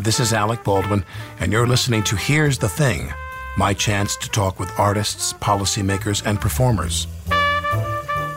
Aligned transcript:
This 0.00 0.20
is 0.20 0.32
Alec 0.32 0.62
Baldwin, 0.62 1.04
and 1.40 1.50
you're 1.50 1.66
listening 1.66 2.04
to 2.04 2.14
Here's 2.14 2.56
the 2.56 2.68
Thing, 2.68 3.12
my 3.56 3.74
chance 3.74 4.14
to 4.18 4.28
talk 4.28 4.60
with 4.60 4.70
artists, 4.78 5.32
policymakers, 5.32 6.24
and 6.24 6.40
performers. 6.40 7.08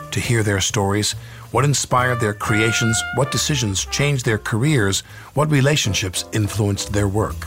To 0.09 0.19
hear 0.19 0.41
their 0.41 0.59
stories, 0.59 1.11
what 1.51 1.63
inspired 1.63 2.19
their 2.19 2.33
creations, 2.33 2.99
what 3.13 3.29
decisions 3.29 3.85
changed 3.85 4.25
their 4.25 4.39
careers, 4.39 5.01
what 5.35 5.51
relationships 5.51 6.25
influenced 6.33 6.93
their 6.93 7.07
work. 7.07 7.45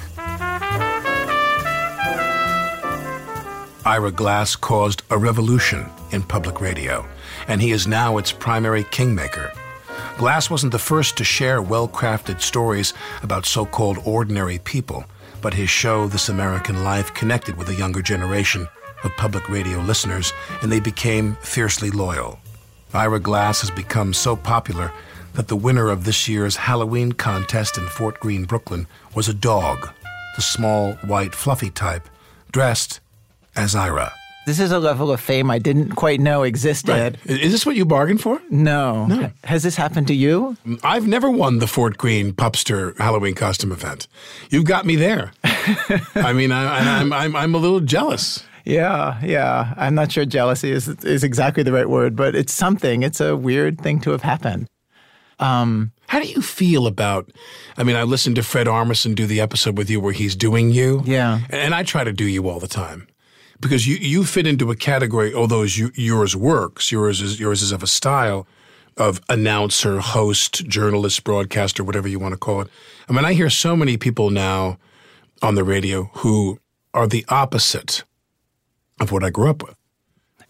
Ira 3.85 4.13
Glass 4.13 4.55
caused 4.55 5.03
a 5.11 5.19
revolution 5.19 5.87
in 6.13 6.23
public 6.23 6.61
radio, 6.61 7.05
and 7.49 7.61
he 7.61 7.73
is 7.73 7.89
now 7.89 8.19
its 8.19 8.31
primary 8.31 8.85
kingmaker. 8.85 9.53
Glass 10.17 10.49
wasn't 10.49 10.71
the 10.71 10.79
first 10.79 11.17
to 11.17 11.25
share 11.25 11.61
well 11.61 11.89
crafted 11.89 12.41
stories 12.41 12.95
about 13.23 13.47
so 13.47 13.67
called 13.67 13.99
ordinary 14.05 14.59
people, 14.61 15.05
but 15.43 15.55
his 15.55 15.69
show, 15.69 16.07
This 16.07 16.29
American 16.29 16.85
Life, 16.85 17.13
connected 17.15 17.57
with 17.57 17.69
a 17.69 17.75
younger 17.75 18.01
generation 18.01 18.69
of 19.03 19.17
public 19.17 19.49
radio 19.49 19.79
listeners, 19.81 20.33
and 20.63 20.71
they 20.71 20.79
became 20.79 21.35
fiercely 21.43 21.91
loyal. 21.91 22.39
Ira 22.95 23.19
Glass 23.19 23.61
has 23.63 23.73
become 23.73 24.15
so 24.15 24.37
popular 24.37 24.93
that 25.35 25.49
the 25.49 25.57
winner 25.57 25.91
of 25.91 26.05
this 26.05 26.29
year's 26.29 26.55
Halloween 26.57 27.11
contest 27.11 27.77
in 27.77 27.85
Fort 27.89 28.21
Greene, 28.21 28.45
Brooklyn, 28.45 28.87
was 29.17 29.29
a 29.29 29.35
dog, 29.35 29.91
the 30.37 30.43
small, 30.43 30.93
white, 31.05 31.35
fluffy 31.35 31.71
type, 31.71 32.09
dressed 32.53 33.01
as 33.57 33.75
Ira. 33.75 34.13
This 34.47 34.61
is 34.61 34.73
a 34.73 34.79
level 34.79 35.11
of 35.11 35.21
fame 35.21 35.51
I 35.51 35.59
didn't 35.59 35.93
quite 35.93 36.21
know 36.21 36.43
existed. 36.43 37.19
Right. 37.27 37.41
Is 37.41 37.51
this 37.51 37.65
what 37.65 37.77
you 37.77 37.87
bargained 37.87 38.21
for? 38.21 38.43
No. 38.51 39.07
no. 39.07 39.31
Has 39.45 39.63
this 39.63 39.77
happened 39.77 40.07
to 40.09 40.15
you? 40.15 40.57
I've 40.83 41.07
never 41.07 41.31
won 41.31 41.61
the 41.61 41.67
Fort 41.67 41.97
Greene 41.97 42.35
Pupster 42.35 42.97
Halloween 42.99 43.35
costume 43.35 43.73
event. 43.73 44.07
You've 44.51 44.67
got 44.67 44.85
me 44.85 44.97
there. 44.97 45.33
I 46.15 46.35
mean, 46.35 46.53
I, 46.53 47.01
I'm, 47.01 47.13
I'm, 47.13 47.35
I'm 47.35 47.55
a 47.55 47.59
little 47.59 47.81
jealous. 47.81 48.45
Yeah, 48.67 49.19
yeah. 49.23 49.73
I'm 49.79 49.95
not 49.95 50.13
sure 50.13 50.25
jealousy 50.25 50.71
is 50.71 50.89
is 50.89 51.23
exactly 51.23 51.63
the 51.63 51.73
right 51.73 51.89
word, 51.89 52.17
but 52.17 52.35
it's 52.35 52.53
something. 52.53 53.03
It's 53.03 53.21
a 53.21 53.37
weird 53.37 53.81
thing 53.81 54.01
to 54.01 54.11
have 54.11 54.23
happened. 54.23 54.69
Um, 55.39 55.93
How 56.07 56.21
do 56.21 56.27
you 56.27 56.41
feel 56.41 56.87
about? 56.87 57.31
I 57.77 57.83
mean, 57.83 57.97
I 57.97 58.05
listened 58.05 58.37
to 58.37 58.43
Fred 58.43 58.67
Armisen 58.67 59.15
do 59.15 59.27
the 59.27 59.41
episode 59.41 59.77
with 59.77 59.91
you 59.91 60.01
where 60.01 60.13
he's 60.13 60.35
doing 60.35 60.71
you. 60.71 61.03
Yeah, 61.05 61.41
and 61.51 61.75
I 61.75 61.83
try 61.83 62.05
to 62.05 62.13
do 62.13 62.25
you 62.25 62.49
all 62.49 62.59
the 62.59 62.69
time 62.69 63.07
because 63.61 63.87
you, 63.87 63.97
you 63.97 64.25
fit 64.25 64.47
into 64.47 64.71
a 64.71 64.77
category, 64.77 65.33
although 65.33 65.63
you, 65.63 65.91
yours 65.95 66.37
works, 66.37 66.93
yours 66.93 67.21
is, 67.21 67.41
yours 67.41 67.63
is 67.63 67.73
of 67.73 67.83
a 67.83 67.87
style 67.87 68.47
of 68.97 69.21
announcer, 69.29 70.01
host, 70.01 70.67
journalist, 70.67 71.25
broadcaster, 71.25 71.83
whatever 71.83 72.09
you 72.09 72.19
want 72.19 72.33
to 72.33 72.39
call 72.39 72.61
it. 72.61 72.69
I 73.09 73.13
mean, 73.13 73.25
I 73.25 73.33
hear 73.33 73.51
so 73.51 73.77
many 73.77 73.97
people 73.97 74.31
now 74.31 74.79
on 75.43 75.55
the 75.55 75.65
radio 75.65 76.11
who 76.15 76.61
are 76.93 77.07
the 77.07 77.25
opposite 77.29 78.05
of 79.01 79.11
what 79.11 79.25
I 79.25 79.31
grew 79.31 79.51
up 79.51 79.63
with. 79.63 79.75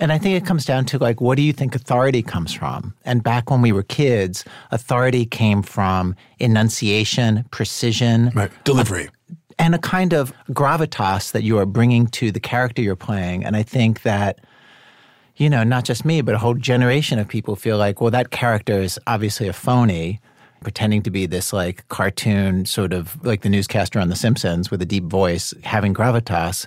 And 0.00 0.12
I 0.12 0.18
think 0.18 0.36
it 0.36 0.46
comes 0.46 0.64
down 0.64 0.84
to 0.86 0.98
like, 0.98 1.20
what 1.20 1.36
do 1.36 1.42
you 1.42 1.52
think 1.52 1.74
authority 1.74 2.22
comes 2.22 2.52
from? 2.52 2.94
And 3.04 3.22
back 3.22 3.50
when 3.50 3.62
we 3.62 3.72
were 3.72 3.84
kids, 3.84 4.44
authority 4.70 5.24
came 5.24 5.62
from 5.62 6.16
enunciation, 6.40 7.44
precision, 7.50 8.30
right. 8.34 8.50
delivery 8.64 9.08
and 9.58 9.74
a 9.74 9.78
kind 9.78 10.12
of 10.12 10.32
gravitas 10.50 11.32
that 11.32 11.42
you 11.42 11.58
are 11.58 11.66
bringing 11.66 12.06
to 12.08 12.30
the 12.30 12.40
character 12.40 12.82
you're 12.82 12.96
playing. 12.96 13.44
And 13.44 13.56
I 13.56 13.62
think 13.62 14.02
that, 14.02 14.40
you 15.36 15.50
know, 15.50 15.64
not 15.64 15.84
just 15.84 16.04
me, 16.04 16.20
but 16.20 16.34
a 16.34 16.38
whole 16.38 16.54
generation 16.54 17.18
of 17.18 17.28
people 17.28 17.56
feel 17.56 17.78
like, 17.78 18.00
well, 18.00 18.10
that 18.10 18.30
character 18.30 18.80
is 18.80 18.98
obviously 19.06 19.48
a 19.48 19.52
phony, 19.52 20.20
pretending 20.62 21.02
to 21.02 21.10
be 21.10 21.26
this 21.26 21.52
like 21.52 21.86
cartoon 21.88 22.64
sort 22.64 22.92
of 22.92 23.22
like 23.24 23.42
the 23.42 23.48
newscaster 23.48 23.98
on 23.98 24.08
The 24.08 24.16
Simpsons 24.16 24.70
with 24.70 24.80
a 24.82 24.86
deep 24.86 25.04
voice, 25.04 25.52
having 25.62 25.94
gravitas. 25.94 26.66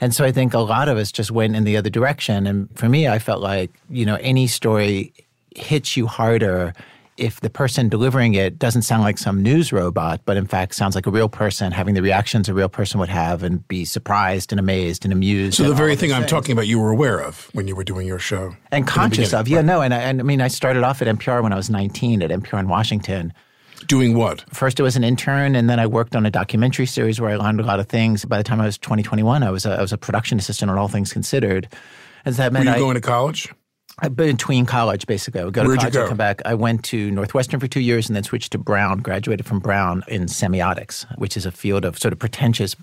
And 0.00 0.14
so 0.14 0.24
I 0.24 0.32
think 0.32 0.52
a 0.52 0.58
lot 0.58 0.88
of 0.88 0.98
us 0.98 1.12
just 1.12 1.30
went 1.30 1.54
in 1.56 1.64
the 1.64 1.76
other 1.76 1.90
direction. 1.90 2.46
And 2.46 2.68
for 2.76 2.88
me, 2.88 3.08
I 3.08 3.18
felt 3.18 3.40
like, 3.40 3.70
you 3.88 4.04
know, 4.04 4.16
any 4.20 4.46
story 4.48 5.12
hits 5.54 5.96
you 5.96 6.06
harder 6.06 6.74
if 7.22 7.40
the 7.40 7.48
person 7.48 7.88
delivering 7.88 8.34
it 8.34 8.58
doesn't 8.58 8.82
sound 8.82 9.04
like 9.04 9.16
some 9.16 9.42
news 9.42 9.72
robot, 9.72 10.20
but 10.24 10.36
in 10.36 10.44
fact 10.44 10.74
sounds 10.74 10.96
like 10.96 11.06
a 11.06 11.10
real 11.10 11.28
person 11.28 11.70
having 11.70 11.94
the 11.94 12.02
reactions 12.02 12.48
a 12.48 12.54
real 12.54 12.68
person 12.68 12.98
would 12.98 13.08
have 13.08 13.44
and 13.44 13.66
be 13.68 13.84
surprised 13.84 14.52
and 14.52 14.58
amazed 14.58 15.04
and 15.04 15.12
amused. 15.12 15.56
So 15.56 15.68
the 15.68 15.74
very 15.74 15.94
thing 15.94 16.12
I'm 16.12 16.26
talking 16.26 16.52
about, 16.52 16.66
you 16.66 16.80
were 16.80 16.90
aware 16.90 17.20
of 17.20 17.48
when 17.52 17.68
you 17.68 17.76
were 17.76 17.84
doing 17.84 18.08
your 18.08 18.18
show, 18.18 18.56
and 18.72 18.88
conscious 18.88 19.32
of. 19.32 19.46
Yeah, 19.46 19.58
right. 19.58 19.64
no, 19.64 19.80
and 19.80 19.94
I, 19.94 19.98
and 19.98 20.18
I 20.20 20.24
mean, 20.24 20.40
I 20.40 20.48
started 20.48 20.82
off 20.82 21.00
at 21.00 21.06
NPR 21.06 21.44
when 21.44 21.52
I 21.52 21.56
was 21.56 21.70
19 21.70 22.22
at 22.22 22.30
NPR 22.30 22.58
in 22.58 22.68
Washington. 22.68 23.32
Doing 23.86 24.16
what? 24.16 24.44
First, 24.52 24.80
I 24.80 24.82
was 24.82 24.96
an 24.96 25.04
intern, 25.04 25.54
and 25.54 25.70
then 25.70 25.78
I 25.78 25.86
worked 25.86 26.16
on 26.16 26.26
a 26.26 26.30
documentary 26.30 26.86
series 26.86 27.20
where 27.20 27.30
I 27.30 27.36
learned 27.36 27.60
a 27.60 27.64
lot 27.64 27.78
of 27.78 27.88
things. 27.88 28.24
By 28.24 28.36
the 28.36 28.44
time 28.44 28.60
I 28.60 28.66
was 28.66 28.78
2021, 28.78 29.42
I 29.42 29.50
was 29.50 29.64
a, 29.64 29.78
I 29.78 29.80
was 29.80 29.92
a 29.92 29.98
production 29.98 30.38
assistant 30.38 30.70
on 30.70 30.78
All 30.78 30.88
Things 30.88 31.12
Considered. 31.12 31.68
And 32.24 32.34
that 32.36 32.52
meant 32.52 32.66
were 32.66 32.72
you 32.72 32.76
I, 32.76 32.78
going 32.80 32.94
to 32.94 33.00
college? 33.00 33.52
Between 34.14 34.66
college, 34.66 35.06
basically. 35.06 35.40
I 35.40 35.44
would 35.44 35.54
go 35.54 35.64
Where'd 35.64 35.80
to 35.80 35.86
college 35.86 35.96
and 35.96 36.08
come 36.08 36.16
back. 36.16 36.40
I 36.44 36.54
went 36.54 36.82
to 36.86 37.10
Northwestern 37.10 37.60
for 37.60 37.68
two 37.68 37.80
years 37.80 38.08
and 38.08 38.16
then 38.16 38.24
switched 38.24 38.52
to 38.52 38.58
Brown, 38.58 38.98
graduated 38.98 39.46
from 39.46 39.60
Brown 39.60 40.02
in 40.08 40.26
semiotics, 40.26 41.04
which 41.18 41.36
is 41.36 41.46
a 41.46 41.52
field 41.52 41.84
of 41.84 41.98
sort 41.98 42.12
of 42.12 42.18
pretentious 42.18 42.74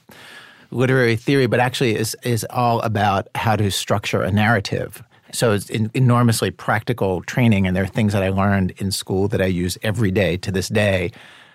literary 0.72 1.16
theory, 1.16 1.48
but 1.48 1.60
actually 1.60 1.96
is, 1.96 2.16
is 2.24 2.46
all 2.52 2.80
about 2.82 3.28
how 3.36 3.56
to 3.56 3.72
structure 3.72 4.22
a 4.22 4.32
narrative. 4.32 5.04
So 5.32 5.52
it's 5.52 5.70
enormously 5.70 6.52
practical 6.52 7.22
training, 7.24 7.68
and 7.68 7.76
there 7.76 7.84
are 7.84 7.88
things 7.88 8.14
that 8.14 8.24
I 8.24 8.30
learned 8.30 8.72
in 8.78 8.92
school 8.92 9.28
that 9.30 9.42
I 9.42 9.46
use 9.46 9.78
every 9.84 10.12
day 10.12 10.38
to 10.38 10.52
this 10.52 10.70
day. 10.70 11.12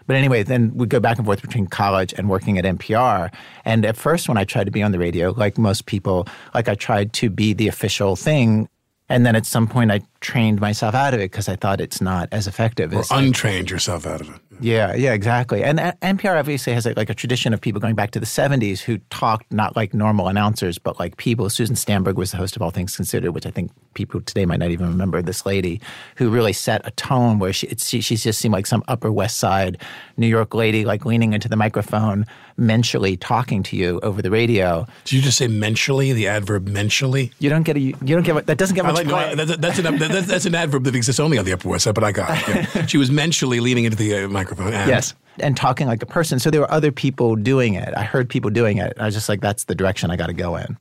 But 0.07 0.17
anyway, 0.17 0.43
then 0.43 0.75
we 0.75 0.87
go 0.87 1.01
back 1.01 1.17
and 1.17 1.27
forth 1.27 1.41
between 1.41 1.67
college 1.67 2.13
and 2.17 2.29
working 2.29 2.59
at 2.59 2.65
NPR. 2.65 3.33
And 3.65 3.87
at 3.87 3.97
first, 3.97 4.29
when 4.29 4.37
I 4.37 4.45
tried 4.45 4.65
to 4.65 4.71
be 4.71 4.83
on 4.83 4.93
the 4.93 4.99
radio, 4.99 5.31
like 5.31 5.57
most 5.57 5.87
people, 5.87 6.29
like 6.53 6.69
I 6.69 6.75
tried 6.75 7.13
to 7.15 7.31
be 7.31 7.55
the 7.55 7.69
official 7.69 8.15
thing 8.15 8.69
and 9.09 9.25
then 9.25 9.37
at 9.37 9.47
some 9.47 9.67
point, 9.67 9.91
I 9.91 10.01
trained 10.25 10.59
myself 10.61 10.95
out 10.95 11.13
of 11.15 11.21
it 11.21 11.31
because 11.31 11.49
I 11.49 11.55
thought 11.55 11.81
it's 11.81 12.01
not 12.01 12.29
as 12.33 12.49
effective. 12.49 12.93
Or 12.95 13.01
as 13.01 13.11
untrained 13.11 13.71
yourself 13.71 14.07
out 14.07 14.23
of 14.23 14.31
it. 14.31 14.41
Yeah, 14.61 14.95
yeah, 14.95 15.13
exactly. 15.13 15.63
And 15.63 15.79
uh, 15.79 15.93
NPR 16.01 16.39
obviously 16.39 16.73
has 16.73 16.87
like, 16.87 16.97
like 16.97 17.11
a 17.11 17.15
tradition 17.15 17.53
of 17.53 17.61
people 17.61 17.81
going 17.81 17.95
back 17.95 18.13
to 18.13 18.21
the 18.21 18.27
70s 18.27 18.81
who 18.81 18.99
talked 19.11 19.53
not 19.53 19.77
like 19.77 19.93
normal 19.95 20.29
announcers, 20.29 20.79
but 20.79 20.99
like 20.99 21.17
people. 21.17 21.51
Susan 21.51 21.77
Stamberg 21.77 22.17
was 22.17 22.31
the 22.31 22.37
host 22.37 22.57
of 22.57 22.63
All 22.63 22.71
Things 22.71 22.97
Considered, 22.97 23.33
which 23.33 23.47
I 23.47 23.51
think 23.51 23.71
people 23.95 24.21
today 24.21 24.47
might 24.47 24.61
not 24.61 24.71
even 24.71 24.89
remember. 24.89 25.23
This 25.23 25.45
lady 25.45 25.81
who 26.17 26.31
really 26.31 26.53
set 26.53 26.87
a 26.87 26.91
tone 26.93 27.39
where 27.39 27.53
she, 27.53 27.69
she, 27.77 28.01
she 28.01 28.17
just 28.17 28.39
seemed 28.39 28.53
like 28.53 28.67
some 28.67 28.83
Upper 28.89 29.13
West 29.13 29.37
Side 29.37 29.81
New 30.17 30.27
York 30.27 30.55
lady, 30.55 30.85
like 30.85 31.05
leaning 31.05 31.33
into 31.33 31.49
the 31.49 31.57
microphone, 31.57 32.25
mentally 32.57 33.17
talking 33.17 33.63
to 33.65 33.77
you 33.77 34.01
over 34.03 34.23
the 34.23 34.31
radio. 34.31 34.87
Did 35.05 35.13
you 35.13 35.23
just 35.23 35.39
say 35.39 35.49
mentally, 35.49 36.13
the 36.13 36.29
adverb 36.29 36.69
mentally? 36.69 37.33
You 37.39 37.51
don't 37.51 37.65
get 37.65 37.77
a, 37.77 37.81
you 37.81 37.95
don't 38.01 38.23
get, 38.23 38.47
that 38.47 38.59
doesn't 38.59 38.75
get 38.75 38.85
much 38.85 38.95
like, 38.95 39.07
no, 39.07 39.35
that's, 39.35 39.57
that's, 39.59 39.79
an, 39.79 39.99
that's, 40.15 40.27
that's, 40.27 40.47
an 40.47 40.55
adverb 40.55 40.85
that 40.85 40.95
exists 40.95 41.21
only 41.21 41.39
on 41.39 41.45
the 41.45 41.53
Upper 41.53 41.69
West 41.69 41.85
Side, 41.85 41.95
but 41.95 42.05
I 42.05 42.13
got 42.13 42.49
it. 42.49 42.69
Yeah. 42.75 42.87
she 42.87 42.99
was 42.99 43.11
mentally 43.11 43.61
leaning 43.61 43.85
into 43.85 43.97
the 43.97 44.25
uh, 44.25 44.29
microphone. 44.29 44.73
And 44.73 44.89
yes 44.89 45.15
and 45.39 45.57
talking 45.57 45.87
like 45.87 46.03
a 46.03 46.07
person. 46.07 46.39
So 46.39 46.51
there 46.51 46.61
were 46.61 46.71
other 46.71 46.93
people 46.93 47.37
doing 47.37 47.75
it. 47.75 47.93
I 47.97 48.05
heard 48.05 48.29
people 48.29 48.51
doing 48.51 48.79
it. 48.79 48.93
I 48.99 49.07
was 49.07 49.15
just 49.15 49.29
like, 49.29 49.41
that's 49.41 49.65
the 49.65 49.75
direction 49.75 50.11
I 50.11 50.17
got 50.17 50.29
to 50.29 50.33
go 50.33 50.57
in. 50.57 50.79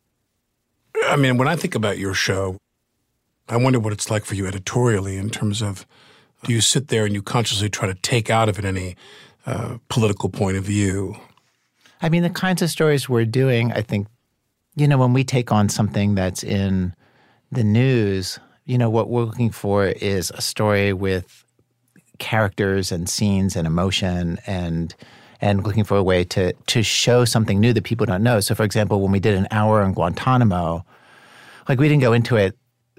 I 1.06 1.16
mean, 1.16 1.38
when 1.38 1.48
I 1.48 1.56
think 1.56 1.76
about 1.76 1.98
your 1.98 2.14
show, 2.14 2.58
I 3.50 3.58
wonder 3.58 3.80
what 3.80 3.94
it's 3.94 4.10
like 4.10 4.26
for 4.26 4.36
you 4.36 4.48
editorially 4.48 5.18
in 5.18 5.30
terms 5.30 5.62
of 5.62 5.86
do 6.44 6.54
you 6.54 6.62
sit 6.62 6.90
there 6.90 7.06
and 7.06 7.14
you 7.14 7.22
consciously 7.22 7.70
try 7.70 7.88
to 7.88 7.96
take 7.96 8.30
out 8.30 8.50
of 8.50 8.60
it 8.60 8.66
any 8.66 8.96
uh, 9.46 9.78
political 9.90 10.30
point 10.30 10.58
of 10.58 10.64
view. 10.64 11.16
I 12.02 12.10
mean, 12.10 12.24
the 12.24 12.30
kinds 12.30 12.62
of 12.62 12.70
stories 12.70 13.08
we're 13.08 13.26
doing, 13.26 13.72
I 13.72 13.82
think, 13.82 14.08
you 14.76 14.88
know, 14.88 14.98
when 14.98 15.14
we 15.14 15.24
take 15.24 15.52
on 15.52 15.70
something 15.70 16.16
that's 16.16 16.44
in 16.44 16.94
the 17.52 17.64
news, 17.64 18.40
you 18.66 18.78
know, 18.78 18.90
what 18.90 19.10
we're 19.10 19.24
looking 19.24 19.52
for 19.52 19.86
is 19.88 20.32
a 20.32 20.42
story 20.42 20.94
with 20.94 21.44
characters 22.20 22.92
and 22.92 23.10
scenes 23.10 23.56
and 23.56 23.68
emotion 23.68 24.40
and 24.46 24.94
and 25.42 25.64
looking 25.66 25.84
for 25.84 25.98
a 25.98 26.04
way 26.04 26.24
to 26.24 26.54
to 26.68 26.84
show 26.84 27.26
something 27.26 27.60
new 27.60 27.74
that 27.74 27.84
people 27.84 28.06
don't 28.06 28.24
know. 28.24 28.40
So 28.40 28.56
for 28.56 28.64
example, 28.64 29.02
when 29.02 29.12
we 29.12 29.20
did 29.20 29.36
an 29.36 29.48
hour 29.52 29.82
on 29.82 29.94
Guantanamo, 29.94 30.86
like 31.68 31.80
we 31.80 31.88
didn't 31.90 32.02
go 32.02 32.14
into 32.14 32.36
it 32.38 32.56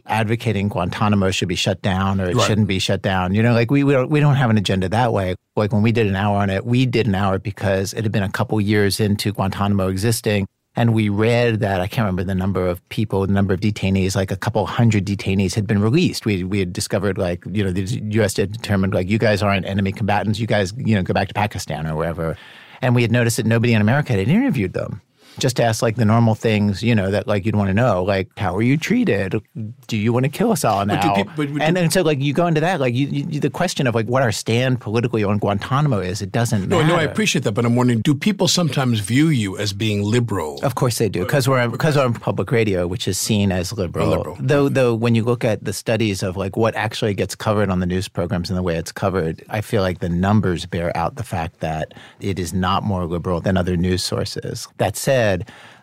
advocating 0.07 0.69
Guantanamo 0.69 1.31
should 1.31 1.49
be 1.49 1.55
shut 1.55 1.81
down 1.81 2.21
or 2.21 2.29
it 2.29 2.37
Right. 2.37 2.47
shouldn't 2.47 2.69
be 2.69 2.79
shut 2.79 3.01
down. 3.01 3.33
You 3.35 3.43
know, 3.43 3.55
like 3.55 3.71
we 3.71 3.85
we 3.85 3.95
don't, 3.95 4.11
we 4.11 4.21
don't 4.21 4.35
have 4.35 4.51
an 4.51 4.59
agenda 4.59 4.89
that 4.91 5.13
way. 5.15 5.35
Like 5.57 5.73
when 5.73 5.81
we 5.83 5.93
did 5.93 6.07
an 6.07 6.17
hour 6.17 6.37
on 6.37 6.51
it, 6.51 6.67
we 6.67 6.85
did 6.85 7.07
an 7.07 7.15
hour 7.15 7.39
because 7.39 7.95
it 7.95 8.03
had 8.03 8.13
been 8.13 8.23
a 8.23 8.29
couple 8.31 8.61
years 8.61 9.01
into 9.01 9.33
Guantanamo 9.33 9.89
existing. 9.89 10.47
And 10.77 10.93
we 10.93 11.09
read 11.09 11.61
that 11.61 11.81
I 11.81 11.87
can't 11.87 12.05
remember 12.05 12.25
the 12.25 12.35
number 12.35 12.67
of 12.67 12.87
people, 12.89 13.27
the 13.27 13.33
number 13.33 13.55
of 13.55 13.61
detainees, 13.61 14.17
like 14.17 14.33
a 14.33 14.37
couple 14.37 14.67
hundred 14.67 15.05
detainees 15.05 15.55
had 15.55 15.67
been 15.67 15.81
released. 15.81 16.27
We 16.27 16.43
we 16.43 16.59
had 16.59 16.73
discovered 16.73 17.17
like 17.17 17.45
you 17.51 17.63
know 17.63 17.71
the 17.71 17.83
U.S. 17.83 18.37
had 18.37 18.53
determined 18.53 18.93
like 18.93 19.09
you 19.09 19.19
guys 19.19 19.43
aren't 19.43 19.67
enemy 19.67 19.93
combatants. 19.93 20.41
You 20.41 20.49
guys 20.49 20.73
you 20.77 20.97
know 20.97 21.03
go 21.03 21.15
back 21.15 21.29
to 21.29 21.35
Pakistan 21.35 21.87
or 21.87 21.95
wherever. 21.95 22.37
And 22.83 22.95
we 22.95 23.03
had 23.03 23.13
noticed 23.13 23.37
that 23.37 23.47
nobody 23.47 23.73
in 23.73 23.81
America 23.81 24.13
had 24.13 24.29
interviewed 24.29 24.73
them 24.73 25.01
just 25.39 25.61
ask 25.61 25.83
like 25.83 25.97
the 25.97 26.05
normal 26.05 26.35
things, 26.35 26.83
you 26.83 26.95
know, 26.95 27.11
that 27.11 27.27
like 27.27 27.45
you'd 27.45 27.57
want 27.57 27.69
to 27.69 27.75
know, 27.75 28.03
like 28.03 28.29
how 28.39 28.55
are 28.57 28.63
you 28.63 28.77
treated? 28.77 29.41
Do 29.87 29.97
you 29.97 30.13
want 30.13 30.25
to 30.25 30.29
kill 30.29 30.53
us 30.53 30.65
all 30.65 30.85
now? 30.87 31.01
do 31.03 31.25
peop- 31.25 31.37
but- 31.37 31.53
but 31.53 31.63
and 31.63 31.77
then 31.77 31.91
so 31.91 32.03
like 32.03 32.21
you 32.21 32.33
go 32.33 32.47
into 32.47 32.61
that, 32.61 32.81
like 32.81 32.95
you, 32.95 33.07
you, 33.07 33.41
the 33.41 33.51
question 33.51 33.87
of 33.87 33.95
like 33.95 34.07
what 34.07 34.23
our 34.23 34.33
stand 34.33 34.81
politically 34.81 35.25
on 35.25 35.39
Guantanamo 35.39 35.99
is, 36.01 36.23
it 36.23 36.33
doesn't 36.33 36.69
No, 36.69 36.79
matter. 36.79 36.89
no, 36.89 36.97
I 36.97 37.03
appreciate 37.03 37.43
that, 37.45 37.53
but 37.53 37.65
I'm 37.65 37.75
wondering: 37.77 38.01
Do 38.01 38.15
people 38.15 38.49
sometimes 38.49 39.01
view 39.01 39.29
you 39.29 39.59
as 39.59 39.73
being 39.73 40.03
liberal? 40.03 40.59
Of 40.63 40.75
course 40.75 40.99
they 40.99 41.09
do, 41.09 41.21
because 41.25 41.49
we're 41.49 41.69
because 41.69 41.97
we're 41.97 42.05
on 42.05 42.15
public 42.15 42.51
radio, 42.53 42.87
which 42.87 43.09
is 43.09 43.19
seen 43.19 43.51
as 43.53 43.73
liberal. 43.73 44.07
Oh, 44.07 44.17
liberal. 44.19 44.37
Though, 44.41 44.67
mm-hmm. 44.67 44.75
though, 44.75 44.95
when 44.95 45.15
you 45.15 45.25
look 45.25 45.45
at 45.45 45.65
the 45.65 45.73
studies 45.73 46.23
of 46.23 46.37
like 46.37 46.57
what 46.57 46.75
actually 46.75 47.15
gets 47.15 47.35
covered 47.35 47.71
on 47.71 47.81
the 47.81 47.87
news 47.87 48.09
programs 48.09 48.51
and 48.51 48.57
the 48.59 48.63
way 48.63 48.77
it's 48.77 48.93
covered, 48.93 49.43
I 49.49 49.61
feel 49.61 49.83
like 49.83 49.99
the 50.01 50.09
numbers 50.09 50.67
bear 50.67 50.97
out 50.97 51.17
the 51.17 51.23
fact 51.25 51.61
that 51.61 51.95
it 52.21 52.39
is 52.39 52.53
not 52.53 52.83
more 52.85 53.05
liberal 53.07 53.41
than 53.41 53.57
other 53.57 53.77
news 53.77 54.03
sources. 54.05 54.69
That 54.79 54.97
said, 54.97 55.24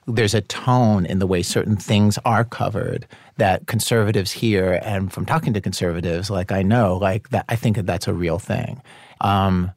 there's 0.08 0.34
a 0.34 0.42
tone 0.42 1.06
in 1.06 1.20
the 1.20 1.28
way 1.28 1.42
certain 1.44 1.78
things 1.78 2.18
are 2.26 2.44
covered 2.44 3.06
that 3.38 3.68
conservatives 3.68 4.32
hear, 4.32 4.80
and 4.84 5.12
from 5.14 5.26
talking 5.26 5.54
to 5.54 5.62
conservatives, 5.62 6.30
like 6.30 6.52
I 6.52 6.62
know, 6.64 6.98
like 6.98 7.30
that, 7.30 7.46
I 7.50 7.56
think 7.56 7.76
that 7.76 7.86
that's 7.86 8.08
a 8.08 8.14
real 8.14 8.40
thing. 8.40 8.82
Um, 9.22 9.72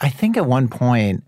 I 0.00 0.08
think 0.08 0.36
at 0.36 0.46
one 0.46 0.68
point 0.68 1.24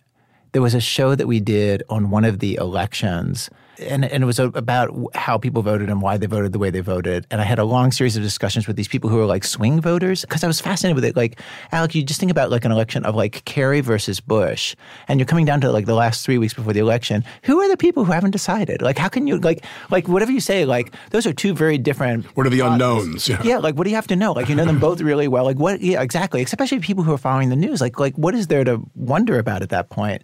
there 0.52 0.62
was 0.62 0.74
a 0.74 0.80
show 0.80 1.14
that 1.14 1.26
we 1.26 1.40
did 1.40 1.82
on 1.88 2.10
one 2.10 2.24
of 2.24 2.38
the 2.38 2.54
elections, 2.56 3.50
and, 3.80 4.04
and 4.04 4.22
it 4.22 4.26
was 4.26 4.38
about 4.38 4.90
how 5.14 5.38
people 5.38 5.62
voted 5.62 5.88
and 5.88 6.02
why 6.02 6.16
they 6.16 6.26
voted 6.26 6.52
the 6.52 6.58
way 6.58 6.70
they 6.70 6.80
voted. 6.80 7.26
And 7.30 7.40
I 7.40 7.44
had 7.44 7.58
a 7.58 7.64
long 7.64 7.92
series 7.92 8.16
of 8.16 8.22
discussions 8.22 8.66
with 8.66 8.76
these 8.76 8.88
people 8.88 9.10
who 9.10 9.16
were 9.16 9.26
like 9.26 9.44
swing 9.44 9.80
voters 9.80 10.22
because 10.22 10.44
I 10.44 10.46
was 10.46 10.60
fascinated 10.60 10.94
with 10.94 11.04
it. 11.04 11.16
Like, 11.16 11.40
Alec, 11.72 11.94
you 11.94 12.02
just 12.02 12.20
think 12.20 12.30
about 12.30 12.50
like 12.50 12.64
an 12.64 12.72
election 12.72 13.04
of 13.04 13.14
like 13.14 13.44
Kerry 13.44 13.80
versus 13.80 14.20
Bush, 14.20 14.76
and 15.08 15.18
you're 15.18 15.26
coming 15.26 15.44
down 15.44 15.60
to 15.62 15.72
like 15.72 15.86
the 15.86 15.94
last 15.94 16.24
three 16.24 16.38
weeks 16.38 16.54
before 16.54 16.72
the 16.72 16.80
election. 16.80 17.24
Who 17.44 17.60
are 17.60 17.68
the 17.68 17.76
people 17.76 18.04
who 18.04 18.12
haven't 18.12 18.32
decided? 18.32 18.82
Like, 18.82 18.98
how 18.98 19.08
can 19.08 19.26
you 19.26 19.38
like 19.38 19.64
like 19.90 20.08
whatever 20.08 20.32
you 20.32 20.40
say? 20.40 20.64
Like, 20.64 20.94
those 21.10 21.26
are 21.26 21.32
two 21.32 21.54
very 21.54 21.78
different. 21.78 22.26
What 22.36 22.46
are 22.46 22.50
the 22.50 22.60
unknowns? 22.60 23.28
Yeah. 23.28 23.42
Yeah, 23.42 23.58
like 23.58 23.74
what 23.76 23.84
do 23.84 23.90
you 23.90 23.96
have 23.96 24.08
to 24.08 24.16
know? 24.16 24.32
Like 24.32 24.48
you 24.48 24.54
know 24.54 24.64
them 24.64 24.78
both 24.78 25.00
really 25.00 25.28
well. 25.28 25.44
Like 25.44 25.58
what? 25.58 25.80
Yeah, 25.80 26.02
exactly. 26.02 26.42
Especially 26.42 26.80
people 26.80 27.04
who 27.04 27.12
are 27.12 27.18
following 27.18 27.48
the 27.48 27.56
news. 27.56 27.80
Like 27.80 27.98
like 27.98 28.14
what 28.16 28.34
is 28.34 28.48
there 28.48 28.64
to 28.64 28.82
wonder 28.94 29.38
about 29.38 29.62
at 29.62 29.70
that 29.70 29.90
point? 29.90 30.22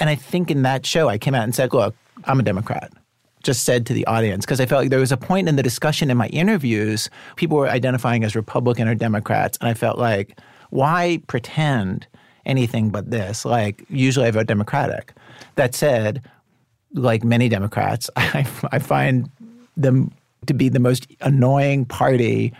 And 0.00 0.08
I 0.08 0.14
think 0.14 0.50
in 0.50 0.62
that 0.62 0.84
show, 0.84 1.08
I 1.08 1.18
came 1.18 1.34
out 1.34 1.44
and 1.44 1.54
said, 1.54 1.72
"Look, 1.72 1.94
I'm 2.24 2.40
a 2.40 2.42
Democrat." 2.42 2.92
Just 3.42 3.64
said 3.64 3.86
to 3.86 3.94
the 3.94 4.06
audience 4.06 4.44
because 4.44 4.60
I 4.60 4.66
felt 4.66 4.82
like 4.82 4.90
there 4.90 4.98
was 4.98 5.12
a 5.12 5.16
point 5.16 5.48
in 5.48 5.56
the 5.56 5.62
discussion 5.62 6.10
in 6.10 6.16
my 6.16 6.26
interviews, 6.28 7.08
people 7.36 7.56
were 7.56 7.68
identifying 7.68 8.24
as 8.24 8.34
Republican 8.34 8.88
or 8.88 8.94
Democrats, 8.94 9.56
and 9.60 9.68
I 9.68 9.74
felt 9.74 9.98
like, 9.98 10.38
why 10.70 11.22
pretend 11.26 12.06
anything 12.44 12.90
but 12.90 13.10
this? 13.10 13.44
Like 13.44 13.84
usually 13.88 14.26
I 14.26 14.30
vote 14.30 14.46
Democratic. 14.46 15.12
That 15.54 15.74
said, 15.74 16.22
like 16.92 17.24
many 17.24 17.48
Democrats, 17.48 18.10
I, 18.16 18.46
I 18.72 18.78
find 18.78 19.30
them 19.76 20.12
to 20.46 20.54
be 20.54 20.68
the 20.68 20.80
most 20.80 21.06
annoying 21.20 21.84
party 21.84 22.52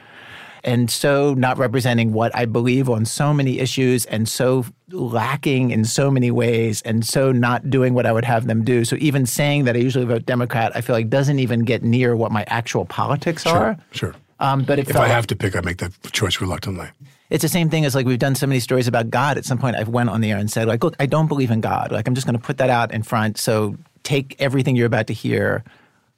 and 0.65 0.91
so 0.91 1.35
not 1.35 1.59
representing 1.59 2.13
what 2.13 2.35
I 2.37 2.45
believe 2.45 2.91
on 2.91 3.05
so 3.05 3.33
many 3.33 3.59
issues 3.59 4.05
and 4.07 4.29
so 4.29 4.67
lacking 4.93 5.71
in 5.71 5.85
so 5.85 6.11
many 6.11 6.31
ways 6.31 6.83
and 6.83 7.05
so 7.07 7.33
not 7.33 7.71
doing 7.71 7.95
what 7.95 8.07
I 8.07 8.13
would 8.13 8.25
have 8.25 8.47
them 8.47 8.65
do. 8.65 8.85
So 8.85 8.97
even 9.01 9.27
saying 9.27 9.65
that 9.65 9.77
I 9.77 9.79
usually 9.79 10.05
vote 10.05 10.27
Democrat, 10.27 10.73
I 10.75 10.81
feel 10.81 10.95
like 10.97 11.09
doesn't 11.09 11.39
even 11.39 11.61
get 11.65 11.83
near 11.83 12.17
what 12.17 12.33
my 12.33 12.45
actual 12.49 12.85
politics 12.85 13.47
are. 13.47 13.77
Sure. 13.93 14.15
Um, 14.39 14.63
but 14.63 14.79
If 14.79 14.95
I 14.97 15.01
like- 15.01 15.11
have 15.11 15.27
to 15.29 15.37
pick, 15.37 15.55
I 15.57 15.61
make 15.61 15.79
that 15.79 15.93
choice 16.13 16.41
reluctantly. 16.41 16.89
it's 17.29 17.43
the 17.43 17.49
same 17.49 17.69
thing 17.71 17.85
as 17.85 17.95
like 17.95 18.07
we've 18.07 18.19
done 18.19 18.35
so 18.35 18.47
many 18.47 18.59
stories 18.61 18.89
about 18.89 19.11
God. 19.11 19.37
At 19.39 19.45
some 19.45 19.59
point, 19.59 19.77
I 19.77 19.83
went 19.85 20.09
on 20.11 20.21
the 20.21 20.31
air 20.33 20.39
and 20.39 20.51
said, 20.51 20.67
like, 20.67 20.83
look, 20.83 20.97
I 20.99 21.07
don't 21.07 21.29
believe 21.29 21.51
in 21.51 21.61
God. 21.61 21.93
Like, 21.93 22.09
I'm 22.09 22.15
just 22.15 22.27
going 22.27 22.39
to 22.39 22.43
put 22.45 22.59
that 22.59 22.71
out 22.71 22.93
in 22.93 23.03
front. 23.03 23.39
So 23.39 23.77
take 24.03 24.35
everything 24.41 24.77
you're 24.77 24.87
about 24.87 25.07
to 25.09 25.13
hear 25.13 25.63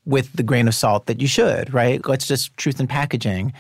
with 0.07 0.33
the 0.33 0.43
grain 0.43 0.67
of 0.69 0.75
salt 0.75 1.07
that 1.07 1.21
you 1.21 1.27
should, 1.27 1.73
right? 1.75 2.05
Let's 2.07 2.27
just 2.27 2.57
truth 2.57 2.81
in 2.81 2.87
packaging. 2.87 3.53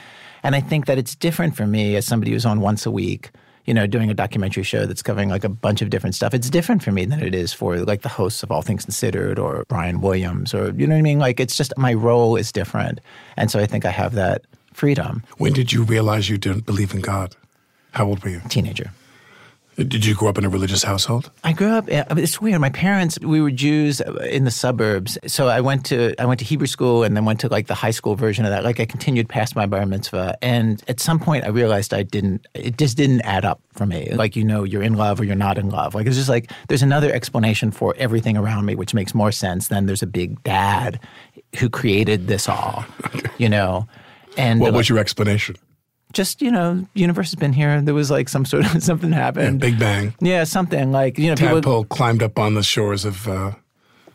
And 0.44 0.54
I 0.56 0.60
think 0.60 0.86
that 0.86 0.96
it's 0.98 1.14
different 1.14 1.54
for 1.56 1.66
me 1.66 1.94
as 1.96 2.04
somebody 2.06 2.32
who's 2.32 2.46
on 2.46 2.60
once 2.60 2.84
a 2.86 2.90
week, 2.90 3.30
you 3.64 3.74
know, 3.74 3.86
doing 3.86 4.10
a 4.10 4.14
documentary 4.14 4.62
show 4.62 4.86
that's 4.86 5.02
covering 5.02 5.28
like 5.28 5.44
a 5.44 5.48
bunch 5.48 5.82
of 5.82 5.90
different 5.90 6.14
stuff. 6.14 6.34
It's 6.34 6.50
different 6.50 6.82
for 6.82 6.92
me 6.92 7.04
than 7.04 7.22
it 7.22 7.34
is 7.34 7.52
for 7.52 7.78
like 7.78 8.02
the 8.02 8.08
hosts 8.08 8.42
of 8.42 8.50
All 8.50 8.62
Things 8.62 8.84
Considered 8.84 9.38
or 9.38 9.64
Brian 9.68 10.00
Williams 10.00 10.52
or, 10.52 10.72
you 10.72 10.86
know 10.86 10.94
what 10.94 11.00
I 11.00 11.02
mean? 11.02 11.18
Like, 11.18 11.38
it's 11.38 11.56
just 11.56 11.72
my 11.76 11.94
role 11.94 12.36
is 12.36 12.50
different. 12.50 13.00
And 13.36 13.50
so 13.50 13.60
I 13.60 13.66
think 13.66 13.84
I 13.84 13.90
have 13.90 14.14
that 14.14 14.42
freedom. 14.72 15.22
When 15.38 15.52
did 15.52 15.72
you 15.72 15.84
realize 15.84 16.28
you 16.28 16.38
didn't 16.38 16.66
believe 16.66 16.92
in 16.94 17.00
God? 17.00 17.36
How 17.92 18.06
old 18.06 18.24
were 18.24 18.30
you? 18.30 18.40
Teenager. 18.48 18.90
Did 19.76 20.04
you 20.04 20.14
grow 20.14 20.28
up 20.28 20.36
in 20.36 20.44
a 20.44 20.50
religious 20.50 20.82
household? 20.82 21.30
I 21.44 21.54
grew 21.54 21.70
up. 21.70 21.86
It's 21.88 22.40
weird. 22.40 22.60
My 22.60 22.68
parents, 22.68 23.18
we 23.20 23.40
were 23.40 23.50
Jews 23.50 24.02
in 24.02 24.44
the 24.44 24.50
suburbs, 24.50 25.16
so 25.26 25.48
I 25.48 25.62
went 25.62 25.86
to 25.86 26.14
I 26.20 26.26
went 26.26 26.40
to 26.40 26.44
Hebrew 26.44 26.66
school 26.66 27.04
and 27.04 27.16
then 27.16 27.24
went 27.24 27.40
to 27.40 27.48
like 27.48 27.68
the 27.68 27.74
high 27.74 27.90
school 27.90 28.14
version 28.14 28.44
of 28.44 28.50
that. 28.50 28.64
Like 28.64 28.80
I 28.80 28.84
continued 28.84 29.30
past 29.30 29.56
my 29.56 29.64
bar 29.64 29.86
mitzvah, 29.86 30.36
and 30.42 30.82
at 30.88 31.00
some 31.00 31.18
point 31.18 31.44
I 31.44 31.48
realized 31.48 31.94
I 31.94 32.02
didn't. 32.02 32.46
It 32.52 32.76
just 32.76 32.98
didn't 32.98 33.22
add 33.22 33.46
up 33.46 33.62
for 33.72 33.86
me. 33.86 34.12
Like 34.12 34.36
you 34.36 34.44
know, 34.44 34.62
you're 34.62 34.82
in 34.82 34.94
love 34.94 35.20
or 35.20 35.24
you're 35.24 35.34
not 35.36 35.56
in 35.56 35.70
love. 35.70 35.94
Like 35.94 36.06
it's 36.06 36.16
just 36.16 36.28
like 36.28 36.50
there's 36.68 36.82
another 36.82 37.10
explanation 37.10 37.70
for 37.70 37.94
everything 37.96 38.36
around 38.36 38.66
me, 38.66 38.74
which 38.74 38.92
makes 38.92 39.14
more 39.14 39.32
sense 39.32 39.68
than 39.68 39.86
there's 39.86 40.02
a 40.02 40.06
big 40.06 40.42
dad 40.42 41.00
who 41.58 41.70
created 41.70 42.28
this 42.28 42.48
all. 42.48 42.84
You 43.38 43.48
know, 43.48 43.88
and 44.36 44.60
What 44.60 44.72
like, 44.72 44.78
was 44.78 44.88
your 44.88 44.98
explanation? 44.98 45.56
Just 46.12 46.42
you 46.42 46.50
know, 46.50 46.86
universe 46.94 47.30
has 47.30 47.36
been 47.36 47.52
here. 47.52 47.80
There 47.80 47.94
was 47.94 48.10
like 48.10 48.28
some 48.28 48.44
sort 48.44 48.64
of 48.74 48.82
something 48.90 49.12
happened. 49.12 49.60
Big 49.60 49.78
Bang. 49.78 50.14
Yeah, 50.20 50.44
something 50.44 50.92
like 50.92 51.18
you 51.18 51.28
know, 51.34 51.36
people. 51.36 51.84
Climbed 51.84 52.22
up 52.22 52.38
on 52.38 52.54
the 52.54 52.62
shores 52.62 53.04
of. 53.04 53.26
Uh, 53.28 53.52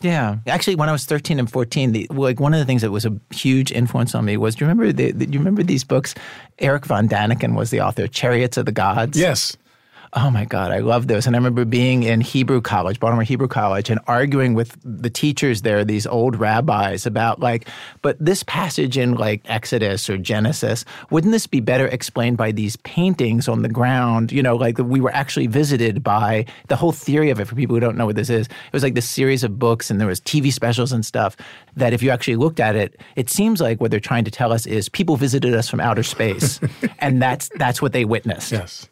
Yeah, 0.01 0.37
actually, 0.45 0.75
when 0.75 0.89
I 0.89 0.91
was 0.91 1.05
thirteen 1.05 1.39
and 1.39 1.49
fourteen, 1.51 1.91
the, 1.91 2.07
like 2.11 2.39
one 2.39 2.53
of 2.53 2.59
the 2.59 2.65
things 2.65 2.81
that 2.83 2.91
was 2.91 3.05
a 3.05 3.13
huge 3.31 3.71
influence 3.71 4.13
on 4.13 4.25
me 4.25 4.37
was 4.37 4.55
do 4.55 4.63
you 4.63 4.69
remember 4.69 4.93
the, 4.93 5.11
the, 5.11 5.25
do 5.25 5.33
you 5.33 5.39
remember 5.39 5.63
these 5.63 5.83
books? 5.83 6.13
Erich 6.59 6.85
von 6.85 7.07
Däniken 7.09 7.55
was 7.55 7.69
the 7.71 7.81
author, 7.81 8.07
Chariots 8.07 8.57
of 8.57 8.65
the 8.65 8.71
Gods. 8.71 9.17
yes. 9.17 9.57
Oh 10.13 10.31
my 10.31 10.45
God, 10.45 10.71
I 10.71 10.79
love 10.79 11.07
those. 11.07 11.27
And 11.27 11.35
I 11.35 11.39
remember 11.39 11.65
being 11.65 12.03
in 12.03 12.21
Hebrew 12.21 12.61
college, 12.61 12.99
Baltimore 12.99 13.23
Hebrew 13.23 13.47
College, 13.47 13.89
and 13.89 13.99
arguing 14.07 14.53
with 14.53 14.77
the 14.83 15.09
teachers 15.09 15.63
there, 15.63 15.83
these 15.83 16.07
old 16.07 16.37
rabbis, 16.37 17.05
about 17.05 17.39
like, 17.39 17.67
but 18.01 18.17
this 18.19 18.41
passage 18.43 18.97
in 18.97 19.15
like 19.15 19.41
Exodus 19.45 20.09
or 20.09 20.17
Genesis, 20.17 20.85
wouldn't 21.09 21.33
this 21.33 21.45
be 21.45 21.59
better 21.59 21.87
explained 21.87 22.37
by 22.37 22.51
these 22.51 22.77
paintings 22.77 23.47
on 23.47 23.63
the 23.63 23.69
ground? 23.69 24.31
You 24.31 24.41
know, 24.41 24.55
like 24.55 24.77
we 24.77 25.01
were 25.01 25.13
actually 25.13 25.47
visited 25.47 26.03
by 26.03 26.45
the 26.69 26.77
whole 26.77 26.93
theory 26.93 27.29
of 27.29 27.39
it 27.39 27.45
for 27.45 27.55
people 27.55 27.75
who 27.75 27.81
don't 27.81 27.97
know 27.97 28.05
what 28.05 28.15
this 28.15 28.29
is. 28.29 28.47
It 28.47 28.73
was 28.73 28.83
like 28.83 28.95
this 28.95 29.09
series 29.09 29.43
of 29.43 29.59
books 29.59 29.91
and 29.91 29.99
there 29.99 30.07
was 30.07 30.21
TV 30.21 30.53
specials 30.53 30.93
and 30.93 31.05
stuff 31.05 31.35
that 31.75 31.93
if 31.93 32.01
you 32.01 32.11
actually 32.11 32.37
looked 32.37 32.59
at 32.61 32.75
it, 32.75 32.99
it 33.17 33.29
seems 33.29 33.59
like 33.59 33.81
what 33.81 33.91
they're 33.91 33.99
trying 33.99 34.23
to 34.23 34.31
tell 34.31 34.53
us 34.53 34.65
is 34.65 34.87
people 34.87 35.17
visited 35.17 35.53
us 35.53 35.69
from 35.69 35.81
outer 35.81 36.03
space. 36.03 36.61
and 36.99 37.21
that's 37.21 37.49
that's 37.55 37.81
what 37.81 37.91
they 37.91 38.05
witnessed. 38.05 38.51
Yes. 38.53 38.87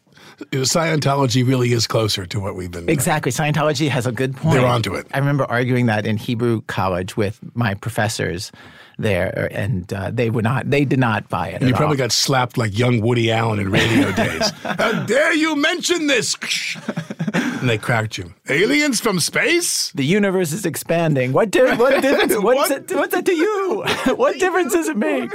Scientology 0.52 1.46
really 1.46 1.72
is 1.72 1.86
closer 1.86 2.26
to 2.26 2.40
what 2.40 2.54
we've 2.56 2.70
been. 2.70 2.88
Exactly. 2.88 3.32
Scientology 3.32 3.88
has 3.88 4.06
a 4.06 4.12
good 4.12 4.36
point. 4.36 4.54
They're 4.56 4.66
onto 4.66 4.94
it. 4.94 5.06
I 5.12 5.18
remember 5.18 5.44
arguing 5.44 5.86
that 5.86 6.06
in 6.06 6.16
Hebrew 6.16 6.60
college 6.62 7.16
with 7.16 7.40
my 7.54 7.74
professors 7.74 8.52
there, 8.98 9.48
and 9.52 9.92
uh, 9.92 10.10
they 10.12 10.30
would 10.30 10.44
not. 10.44 10.70
They 10.70 10.84
did 10.84 10.98
not 10.98 11.28
buy 11.28 11.48
it. 11.48 11.62
You 11.62 11.72
probably 11.74 11.94
all. 11.96 12.04
got 12.06 12.12
slapped 12.12 12.56
like 12.58 12.78
young 12.78 13.00
Woody 13.00 13.30
Allen 13.30 13.58
in 13.60 13.70
radio 13.70 14.12
days. 14.16 14.50
How 14.62 15.04
dare 15.04 15.34
you 15.34 15.56
mention 15.56 16.06
this? 16.06 16.36
and 17.34 17.68
they 17.68 17.76
cracked 17.78 18.16
you. 18.18 18.32
Aliens 18.48 19.00
from 19.00 19.20
space? 19.20 19.90
the 19.92 20.04
universe 20.04 20.52
is 20.52 20.64
expanding. 20.64 21.32
What 21.32 21.50
di- 21.50 21.76
what 21.76 22.00
difference? 22.02 22.34
What's 22.42 22.70
What? 22.70 22.90
it, 22.90 22.96
what's 22.96 23.14
that 23.14 23.26
to 23.26 23.34
you? 23.34 23.84
what 24.16 24.38
difference 24.38 24.72
does 24.72 24.88
it 24.88 24.96
make? 24.96 25.30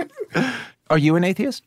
Are 0.89 0.97
you 0.97 1.15
an 1.15 1.23
atheist? 1.23 1.63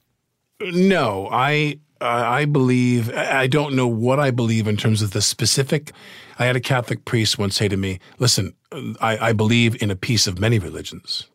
No, 0.61 1.29
I 1.31 1.79
I 2.05 2.45
believe, 2.45 3.11
I 3.15 3.47
don't 3.47 3.75
know 3.75 3.87
what 3.87 4.21
I 4.21 4.31
believe 4.31 4.69
in 4.69 4.77
terms 4.77 5.01
of 5.01 5.13
the 5.13 5.23
specific. 5.23 5.93
I 6.39 6.45
had 6.45 6.57
a 6.57 6.61
Catholic 6.61 7.05
priest 7.05 7.39
once 7.39 7.57
say 7.57 7.69
to 7.69 7.77
me, 7.77 7.99
listen, 8.19 8.55
I, 9.01 9.29
I 9.29 9.33
believe 9.33 9.81
in 9.83 9.91
a 9.91 9.97
piece 9.97 10.27
of 10.27 10.39
many 10.39 10.59
religions. 10.59 11.29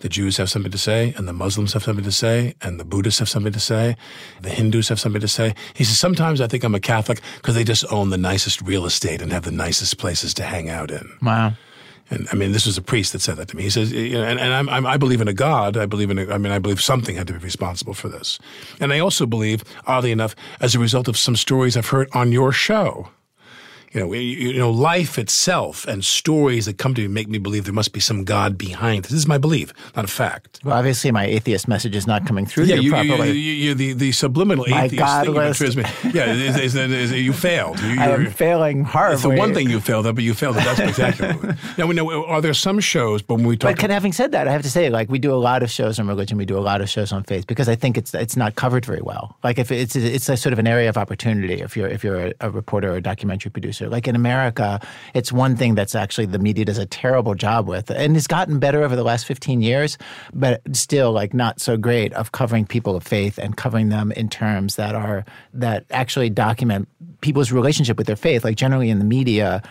The 0.00 0.10
Jews 0.10 0.36
have 0.36 0.50
something 0.50 0.70
to 0.70 0.78
say, 0.78 1.14
and 1.16 1.26
the 1.26 1.32
Muslims 1.32 1.72
have 1.72 1.82
something 1.82 2.04
to 2.04 2.12
say, 2.12 2.54
and 2.60 2.78
the 2.78 2.84
Buddhists 2.84 3.18
have 3.20 3.30
something 3.30 3.52
to 3.52 3.60
say, 3.60 3.96
the 4.42 4.50
Hindus 4.50 4.90
have 4.90 5.00
something 5.00 5.22
to 5.22 5.28
say. 5.28 5.54
He 5.72 5.84
says, 5.84 5.98
sometimes 5.98 6.42
I 6.42 6.46
think 6.46 6.64
I'm 6.64 6.74
a 6.74 6.80
Catholic 6.80 7.22
because 7.36 7.54
they 7.54 7.64
just 7.64 7.90
own 7.90 8.10
the 8.10 8.18
nicest 8.18 8.60
real 8.60 8.84
estate 8.84 9.22
and 9.22 9.32
have 9.32 9.44
the 9.44 9.50
nicest 9.50 9.96
places 9.96 10.34
to 10.34 10.42
hang 10.42 10.68
out 10.68 10.90
in. 10.90 11.10
Wow. 11.22 11.54
And 12.10 12.28
I 12.30 12.36
mean, 12.36 12.52
this 12.52 12.66
was 12.66 12.78
a 12.78 12.82
priest 12.82 13.12
that 13.12 13.20
said 13.20 13.36
that 13.36 13.48
to 13.48 13.56
me. 13.56 13.64
He 13.64 13.70
says, 13.70 13.92
you 13.92 14.12
know, 14.12 14.24
and, 14.24 14.38
and 14.38 14.70
I'm, 14.70 14.86
i 14.86 14.96
believe 14.96 15.20
in 15.20 15.28
a 15.28 15.32
God. 15.32 15.76
I 15.76 15.86
believe 15.86 16.10
in, 16.10 16.18
a, 16.18 16.32
I 16.32 16.38
mean, 16.38 16.52
I 16.52 16.58
believe 16.58 16.80
something 16.80 17.16
had 17.16 17.26
to 17.26 17.32
be 17.32 17.38
responsible 17.40 17.94
for 17.94 18.08
this. 18.08 18.38
And 18.80 18.92
I 18.92 19.00
also 19.00 19.26
believe, 19.26 19.64
oddly 19.86 20.12
enough, 20.12 20.36
as 20.60 20.74
a 20.74 20.78
result 20.78 21.08
of 21.08 21.16
some 21.16 21.36
stories 21.36 21.76
I've 21.76 21.88
heard 21.88 22.08
on 22.12 22.32
your 22.32 22.52
show, 22.52 23.08
you 23.92 24.00
know, 24.00 24.12
you, 24.12 24.58
know, 24.58 24.70
life 24.70 25.18
itself 25.18 25.86
and 25.86 26.04
stories 26.04 26.66
that 26.66 26.78
come 26.78 26.94
to 26.94 27.02
me 27.02 27.08
make 27.08 27.28
me 27.28 27.38
believe 27.38 27.64
there 27.64 27.72
must 27.72 27.92
be 27.92 28.00
some 28.00 28.24
God 28.24 28.58
behind. 28.58 29.04
This 29.04 29.12
is 29.12 29.26
my 29.26 29.38
belief, 29.38 29.72
not 29.94 30.04
a 30.04 30.08
fact. 30.08 30.60
Well, 30.64 30.76
obviously, 30.76 31.10
my 31.12 31.24
atheist 31.24 31.68
message 31.68 31.94
is 31.94 32.06
not 32.06 32.26
coming 32.26 32.46
through 32.46 32.64
yeah, 32.64 32.76
you, 32.76 32.90
properly. 32.90 33.32
You, 33.32 33.52
you, 33.52 33.74
the, 33.74 33.92
the 33.92 34.12
subliminal 34.12 34.66
my 34.68 34.84
atheist 34.84 34.98
godless. 34.98 35.58
thing 35.58 35.78
about 35.78 36.14
yeah, 36.14 36.32
is, 36.32 36.74
is, 36.74 36.74
is, 36.74 37.12
you 37.12 37.32
failed. 37.32 37.80
You, 37.80 37.88
I 38.00 38.08
am 38.08 38.26
failing 38.26 38.84
horribly. 38.84 39.14
It's 39.14 39.22
the 39.22 39.30
one 39.30 39.54
thing 39.54 39.70
you 39.70 39.80
failed 39.80 40.06
at, 40.06 40.14
but 40.14 40.24
you 40.24 40.34
failed 40.34 40.56
at 40.56 40.76
that 40.76 40.94
spectacularly. 40.94 41.56
now, 41.78 41.86
we 41.86 41.94
know, 41.94 42.24
are 42.26 42.40
there 42.40 42.54
some 42.54 42.80
shows, 42.80 43.22
but 43.22 43.36
when 43.36 43.46
we 43.46 43.56
talk... 43.56 43.76
But 43.80 43.90
having 43.90 44.12
said 44.12 44.32
that, 44.32 44.48
I 44.48 44.52
have 44.52 44.62
to 44.62 44.70
say, 44.70 44.90
like, 44.90 45.08
we 45.08 45.18
do 45.18 45.32
a 45.32 45.36
lot 45.36 45.62
of 45.62 45.70
shows 45.70 45.98
on 45.98 46.06
religion, 46.06 46.36
we 46.36 46.44
do 46.44 46.58
a 46.58 46.60
lot 46.60 46.80
of 46.80 46.90
shows 46.90 47.12
on 47.12 47.22
faith, 47.22 47.46
because 47.46 47.68
I 47.68 47.76
think 47.76 47.96
it's 47.96 48.14
it's 48.14 48.36
not 48.36 48.56
covered 48.56 48.84
very 48.84 49.00
well. 49.00 49.36
Like, 49.42 49.58
if 49.58 49.70
it's 49.70 49.96
it's 49.96 50.28
a 50.28 50.36
sort 50.36 50.52
of 50.52 50.58
an 50.58 50.66
area 50.66 50.88
of 50.88 50.96
opportunity 50.96 51.62
if 51.62 51.76
you're, 51.76 51.88
if 51.88 52.04
you're 52.04 52.26
a, 52.26 52.34
a 52.40 52.50
reporter 52.50 52.92
or 52.92 52.96
a 52.96 53.00
documentary 53.00 53.50
producer. 53.50 53.85
Like, 53.88 54.08
in 54.08 54.16
America, 54.16 54.80
it's 55.14 55.32
one 55.32 55.56
thing 55.56 55.74
that's 55.74 55.94
actually 55.94 56.26
the 56.26 56.38
media 56.38 56.64
does 56.64 56.78
a 56.78 56.86
terrible 56.86 57.34
job 57.34 57.68
with, 57.68 57.90
and 57.90 58.16
it's 58.16 58.26
gotten 58.26 58.58
better 58.58 58.82
over 58.82 58.96
the 58.96 59.04
last 59.04 59.26
15 59.26 59.62
years, 59.62 59.98
but 60.32 60.60
still 60.72 61.12
like 61.12 61.34
not 61.34 61.60
so 61.60 61.76
great 61.76 62.12
of 62.14 62.32
covering 62.32 62.66
people 62.66 62.96
of 62.96 63.02
faith 63.02 63.38
and 63.38 63.56
covering 63.56 63.88
them 63.88 64.12
in 64.12 64.28
terms 64.28 64.76
that 64.76 64.94
are 64.94 65.24
that 65.54 65.84
actually 65.90 66.30
document 66.30 66.88
people's 67.20 67.52
relationship 67.52 67.98
with 67.98 68.06
their 68.06 68.16
faith. 68.16 68.44
Like 68.44 68.56
generally 68.56 68.90
in 68.90 68.98
the 68.98 69.04
media, 69.04 69.62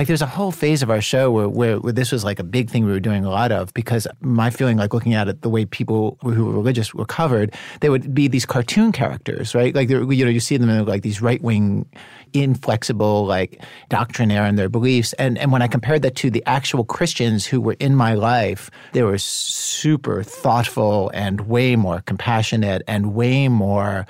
like 0.00 0.06
there's 0.06 0.22
a 0.22 0.26
whole 0.26 0.50
phase 0.50 0.82
of 0.82 0.88
our 0.88 1.02
show 1.02 1.30
where, 1.30 1.46
where, 1.46 1.78
where, 1.78 1.92
this 1.92 2.10
was 2.10 2.24
like 2.24 2.38
a 2.38 2.42
big 2.42 2.70
thing 2.70 2.86
we 2.86 2.90
were 2.90 3.00
doing 3.00 3.22
a 3.22 3.28
lot 3.28 3.52
of 3.52 3.74
because 3.74 4.08
my 4.22 4.48
feeling 4.48 4.78
like 4.78 4.94
looking 4.94 5.12
at 5.12 5.28
it 5.28 5.42
the 5.42 5.50
way 5.50 5.66
people 5.66 6.16
who 6.22 6.46
were 6.46 6.52
religious 6.52 6.94
were 6.94 7.04
covered 7.04 7.54
they 7.80 7.90
would 7.90 8.14
be 8.14 8.26
these 8.26 8.46
cartoon 8.46 8.92
characters 8.92 9.54
right 9.54 9.74
like 9.74 9.90
you 9.90 10.24
know 10.24 10.30
you 10.30 10.40
see 10.40 10.56
them 10.56 10.70
in 10.70 10.86
like 10.86 11.02
these 11.02 11.20
right-wing 11.20 11.84
inflexible, 12.32 13.26
like 13.26 13.62
doctrinaire 13.88 14.46
in 14.46 14.56
their 14.56 14.68
beliefs. 14.68 15.12
And 15.14 15.36
and 15.38 15.52
when 15.52 15.62
I 15.62 15.68
compared 15.68 16.02
that 16.02 16.16
to 16.16 16.30
the 16.30 16.42
actual 16.46 16.84
Christians 16.84 17.44
who 17.46 17.60
were 17.60 17.76
in 17.80 17.94
my 17.94 18.14
life, 18.14 18.70
they 18.92 19.02
were 19.02 19.18
super 19.18 20.22
thoughtful 20.22 21.10
and 21.12 21.42
way 21.42 21.76
more 21.76 22.00
compassionate 22.02 22.82
and 22.86 23.14
way 23.14 23.48
more 23.48 24.06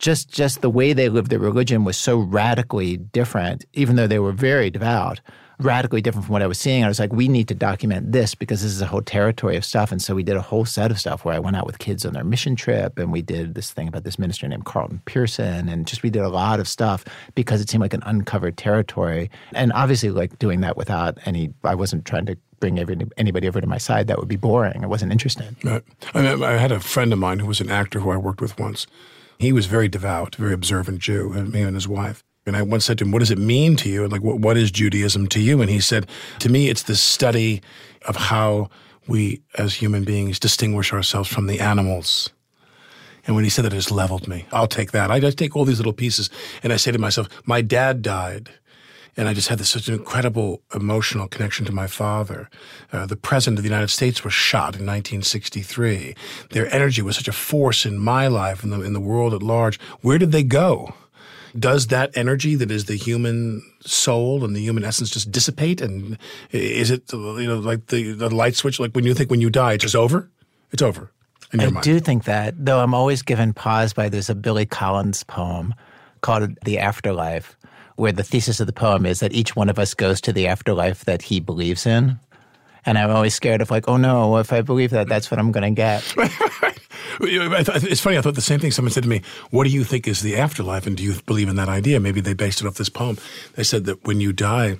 just 0.00 0.28
just 0.28 0.62
the 0.62 0.70
way 0.70 0.92
they 0.92 1.08
lived 1.08 1.30
their 1.30 1.38
religion 1.38 1.84
was 1.84 1.96
so 1.96 2.18
radically 2.18 2.96
different, 2.96 3.64
even 3.74 3.96
though 3.96 4.08
they 4.08 4.18
were 4.18 4.32
very 4.32 4.70
devout 4.70 5.20
radically 5.60 6.00
different 6.00 6.26
from 6.26 6.32
what 6.32 6.42
I 6.42 6.46
was 6.46 6.58
seeing. 6.58 6.84
I 6.84 6.88
was 6.88 6.98
like, 6.98 7.12
we 7.12 7.28
need 7.28 7.48
to 7.48 7.54
document 7.54 8.12
this 8.12 8.34
because 8.34 8.62
this 8.62 8.72
is 8.72 8.80
a 8.80 8.86
whole 8.86 9.02
territory 9.02 9.56
of 9.56 9.64
stuff. 9.64 9.92
And 9.92 10.00
so 10.00 10.14
we 10.14 10.22
did 10.22 10.36
a 10.36 10.42
whole 10.42 10.64
set 10.64 10.90
of 10.90 10.98
stuff 10.98 11.24
where 11.24 11.34
I 11.34 11.38
went 11.38 11.56
out 11.56 11.66
with 11.66 11.78
kids 11.78 12.04
on 12.04 12.14
their 12.14 12.24
mission 12.24 12.56
trip 12.56 12.98
and 12.98 13.12
we 13.12 13.22
did 13.22 13.54
this 13.54 13.70
thing 13.70 13.88
about 13.88 14.04
this 14.04 14.18
minister 14.18 14.48
named 14.48 14.64
Carlton 14.64 15.02
Pearson. 15.04 15.68
And 15.68 15.86
just 15.86 16.02
we 16.02 16.10
did 16.10 16.22
a 16.22 16.28
lot 16.28 16.60
of 16.60 16.68
stuff 16.68 17.04
because 17.34 17.60
it 17.60 17.68
seemed 17.68 17.82
like 17.82 17.94
an 17.94 18.02
uncovered 18.06 18.56
territory. 18.56 19.30
And 19.52 19.72
obviously, 19.72 20.10
like 20.10 20.38
doing 20.38 20.60
that 20.62 20.76
without 20.76 21.18
any, 21.26 21.52
I 21.62 21.74
wasn't 21.74 22.04
trying 22.04 22.26
to 22.26 22.36
bring 22.58 22.78
every, 22.78 22.96
anybody 23.16 23.48
over 23.48 23.60
to 23.60 23.66
my 23.66 23.78
side. 23.78 24.06
That 24.06 24.18
would 24.18 24.28
be 24.28 24.36
boring. 24.36 24.82
I 24.82 24.86
wasn't 24.86 25.12
interested. 25.12 25.56
Right. 25.64 25.82
I, 26.14 26.32
I 26.32 26.52
had 26.56 26.72
a 26.72 26.80
friend 26.80 27.12
of 27.12 27.18
mine 27.18 27.38
who 27.38 27.46
was 27.46 27.60
an 27.60 27.70
actor 27.70 28.00
who 28.00 28.10
I 28.10 28.16
worked 28.16 28.40
with 28.40 28.58
once. 28.58 28.86
He 29.40 29.54
was 29.54 29.64
very 29.64 29.88
devout, 29.88 30.36
very 30.36 30.52
observant 30.52 30.98
Jew, 30.98 31.30
me 31.30 31.62
and 31.62 31.74
his 31.74 31.88
wife. 31.88 32.22
And 32.44 32.54
I 32.54 32.60
once 32.60 32.84
said 32.84 32.98
to 32.98 33.04
him, 33.04 33.10
What 33.10 33.20
does 33.20 33.30
it 33.30 33.38
mean 33.38 33.74
to 33.76 33.88
you? 33.88 34.02
And 34.02 34.12
like, 34.12 34.22
what, 34.22 34.38
what 34.38 34.58
is 34.58 34.70
Judaism 34.70 35.28
to 35.28 35.40
you? 35.40 35.62
And 35.62 35.70
he 35.70 35.80
said, 35.80 36.06
To 36.40 36.50
me, 36.50 36.68
it's 36.68 36.82
the 36.82 36.94
study 36.94 37.62
of 38.06 38.16
how 38.16 38.68
we 39.08 39.40
as 39.56 39.74
human 39.74 40.04
beings 40.04 40.38
distinguish 40.38 40.92
ourselves 40.92 41.32
from 41.32 41.46
the 41.46 41.58
animals. 41.58 42.28
And 43.26 43.34
when 43.34 43.44
he 43.44 43.50
said 43.50 43.64
that, 43.64 43.72
it 43.72 43.76
just 43.76 43.90
leveled 43.90 44.28
me. 44.28 44.44
I'll 44.52 44.66
take 44.66 44.92
that. 44.92 45.10
I 45.10 45.20
just 45.20 45.38
take 45.38 45.56
all 45.56 45.64
these 45.64 45.78
little 45.78 45.94
pieces 45.94 46.28
and 46.62 46.70
I 46.70 46.76
say 46.76 46.92
to 46.92 46.98
myself, 46.98 47.26
My 47.46 47.62
dad 47.62 48.02
died. 48.02 48.50
And 49.16 49.28
I 49.28 49.34
just 49.34 49.48
had 49.48 49.58
this 49.58 49.70
such 49.70 49.88
an 49.88 49.94
incredible 49.94 50.62
emotional 50.74 51.28
connection 51.28 51.66
to 51.66 51.72
my 51.72 51.86
father. 51.86 52.48
Uh, 52.92 53.06
the 53.06 53.16
president 53.16 53.58
of 53.58 53.62
the 53.62 53.68
United 53.68 53.90
States 53.90 54.24
was 54.24 54.32
shot 54.32 54.76
in 54.76 54.86
1963. 54.86 56.14
Their 56.50 56.72
energy 56.74 57.02
was 57.02 57.16
such 57.16 57.28
a 57.28 57.32
force 57.32 57.84
in 57.84 57.98
my 57.98 58.26
life 58.28 58.62
and 58.62 58.72
in 58.72 58.80
the, 58.80 58.86
in 58.86 58.92
the 58.92 59.00
world 59.00 59.34
at 59.34 59.42
large. 59.42 59.80
Where 60.00 60.18
did 60.18 60.32
they 60.32 60.42
go? 60.42 60.94
does 61.58 61.88
that 61.88 62.16
energy 62.16 62.54
that 62.54 62.70
is 62.70 62.84
the 62.84 62.94
human 62.94 63.62
soul 63.80 64.44
and 64.44 64.54
the 64.54 64.60
human 64.60 64.84
essence 64.84 65.10
just 65.10 65.30
dissipate? 65.30 65.80
And 65.80 66.18
is 66.52 66.90
it 66.90 67.12
you 67.12 67.46
know 67.46 67.58
like 67.58 67.86
the, 67.86 68.12
the 68.12 68.34
light 68.34 68.56
switch? 68.56 68.78
Like 68.78 68.92
when 68.92 69.04
you 69.04 69.14
think 69.14 69.30
when 69.30 69.40
you 69.40 69.50
die, 69.50 69.74
it's 69.74 69.82
just 69.82 69.96
over. 69.96 70.30
It's 70.72 70.82
over. 70.82 71.10
I 71.52 71.68
mind. 71.68 71.82
do 71.82 71.98
think 71.98 72.24
that, 72.24 72.54
though. 72.64 72.80
I'm 72.80 72.94
always 72.94 73.22
given 73.22 73.52
pause 73.52 73.92
by 73.92 74.08
there's 74.08 74.30
a 74.30 74.36
Billy 74.36 74.66
Collins 74.66 75.24
poem 75.24 75.74
called 76.20 76.56
"The 76.64 76.78
Afterlife," 76.78 77.56
where 78.00 78.12
the 78.12 78.24
thesis 78.24 78.60
of 78.60 78.66
the 78.66 78.72
poem 78.72 79.04
is 79.04 79.20
that 79.20 79.32
each 79.32 79.54
one 79.54 79.68
of 79.68 79.78
us 79.78 79.92
goes 79.92 80.20
to 80.22 80.32
the 80.32 80.48
afterlife 80.48 81.04
that 81.04 81.20
he 81.20 81.38
believes 81.38 81.84
in. 81.86 82.18
And 82.86 82.96
I'm 82.96 83.10
always 83.10 83.34
scared 83.34 83.60
of 83.60 83.70
like, 83.70 83.86
oh 83.88 83.98
no, 83.98 84.38
if 84.38 84.52
I 84.54 84.62
believe 84.62 84.90
that, 84.90 85.06
that's 85.06 85.30
what 85.30 85.38
I'm 85.38 85.52
going 85.52 85.74
to 85.74 85.76
get. 85.76 86.14
It's 87.22 88.00
funny. 88.00 88.16
I 88.16 88.22
thought 88.22 88.34
the 88.34 88.40
same 88.40 88.60
thing. 88.60 88.70
Someone 88.70 88.92
said 88.92 89.02
to 89.02 89.08
me, 89.08 89.20
"What 89.50 89.64
do 89.64 89.70
you 89.70 89.84
think 89.84 90.08
is 90.08 90.22
the 90.22 90.36
afterlife, 90.36 90.86
and 90.86 90.96
do 90.96 91.02
you 91.02 91.20
believe 91.26 91.50
in 91.50 91.56
that 91.56 91.68
idea?" 91.68 92.00
Maybe 92.00 92.22
they 92.22 92.32
based 92.32 92.62
it 92.62 92.66
off 92.66 92.76
this 92.76 92.88
poem. 92.88 93.18
They 93.56 93.62
said 93.62 93.84
that 93.84 94.06
when 94.06 94.20
you 94.20 94.32
die, 94.32 94.78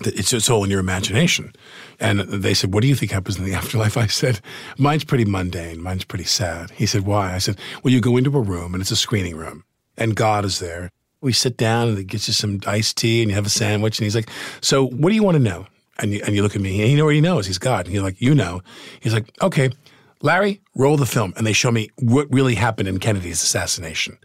it's, 0.00 0.34
it's 0.34 0.50
all 0.50 0.64
in 0.64 0.70
your 0.70 0.80
imagination. 0.80 1.54
And 1.98 2.20
they 2.20 2.52
said, 2.52 2.74
What 2.74 2.82
do 2.82 2.88
you 2.88 2.94
think 2.94 3.12
happens 3.12 3.38
in 3.38 3.44
the 3.44 3.54
afterlife? 3.60 3.96
I 3.96 4.06
said, 4.06 4.40
Mine's 4.76 5.04
pretty 5.04 5.24
mundane. 5.24 5.80
Mine's 5.80 6.04
pretty 6.04 6.24
sad. 6.24 6.70
He 6.72 6.84
said, 6.84 7.06
Why? 7.06 7.34
I 7.34 7.38
said, 7.38 7.58
Well, 7.82 7.92
you 7.92 8.00
go 8.00 8.18
into 8.18 8.36
a 8.36 8.42
room 8.42 8.74
and 8.74 8.82
it's 8.82 8.90
a 8.90 8.96
screening 8.96 9.36
room 9.36 9.64
and 9.96 10.14
God 10.14 10.44
is 10.44 10.58
there. 10.58 10.90
We 11.22 11.32
sit 11.32 11.56
down 11.56 11.88
and 11.88 11.98
he 11.98 12.04
gets 12.04 12.28
you 12.28 12.34
some 12.34 12.60
iced 12.66 12.98
tea 12.98 13.22
and 13.22 13.30
you 13.30 13.34
have 13.34 13.46
a 13.46 13.50
sandwich. 13.50 13.98
And 13.98 14.04
he's 14.04 14.14
like, 14.14 14.28
So 14.60 14.86
what 14.86 15.08
do 15.08 15.14
you 15.14 15.22
want 15.22 15.36
to 15.36 15.42
know? 15.42 15.66
And 15.98 16.12
you, 16.12 16.22
and 16.24 16.34
you 16.34 16.42
look 16.42 16.56
at 16.56 16.62
me 16.62 16.82
and 16.82 16.90
you 16.90 16.96
know 16.96 17.04
what 17.04 17.14
he 17.14 17.20
knows. 17.20 17.46
He's 17.46 17.58
God. 17.58 17.86
And 17.86 17.94
you're 17.94 18.02
like, 18.02 18.20
You 18.20 18.34
know. 18.34 18.60
He's 19.00 19.14
like, 19.14 19.32
Okay, 19.40 19.70
Larry, 20.20 20.60
roll 20.74 20.96
the 20.96 21.06
film. 21.06 21.32
And 21.36 21.46
they 21.46 21.52
show 21.52 21.70
me 21.70 21.90
what 21.98 22.32
really 22.32 22.54
happened 22.54 22.88
in 22.88 22.98
Kennedy's 22.98 23.42
assassination. 23.42 24.18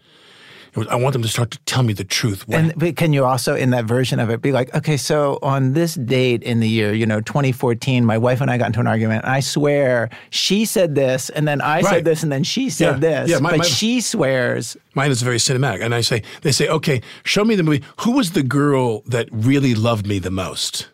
I 0.90 0.96
want 0.96 1.14
them 1.14 1.22
to 1.22 1.28
start 1.28 1.52
to 1.52 1.60
tell 1.60 1.84
me 1.84 1.94
the 1.94 2.04
truth. 2.04 2.46
And 2.50 2.96
can 2.96 3.14
you 3.14 3.26
also, 3.26 3.56
in 3.56 3.72
that 3.72 3.86
version 3.86 4.20
of 4.20 4.30
it, 4.30 4.42
be 4.42 4.52
like, 4.52 4.74
okay, 4.76 4.98
so 4.98 5.40
on 5.42 5.74
this 5.74 5.96
date 5.96 6.44
in 6.44 6.60
the 6.60 6.68
year, 6.68 6.94
you 6.94 7.06
know, 7.06 7.22
2014, 7.22 8.06
my 8.06 8.18
wife 8.18 8.42
and 8.42 8.52
I 8.52 8.58
got 8.58 8.68
into 8.68 8.80
an 8.80 8.88
argument. 8.88 9.24
And 9.24 9.34
I 9.34 9.40
swear 9.40 10.10
she 10.30 10.66
said 10.66 10.96
this, 10.96 11.30
and 11.30 11.48
then 11.48 11.62
I 11.62 11.82
right. 11.82 11.86
said 11.86 12.06
this, 12.06 12.24
and 12.24 12.32
then 12.32 12.44
she 12.44 12.70
said 12.70 12.96
yeah. 12.96 13.00
this. 13.00 13.30
Yeah, 13.32 13.40
my, 13.40 13.52
but 13.52 13.60
my, 13.60 13.66
she 13.66 14.02
swears. 14.02 14.78
Mine 14.94 15.12
is 15.12 15.22
very 15.22 15.38
cinematic. 15.38 15.84
And 15.84 15.96
I 15.96 16.02
say, 16.02 16.24
they 16.42 16.52
say, 16.52 16.68
okay, 16.68 17.02
show 17.24 17.44
me 17.44 17.56
the 17.56 17.64
movie. 17.64 17.84
Who 18.02 18.12
was 18.12 18.32
the 18.32 18.44
girl 18.44 19.02
that 19.08 19.30
really 19.32 19.74
loved 19.74 20.06
me 20.08 20.20
the 20.20 20.32
most? 20.32 20.90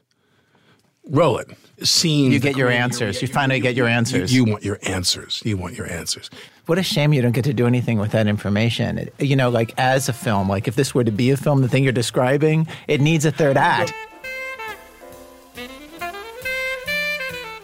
Roll 1.06 1.38
it 1.38 1.50
scene. 1.84 2.32
You 2.32 2.40
get 2.40 2.58
your 2.58 2.70
answers. 2.70 3.22
You, 3.22 3.28
finally 3.28 3.60
get 3.60 3.76
your 3.76 3.88
answers. 3.88 4.34
You, 4.34 4.46
you, 4.46 4.52
want 4.52 4.64
your 4.64 4.80
answers. 4.84 5.42
You 5.46 5.58
want 5.58 5.78
your 5.78 5.90
answers. 5.90 6.30
What 6.66 6.78
a 6.78 6.84
shame 6.84 7.14
you 7.14 7.22
don't 7.22 7.34
get 7.34 7.46
to 7.46 7.54
do 7.54 7.68
anything 7.68 8.00
with 8.00 8.12
that 8.12 8.28
information. 8.28 8.98
It, 8.98 9.14
you 9.20 9.36
know, 9.36 9.50
like 9.50 9.74
as 9.78 10.10
a 10.10 10.14
film, 10.14 10.50
like 10.50 10.68
if 10.68 10.76
this 10.76 10.96
were 10.96 11.04
to 11.04 11.12
be 11.12 11.32
a 11.32 11.38
film, 11.38 11.62
the 11.62 11.68
thing 11.68 11.84
you're 11.84 11.92
describing, 11.92 12.68
it 12.88 13.02
needs 13.02 13.26
a 13.26 13.32
third 13.32 13.58
act. 13.58 13.94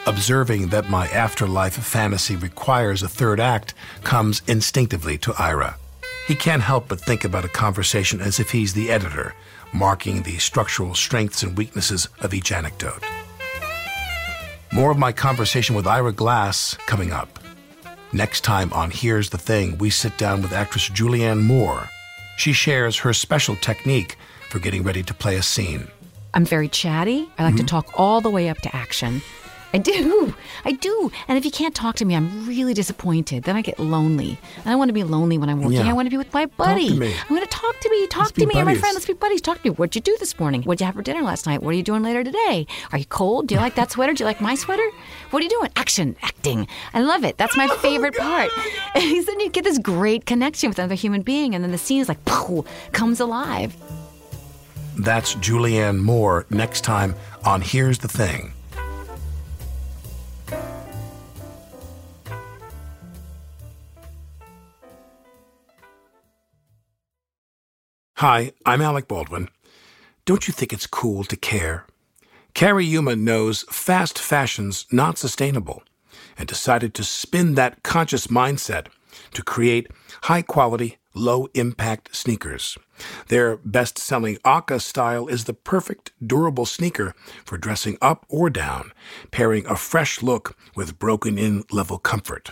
Observing 0.05 0.69
that 0.69 0.89
my 0.89 1.07
afterlife 1.09 1.75
fantasy 1.75 2.35
requires 2.35 3.03
a 3.03 3.07
third 3.07 3.39
act 3.39 3.75
comes 4.03 4.41
instinctively 4.47 5.17
to 5.19 5.33
Ira. 5.37 5.77
He 6.27 6.35
can't 6.35 6.63
help 6.63 6.87
but 6.87 6.99
think 6.99 7.23
about 7.23 7.45
a 7.45 7.49
conversation 7.49 8.19
as 8.19 8.39
if 8.39 8.51
he's 8.51 8.73
the 8.73 8.89
editor, 8.89 9.35
marking 9.71 10.23
the 10.23 10.37
structural 10.39 10.95
strengths 10.95 11.43
and 11.43 11.55
weaknesses 11.55 12.09
of 12.21 12.33
each 12.33 12.51
anecdote. 12.51 13.03
More 14.71 14.91
of 14.91 14.99
my 14.99 15.11
conversation 15.11 15.75
with 15.75 15.87
Ira 15.87 16.13
Glass 16.13 16.75
coming 16.85 17.11
up. 17.11 17.39
Next 18.13 18.41
time 18.41 18.71
on 18.71 18.91
Here's 18.91 19.31
the 19.31 19.37
Thing, 19.37 19.79
we 19.79 19.89
sit 19.89 20.15
down 20.19 20.43
with 20.43 20.53
actress 20.53 20.89
Julianne 20.89 21.41
Moore. 21.41 21.89
She 22.37 22.53
shares 22.53 22.97
her 22.97 23.11
special 23.11 23.55
technique 23.55 24.15
for 24.49 24.59
getting 24.59 24.83
ready 24.83 25.01
to 25.01 25.13
play 25.13 25.37
a 25.37 25.41
scene. 25.41 25.87
I'm 26.35 26.45
very 26.45 26.67
chatty. 26.67 27.27
I 27.39 27.43
like 27.43 27.55
mm-hmm. 27.55 27.65
to 27.65 27.69
talk 27.69 27.99
all 27.99 28.21
the 28.21 28.29
way 28.29 28.47
up 28.47 28.59
to 28.59 28.75
action. 28.75 29.23
I 29.71 29.77
do. 29.77 30.33
I 30.65 30.71
do. 30.71 31.11
And 31.27 31.37
if 31.37 31.45
you 31.45 31.51
can't 31.51 31.75
talk 31.75 31.95
to 31.97 32.05
me, 32.05 32.15
I'm 32.15 32.47
really 32.47 32.73
disappointed. 32.73 33.43
Then 33.43 33.55
I 33.55 33.61
get 33.61 33.77
lonely. 33.79 34.39
And 34.57 34.65
I 34.65 34.69
don't 34.71 34.79
want 34.79 34.89
to 34.89 34.93
be 34.93 35.03
lonely 35.03 35.37
when 35.37 35.49
I'm 35.49 35.61
working. 35.61 35.85
Yeah. 35.85 35.89
I 35.89 35.93
want 35.93 36.07
to 36.07 36.09
be 36.09 36.17
with 36.17 36.33
my 36.33 36.47
buddy. 36.47 36.97
me. 36.97 37.13
I 37.13 37.33
want 37.33 37.43
to 37.43 37.49
talk 37.55 37.79
to 37.79 37.89
me. 37.89 38.07
Talk 38.07 38.23
Let's 38.23 38.31
to 38.33 38.45
me. 38.47 38.55
I'm 38.55 38.65
my 38.65 38.75
friend. 38.75 38.95
Let's 38.95 39.05
be 39.05 39.13
buddies. 39.13 39.41
Talk 39.41 39.61
to 39.61 39.69
me. 39.69 39.75
What'd 39.75 39.95
you 39.95 40.01
do 40.01 40.17
this 40.19 40.39
morning? 40.39 40.63
What'd 40.63 40.79
you 40.81 40.85
have 40.87 40.95
for 40.95 41.03
dinner 41.03 41.21
last 41.21 41.45
night? 41.45 41.61
What 41.61 41.69
are 41.71 41.77
you 41.77 41.83
doing 41.83 42.01
later 42.01 42.23
today? 42.23 42.65
Are 42.91 42.97
you 42.97 43.05
cold? 43.05 43.47
Do 43.47 43.55
you 43.55 43.61
like 43.61 43.75
that 43.75 43.91
sweater? 43.91 44.13
Do 44.13 44.23
you 44.23 44.25
like 44.25 44.41
my 44.41 44.55
sweater? 44.55 44.87
What 45.29 45.41
are 45.41 45.43
you 45.43 45.49
doing? 45.49 45.69
Action, 45.75 46.15
acting. 46.23 46.67
I 46.93 47.01
love 47.01 47.23
it. 47.23 47.37
That's 47.37 47.55
my 47.55 47.67
oh 47.69 47.77
favorite 47.77 48.15
part. 48.17 48.49
And 48.95 49.25
then 49.25 49.39
you 49.39 49.49
get 49.49 49.63
this 49.63 49.77
great 49.77 50.25
connection 50.25 50.69
with 50.69 50.79
another 50.79 50.95
human 50.95 51.21
being, 51.21 51.53
and 51.53 51.63
then 51.63 51.71
the 51.71 51.77
scene 51.77 52.01
is 52.01 52.09
like, 52.09 52.23
poof, 52.25 52.65
comes 52.91 53.19
alive. 53.19 53.75
That's 54.97 55.35
Julianne 55.35 55.99
Moore 55.99 56.45
next 56.49 56.81
time 56.81 57.15
on 57.45 57.61
Here's 57.61 57.99
the 57.99 58.07
Thing. 58.07 58.53
Hi, 68.19 68.51
I'm 68.65 68.81
Alec 68.81 69.07
Baldwin. 69.07 69.47
Don't 70.25 70.45
you 70.45 70.53
think 70.53 70.73
it's 70.73 70.85
cool 70.85 71.23
to 71.23 71.37
care? 71.37 71.85
Cariuma 72.53 73.17
knows 73.17 73.63
fast 73.69 74.19
fashion's 74.19 74.85
not 74.91 75.17
sustainable 75.17 75.83
and 76.37 76.45
decided 76.45 76.93
to 76.95 77.05
spin 77.05 77.55
that 77.55 77.81
conscious 77.81 78.27
mindset 78.27 78.87
to 79.31 79.41
create 79.41 79.87
high 80.23 80.41
quality, 80.41 80.97
low 81.13 81.47
impact 81.53 82.13
sneakers. 82.13 82.77
Their 83.29 83.55
best 83.55 83.97
selling 83.97 84.37
OCA 84.43 84.81
style 84.81 85.27
is 85.27 85.45
the 85.45 85.53
perfect 85.53 86.11
durable 86.21 86.65
sneaker 86.65 87.15
for 87.45 87.57
dressing 87.57 87.97
up 88.01 88.25
or 88.27 88.49
down, 88.49 88.91
pairing 89.31 89.65
a 89.65 89.77
fresh 89.77 90.21
look 90.21 90.57
with 90.75 90.99
broken 90.99 91.37
in 91.37 91.63
level 91.71 91.97
comfort. 91.97 92.51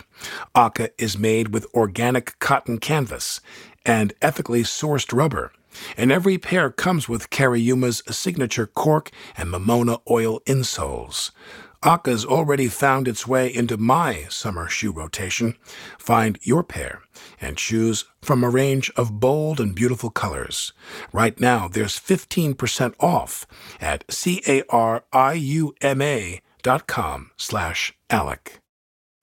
OCA 0.54 0.90
is 0.96 1.18
made 1.18 1.52
with 1.52 1.66
organic 1.74 2.38
cotton 2.38 2.78
canvas 2.78 3.42
and 3.84 4.14
ethically 4.22 4.62
sourced 4.62 5.14
rubber. 5.14 5.52
And 5.96 6.12
every 6.12 6.38
pair 6.38 6.70
comes 6.70 7.08
with 7.08 7.30
Cariuma's 7.30 8.02
signature 8.10 8.66
cork 8.66 9.10
and 9.36 9.50
mamona 9.50 10.00
oil 10.10 10.40
insoles. 10.40 11.30
OCA's 11.82 12.24
already 12.24 12.66
found 12.66 13.06
its 13.06 13.26
way 13.26 13.54
into 13.54 13.76
my 13.76 14.26
summer 14.28 14.68
shoe 14.68 14.90
rotation. 14.90 15.54
Find 15.96 16.36
your 16.42 16.64
pair 16.64 17.02
and 17.40 17.56
choose 17.56 18.04
from 18.20 18.42
a 18.42 18.50
range 18.50 18.90
of 18.96 19.20
bold 19.20 19.60
and 19.60 19.76
beautiful 19.76 20.10
colors. 20.10 20.72
Right 21.12 21.38
now, 21.38 21.68
there's 21.68 21.98
15% 21.98 22.94
off 22.98 23.46
at 23.80 24.04
C-A-R-I-U-M-A 24.10 24.62
dot 26.62 26.86
com 26.88 27.30
slash 27.36 27.94
Alec. 28.10 28.60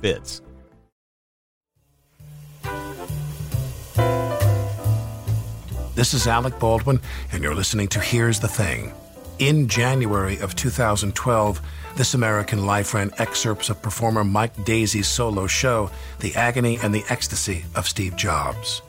fits. 0.00 0.42
This 5.94 6.14
is 6.14 6.28
Alec 6.28 6.60
Baldwin, 6.60 7.00
and 7.32 7.42
you're 7.42 7.56
listening 7.56 7.88
to 7.88 8.00
Here's 8.00 8.38
the 8.38 8.46
Thing. 8.46 8.94
In 9.40 9.66
January 9.66 10.38
of 10.38 10.54
2012, 10.54 11.60
This 11.96 12.14
American 12.14 12.66
Life 12.66 12.94
ran 12.94 13.10
excerpts 13.18 13.68
of 13.68 13.82
performer 13.82 14.22
Mike 14.22 14.54
Daisey's 14.58 15.08
solo 15.08 15.48
show, 15.48 15.90
The 16.20 16.36
Agony 16.36 16.78
and 16.80 16.94
the 16.94 17.04
Ecstasy 17.08 17.64
of 17.74 17.88
Steve 17.88 18.14
Jobs. 18.14 18.82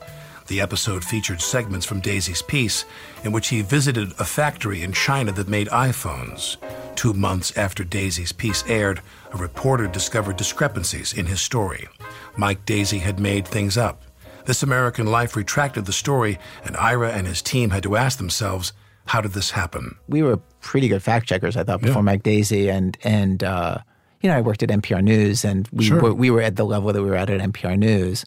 The 0.50 0.60
episode 0.60 1.04
featured 1.04 1.40
segments 1.40 1.86
from 1.86 2.02
Daisey's 2.02 2.42
piece, 2.42 2.84
in 3.22 3.30
which 3.30 3.50
he 3.50 3.62
visited 3.62 4.10
a 4.18 4.24
factory 4.24 4.82
in 4.82 4.92
China 4.92 5.30
that 5.30 5.46
made 5.46 5.68
iPhones. 5.68 6.56
Two 6.96 7.12
months 7.12 7.56
after 7.56 7.84
Daisey's 7.84 8.32
piece 8.32 8.64
aired, 8.66 9.00
a 9.32 9.36
reporter 9.36 9.86
discovered 9.86 10.36
discrepancies 10.36 11.12
in 11.12 11.26
his 11.26 11.40
story. 11.40 11.86
Mike 12.36 12.66
Daisey 12.66 12.98
had 12.98 13.20
made 13.20 13.46
things 13.46 13.78
up. 13.78 14.02
This 14.44 14.64
American 14.64 15.06
Life 15.06 15.36
retracted 15.36 15.84
the 15.86 15.92
story, 15.92 16.36
and 16.64 16.76
Ira 16.76 17.12
and 17.12 17.28
his 17.28 17.42
team 17.42 17.70
had 17.70 17.84
to 17.84 17.94
ask 17.94 18.18
themselves, 18.18 18.72
how 19.06 19.20
did 19.20 19.34
this 19.34 19.52
happen? 19.52 19.98
we 20.08 20.20
were 20.20 20.38
pretty 20.60 20.88
good 20.88 21.00
fact 21.02 21.28
checkers, 21.28 21.56
I 21.56 21.62
thought, 21.62 21.80
before 21.80 22.02
Mike 22.02 22.24
Daisey, 22.24 22.68
and 22.72 22.98
and 23.04 23.44
uh, 23.44 23.78
you 24.20 24.28
know, 24.28 24.36
I 24.36 24.40
worked 24.40 24.64
at 24.64 24.68
NPR 24.68 25.00
News, 25.04 25.44
and 25.44 25.68
we 25.72 25.84
Sure. 25.84 26.00
were, 26.00 26.12
we 26.12 26.28
were 26.28 26.42
at 26.42 26.56
the 26.56 26.64
level 26.64 26.92
that 26.92 27.00
we 27.00 27.08
were 27.08 27.14
at 27.14 27.30
at 27.30 27.40
NPR 27.40 27.78
News. 27.78 28.24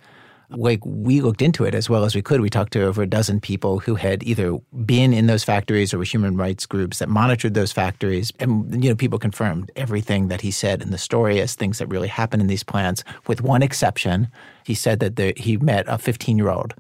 Like 0.56 0.80
we 0.86 1.22
looked 1.22 1.42
into 1.42 1.66
it 1.66 1.76
as 1.76 1.90
well 1.90 2.06
as 2.06 2.16
we 2.16 2.22
could. 2.22 2.42
We 2.42 2.50
talked 2.50 2.74
to 2.74 2.84
over 2.84 3.02
a 3.02 3.08
dozen 3.08 3.40
people 3.40 3.80
who 3.80 3.96
had 3.96 4.24
either 4.24 4.58
been 4.86 5.14
in 5.14 5.28
those 5.28 5.44
factories 5.44 5.94
or 5.94 5.98
were 5.98 6.04
human 6.04 6.38
rights 6.38 6.66
groups 6.66 7.00
that 7.00 7.10
monitored 7.10 7.54
those 7.54 7.72
factories, 7.72 8.32
and 8.40 8.84
you 8.84 8.90
know, 8.90 8.96
people 8.96 9.20
confirmed 9.20 9.72
everything 9.76 10.28
that 10.28 10.42
he 10.42 10.52
said 10.52 10.82
in 10.82 10.92
the 10.92 10.98
story 10.98 11.42
as 11.42 11.56
things 11.56 11.80
that 11.80 11.88
really 11.88 12.08
happened 12.08 12.42
in 12.42 12.48
these 12.48 12.64
plants, 12.64 13.04
with 13.28 13.42
one 13.42 13.64
exception. 13.64 14.28
He 14.64 14.76
said 14.76 15.00
that 15.00 15.16
the, 15.16 15.34
he 15.36 15.58
met 15.58 15.86
a 15.88 15.98
15 15.98 16.38
year 16.38 16.50
old 16.50 16.74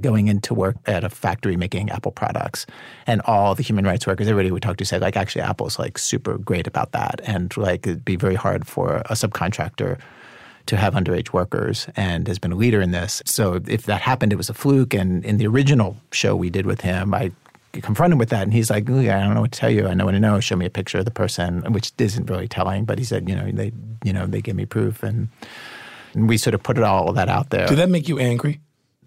going 0.00 0.28
into 0.28 0.54
work 0.54 0.76
at 0.86 1.04
a 1.04 1.10
factory 1.10 1.56
making 1.56 1.90
Apple 1.90 2.12
products. 2.12 2.66
And 3.06 3.20
all 3.22 3.54
the 3.54 3.62
human 3.62 3.84
rights 3.84 4.06
workers, 4.06 4.28
everybody 4.28 4.50
we 4.50 4.60
talked 4.60 4.78
to 4.78 4.84
said, 4.84 5.00
like, 5.00 5.16
actually, 5.16 5.42
Apple's 5.42 5.78
like 5.78 5.98
super 5.98 6.38
great 6.38 6.66
about 6.66 6.92
that. 6.92 7.20
And 7.24 7.54
like, 7.56 7.86
it'd 7.86 8.04
be 8.04 8.16
very 8.16 8.34
hard 8.34 8.66
for 8.66 8.96
a 9.06 9.14
subcontractor 9.14 9.98
to 10.70 10.76
have 10.76 10.94
underage 10.94 11.32
workers 11.32 11.88
and 11.96 12.28
has 12.28 12.38
been 12.38 12.52
a 12.52 12.54
leader 12.54 12.80
in 12.80 12.92
this. 12.92 13.22
So 13.24 13.60
if 13.66 13.86
that 13.86 14.00
happened, 14.00 14.32
it 14.32 14.36
was 14.36 14.48
a 14.48 14.54
fluke. 14.54 14.94
And 14.94 15.24
in 15.24 15.36
the 15.36 15.46
original 15.48 15.96
show 16.12 16.36
we 16.36 16.48
did 16.48 16.64
with 16.64 16.82
him, 16.82 17.12
I 17.12 17.32
confronted 17.72 18.12
him 18.12 18.18
with 18.18 18.28
that. 18.30 18.44
And 18.44 18.52
he's 18.52 18.70
like, 18.70 18.88
"Ooh, 18.88 19.00
I 19.00 19.20
don't 19.20 19.34
know 19.34 19.40
what 19.40 19.50
to 19.50 19.58
tell 19.58 19.70
you. 19.70 19.88
I 19.88 19.94
know 19.94 20.04
what 20.04 20.12
to 20.12 20.20
know. 20.20 20.38
Show 20.38 20.54
me 20.54 20.66
a 20.66 20.70
picture 20.70 20.98
of 20.98 21.04
the 21.06 21.10
person, 21.10 21.72
which 21.72 21.90
isn't 21.98 22.30
really 22.30 22.46
telling. 22.46 22.84
But 22.84 22.98
he 22.98 23.04
said, 23.04 23.28
you 23.28 23.34
know, 23.34 23.50
they, 23.50 23.72
you 24.04 24.12
know, 24.12 24.26
they 24.26 24.40
gave 24.40 24.54
me 24.54 24.64
proof. 24.64 25.02
And, 25.02 25.28
and 26.14 26.28
we 26.28 26.36
sort 26.36 26.54
of 26.54 26.62
put 26.62 26.78
it 26.78 26.84
all 26.84 27.08
of 27.08 27.16
that 27.16 27.28
out 27.28 27.50
there 27.50 27.66
Did 27.66 27.78
that 27.78 27.88
make 27.90 28.08
you 28.08 28.18
angry? 28.20 28.60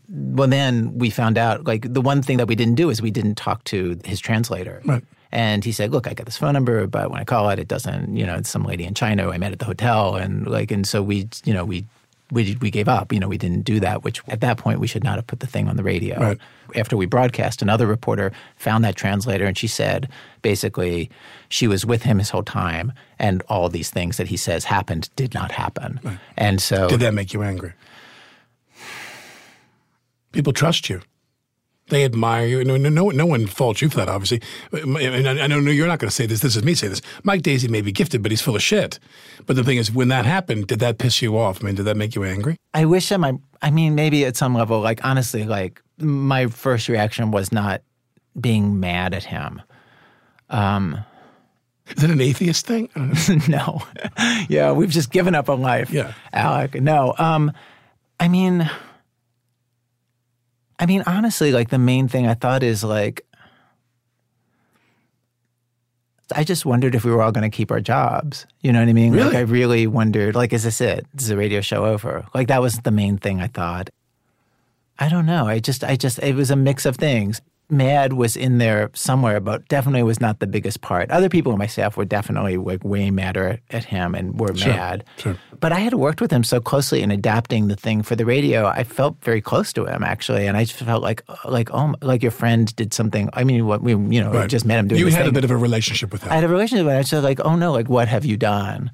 well, 0.10 0.50
then 0.50 0.98
we 0.98 1.10
found 1.10 1.38
out 1.38 1.66
like 1.66 1.94
the 1.94 2.02
one 2.02 2.22
thing 2.22 2.38
that 2.38 2.48
we 2.48 2.56
didn't 2.56 2.76
do 2.76 2.90
is 2.90 3.02
we 3.02 3.10
didn't 3.12 3.36
talk 3.36 3.64
to 3.66 3.98
his 4.04 4.20
translator. 4.20 4.82
Right. 4.86 5.04
And 5.34 5.66
he 5.66 5.72
said, 5.72 5.92
"Look, 5.92 6.08
I 6.08 6.14
got 6.14 6.28
this 6.28 6.38
phone 6.38 6.54
number, 6.54 6.86
but 6.86 7.10
when 7.10 7.20
I 7.20 7.24
call 7.24 7.50
it, 7.50 7.58
it 7.58 7.68
doesn't. 7.68 8.16
You 8.16 8.24
know, 8.26 8.36
it's 8.36 8.50
some 8.50 8.64
lady 8.64 8.86
in 8.86 8.94
China 8.94 9.24
who 9.24 9.32
I 9.32 9.40
met 9.40 9.52
at 9.52 9.58
the 9.58 9.66
hotel, 9.66 10.16
and 10.16 10.48
like, 10.48 10.70
and 10.70 10.88
so 10.88 11.04
we, 11.04 11.28
you 11.44 11.54
know, 11.54 11.66
we." 11.66 11.84
We, 12.32 12.58
we 12.62 12.72
gave 12.72 12.88
up, 12.88 13.14
you 13.14 13.20
know, 13.20 13.28
we 13.28 13.38
didn't 13.38 13.62
do 13.62 13.80
that, 13.82 14.04
which 14.04 14.24
at 14.28 14.40
that 14.42 14.58
point 14.58 14.80
we 14.80 14.88
should 14.88 15.04
not 15.04 15.18
have 15.18 15.28
put 15.28 15.40
the 15.40 15.46
thing 15.46 15.68
on 15.68 15.76
the 15.78 15.84
radio. 15.84 16.20
Right. 16.20 16.38
After 16.74 16.98
we 16.98 17.06
broadcast, 17.06 17.62
another 17.62 17.86
reporter 17.86 18.32
found 18.56 18.84
that 18.86 18.96
translator 18.96 19.46
and 19.46 19.56
she 19.56 19.68
said 19.68 20.10
basically 20.42 21.12
she 21.50 21.68
was 21.68 21.86
with 21.86 22.02
him 22.02 22.18
his 22.18 22.32
whole 22.32 22.42
time 22.42 22.92
and 23.20 23.44
all 23.50 23.70
these 23.70 23.92
things 23.92 24.18
that 24.18 24.30
he 24.30 24.38
says 24.38 24.66
happened 24.66 25.12
did 25.16 25.36
not 25.36 25.52
happen. 25.52 26.00
And 26.36 26.60
so 26.60 26.88
Did 26.90 27.02
that 27.02 27.14
make 27.14 27.34
you 27.34 27.44
angry? 27.44 27.74
People 30.32 30.54
trust 30.54 30.90
you. 30.90 31.02
They 31.88 32.06
admire 32.06 32.46
you. 32.48 32.64
No, 32.64 32.78
no, 32.78 33.10
no, 33.10 33.26
one 33.26 33.46
faults 33.46 33.82
you 33.82 33.90
for 33.90 33.98
that, 33.98 34.08
obviously. 34.08 34.42
And 34.72 35.28
I 35.28 35.44
I 35.44 35.48
know 35.48 35.58
you're 35.60 35.88
not 35.88 36.00
going 36.00 36.10
to 36.10 36.16
say 36.16 36.26
this. 36.26 36.40
This 36.40 36.56
is 36.56 36.64
me 36.64 36.76
saying 36.76 36.92
this. 36.92 37.02
Mike 37.24 37.42
Daisey 37.42 37.70
may 37.70 37.82
be 37.82 37.92
gifted, 37.92 38.24
but 38.24 38.32
he's 38.32 38.42
full 38.42 38.56
of 38.56 38.64
shit. 38.64 39.00
But 39.46 39.58
the 39.58 39.64
thing 39.66 39.78
is, 39.78 39.92
when 39.92 40.08
that 40.08 40.26
happened, 40.26 40.68
did 40.68 40.80
that 40.80 40.98
piss 40.98 41.22
you 41.22 41.38
off? 41.38 41.62
I 41.62 41.66
mean, 41.66 41.76
did 41.76 41.84
that 41.84 41.98
make 41.98 42.16
you 42.16 42.24
angry? 42.24 42.56
I 42.74 42.86
wish 42.86 43.10
that 43.10 43.20
my, 43.20 43.34
I 43.62 43.70
mean, 43.70 43.96
maybe 43.96 44.24
at 44.26 44.38
some 44.38 44.56
level, 44.56 44.80
like 44.80 45.04
honestly, 45.04 45.44
like 45.44 45.82
my 45.98 46.48
first 46.48 46.88
reaction 46.88 47.32
was 47.32 47.52
not 47.52 47.82
being 48.40 48.80
mad 48.80 49.14
at 49.14 49.26
him. 49.26 49.62
Um, 50.50 51.00
Is 51.98 52.04
it 52.04 52.10
an 52.12 52.22
atheist 52.22 52.66
thing? 52.66 52.90
I 52.96 53.42
no. 53.50 53.82
yeah, 54.50 54.72
we've 54.72 54.90
just 54.90 55.12
given 55.12 55.36
up 55.36 55.50
on 55.50 55.62
life. 55.62 55.92
Yeah. 55.92 56.14
Alec. 56.32 56.76
No. 56.82 57.14
Um, 57.18 57.52
I 58.20 58.28
mean, 58.30 58.70
I 60.84 60.86
mean, 60.86 61.02
honestly, 61.08 61.54
like 61.54 61.70
the 61.70 61.78
main 61.80 62.10
thing 62.10 62.28
I 62.28 62.34
thought 62.34 62.62
is 62.62 62.84
like, 62.84 63.26
I 66.36 66.44
just 66.44 66.66
wondered 66.66 66.94
if 66.94 67.06
we 67.06 67.12
were 67.12 67.22
all 67.22 67.32
going 67.32 67.50
to 67.50 67.56
keep 67.56 67.72
our 67.72 67.80
jobs. 67.80 68.46
You 68.60 68.74
know 68.74 68.82
what 68.82 68.90
I 68.90 68.94
mean? 68.94 69.14
Really? 69.14 69.28
Like, 69.28 69.38
I 69.38 69.42
really 69.42 69.88
wondered, 69.88 70.36
like, 70.36 70.52
is 70.52 70.64
this 70.64 70.82
it? 70.82 71.08
Is 71.18 71.30
the 71.30 71.38
radio 71.38 71.62
show 71.62 71.86
over? 71.86 72.26
Like, 72.34 72.50
that 72.50 72.62
was 72.62 72.80
the 72.80 72.92
main 72.92 73.18
thing 73.18 73.40
I 73.40 73.48
thought. 73.48 73.92
I 75.00 75.08
don't 75.08 75.26
know. 75.26 75.48
I 75.48 75.60
just, 75.60 75.86
I 75.86 75.96
just, 75.96 76.20
it 76.20 76.36
was 76.36 76.52
a 76.52 76.58
mix 76.58 76.86
of 76.86 76.98
things. 76.98 77.40
Mad 77.74 78.14
was 78.14 78.38
in 78.38 78.60
there 78.60 78.90
somewhere, 78.94 79.40
but 79.40 79.68
definitely 79.68 80.04
was 80.04 80.22
not 80.22 80.40
the 80.40 80.48
biggest 80.48 80.82
part. 80.82 81.12
Other 81.12 81.28
people 81.28 81.52
on 81.52 81.58
my 81.58 81.68
staff 81.68 81.98
were 81.98 82.06
definitely 82.06 82.56
like 82.58 82.84
way 82.84 83.12
madder 83.12 83.60
at 83.72 83.84
him 83.86 84.16
and 84.16 84.40
were 84.40 84.54
mad. 84.54 85.04
sure. 85.18 85.38
But 85.60 85.72
I 85.72 85.80
had 85.80 85.94
worked 85.96 86.22
with 86.22 86.32
him 86.32 86.44
so 86.44 86.60
closely 86.62 87.02
in 87.02 87.10
adapting 87.12 87.68
the 87.68 87.76
thing 87.76 88.04
for 88.04 88.16
the 88.16 88.26
radio. 88.26 88.68
I 88.68 88.84
felt 88.84 89.18
very 89.24 89.42
close 89.42 89.74
to 89.74 89.86
him 89.86 90.04
actually, 90.04 90.46
and 90.48 90.56
I 90.56 90.64
just 90.66 90.78
felt 90.80 91.02
like, 91.04 91.24
like 91.46 91.70
oh, 91.74 91.96
like 92.02 92.22
your 92.22 92.32
friend 92.32 92.74
did 92.76 92.94
something. 92.94 93.30
I 93.34 93.44
mean, 93.44 93.66
what 93.66 93.82
we, 93.82 93.92
you 93.92 94.22
know, 94.24 94.32
Right. 94.32 94.50
just 94.50 94.66
met 94.66 94.80
him 94.80 94.88
doing. 94.88 95.00
You 95.02 95.08
had 95.08 95.28
a 95.28 95.32
bit 95.32 95.44
of 95.44 95.52
a 95.52 95.58
relationship 95.58 96.12
with 96.12 96.24
him. 96.24 96.32
I 96.32 96.36
had 96.36 96.44
a 96.44 96.48
relationship 96.50 96.86
with 96.86 96.94
it. 96.94 97.14
I 97.14 97.16
was 97.18 97.24
like, 97.24 97.40
oh 97.44 97.56
no, 97.56 97.72
like 97.72 97.90
what 97.90 98.08
have 98.08 98.24
you 98.26 98.38
done? 98.38 98.92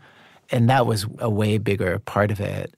And 0.51 0.69
that 0.69 0.85
was 0.87 1.05
a 1.19 1.29
way 1.29 1.57
bigger 1.59 1.99
part 1.99 2.31
of 2.31 2.39
it. 2.39 2.73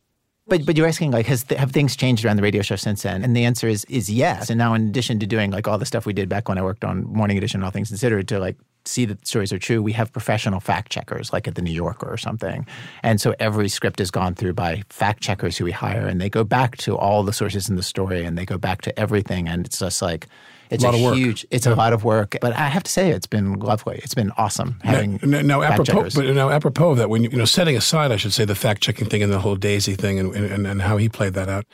But 0.52 0.66
but 0.66 0.76
you're 0.76 0.86
asking 0.86 1.12
like 1.12 1.28
has 1.28 1.46
th- 1.46 1.58
have 1.58 1.72
things 1.72 1.96
changed 1.96 2.26
around 2.26 2.36
the 2.36 2.42
radio 2.42 2.62
show 2.62 2.76
since 2.76 3.04
then? 3.04 3.24
And 3.24 3.38
the 3.38 3.46
answer 3.46 3.70
is 3.70 3.86
is 3.86 4.10
yes. 4.10 4.50
And 4.50 4.58
now 4.58 4.74
in 4.74 4.90
addition 4.90 5.18
to 5.20 5.26
doing 5.26 5.50
like 5.50 5.66
all 5.66 5.78
the 5.78 5.86
stuff 5.86 6.06
we 6.06 6.12
did 6.12 6.28
back 6.28 6.50
when 6.50 6.58
I 6.58 6.62
worked 6.62 6.84
on 6.84 7.06
Morning 7.06 7.38
Edition, 7.38 7.62
and 7.62 7.66
All 7.66 7.72
Things 7.72 7.88
Considered, 7.88 8.28
to 8.28 8.38
like 8.38 8.58
see 8.84 9.06
that 9.06 9.22
the 9.22 9.26
stories 9.26 9.54
are 9.54 9.60
true, 9.60 9.82
we 9.82 9.94
have 9.94 10.12
professional 10.12 10.60
fact 10.60 10.92
checkers 10.92 11.32
like 11.32 11.48
at 11.48 11.56
the 11.56 11.62
New 11.62 11.72
Yorker 11.72 12.12
or 12.12 12.18
something. 12.18 12.68
And 13.02 13.22
so 13.22 13.34
every 13.40 13.70
script 13.70 14.02
is 14.02 14.12
gone 14.12 14.36
through 14.36 14.54
by 14.54 14.84
fact 14.90 15.24
checkers 15.24 15.58
who 15.58 15.64
we 15.64 15.72
hire, 15.72 16.06
and 16.06 16.20
they 16.20 16.30
go 16.30 16.44
back 16.44 16.76
to 16.80 16.98
all 16.98 17.24
the 17.24 17.32
sources 17.32 17.70
in 17.70 17.78
the 17.78 17.84
story, 17.84 18.26
and 18.26 18.38
they 18.38 18.46
go 18.46 18.58
back 18.58 18.82
to 18.82 19.00
everything, 19.00 19.48
and 19.48 19.66
it's 19.66 19.80
just 19.80 20.02
like. 20.02 20.28
It's 20.72 20.84
Lot 20.86 20.94
a 20.94 20.98
of 20.98 21.04
work. 21.04 21.16
huge. 21.16 21.46
It's 21.52 21.66
a 21.66 21.76
lot 21.76 21.92
of 21.92 22.04
work, 22.06 22.38
but 22.40 22.54
I 22.56 22.68
have 22.70 22.84
to 22.84 22.92
say 22.92 23.12
it's 23.12 23.28
been 23.28 23.60
lovely. 23.60 24.00
It's 24.04 24.14
been 24.16 24.32
awesome 24.38 24.80
having 24.84 25.20
Now, 25.22 25.42
now, 25.42 25.62
apropos, 25.62 25.84
checkers. 25.84 26.16
but 26.16 26.26
now 26.34 26.50
apropos 26.50 26.92
of 26.92 26.98
that, 26.98 27.10
when 27.10 27.24
you, 27.26 27.30
you 27.30 27.38
know, 27.38 27.46
setting 27.46 27.76
aside, 27.76 28.12
I 28.12 28.16
should 28.16 28.32
say, 28.32 28.46
the 28.46 28.56
fact 28.56 28.82
checking 28.82 29.10
thing 29.10 29.22
and 29.22 29.32
the 29.32 29.40
whole 29.40 29.58
Daisey 29.58 29.98
thing, 29.98 30.18
and, 30.18 30.34
and 30.34 30.66
and 30.66 30.82
how 30.82 30.96
he 30.96 31.10
played 31.10 31.34
that 31.34 31.50
out. 31.50 31.66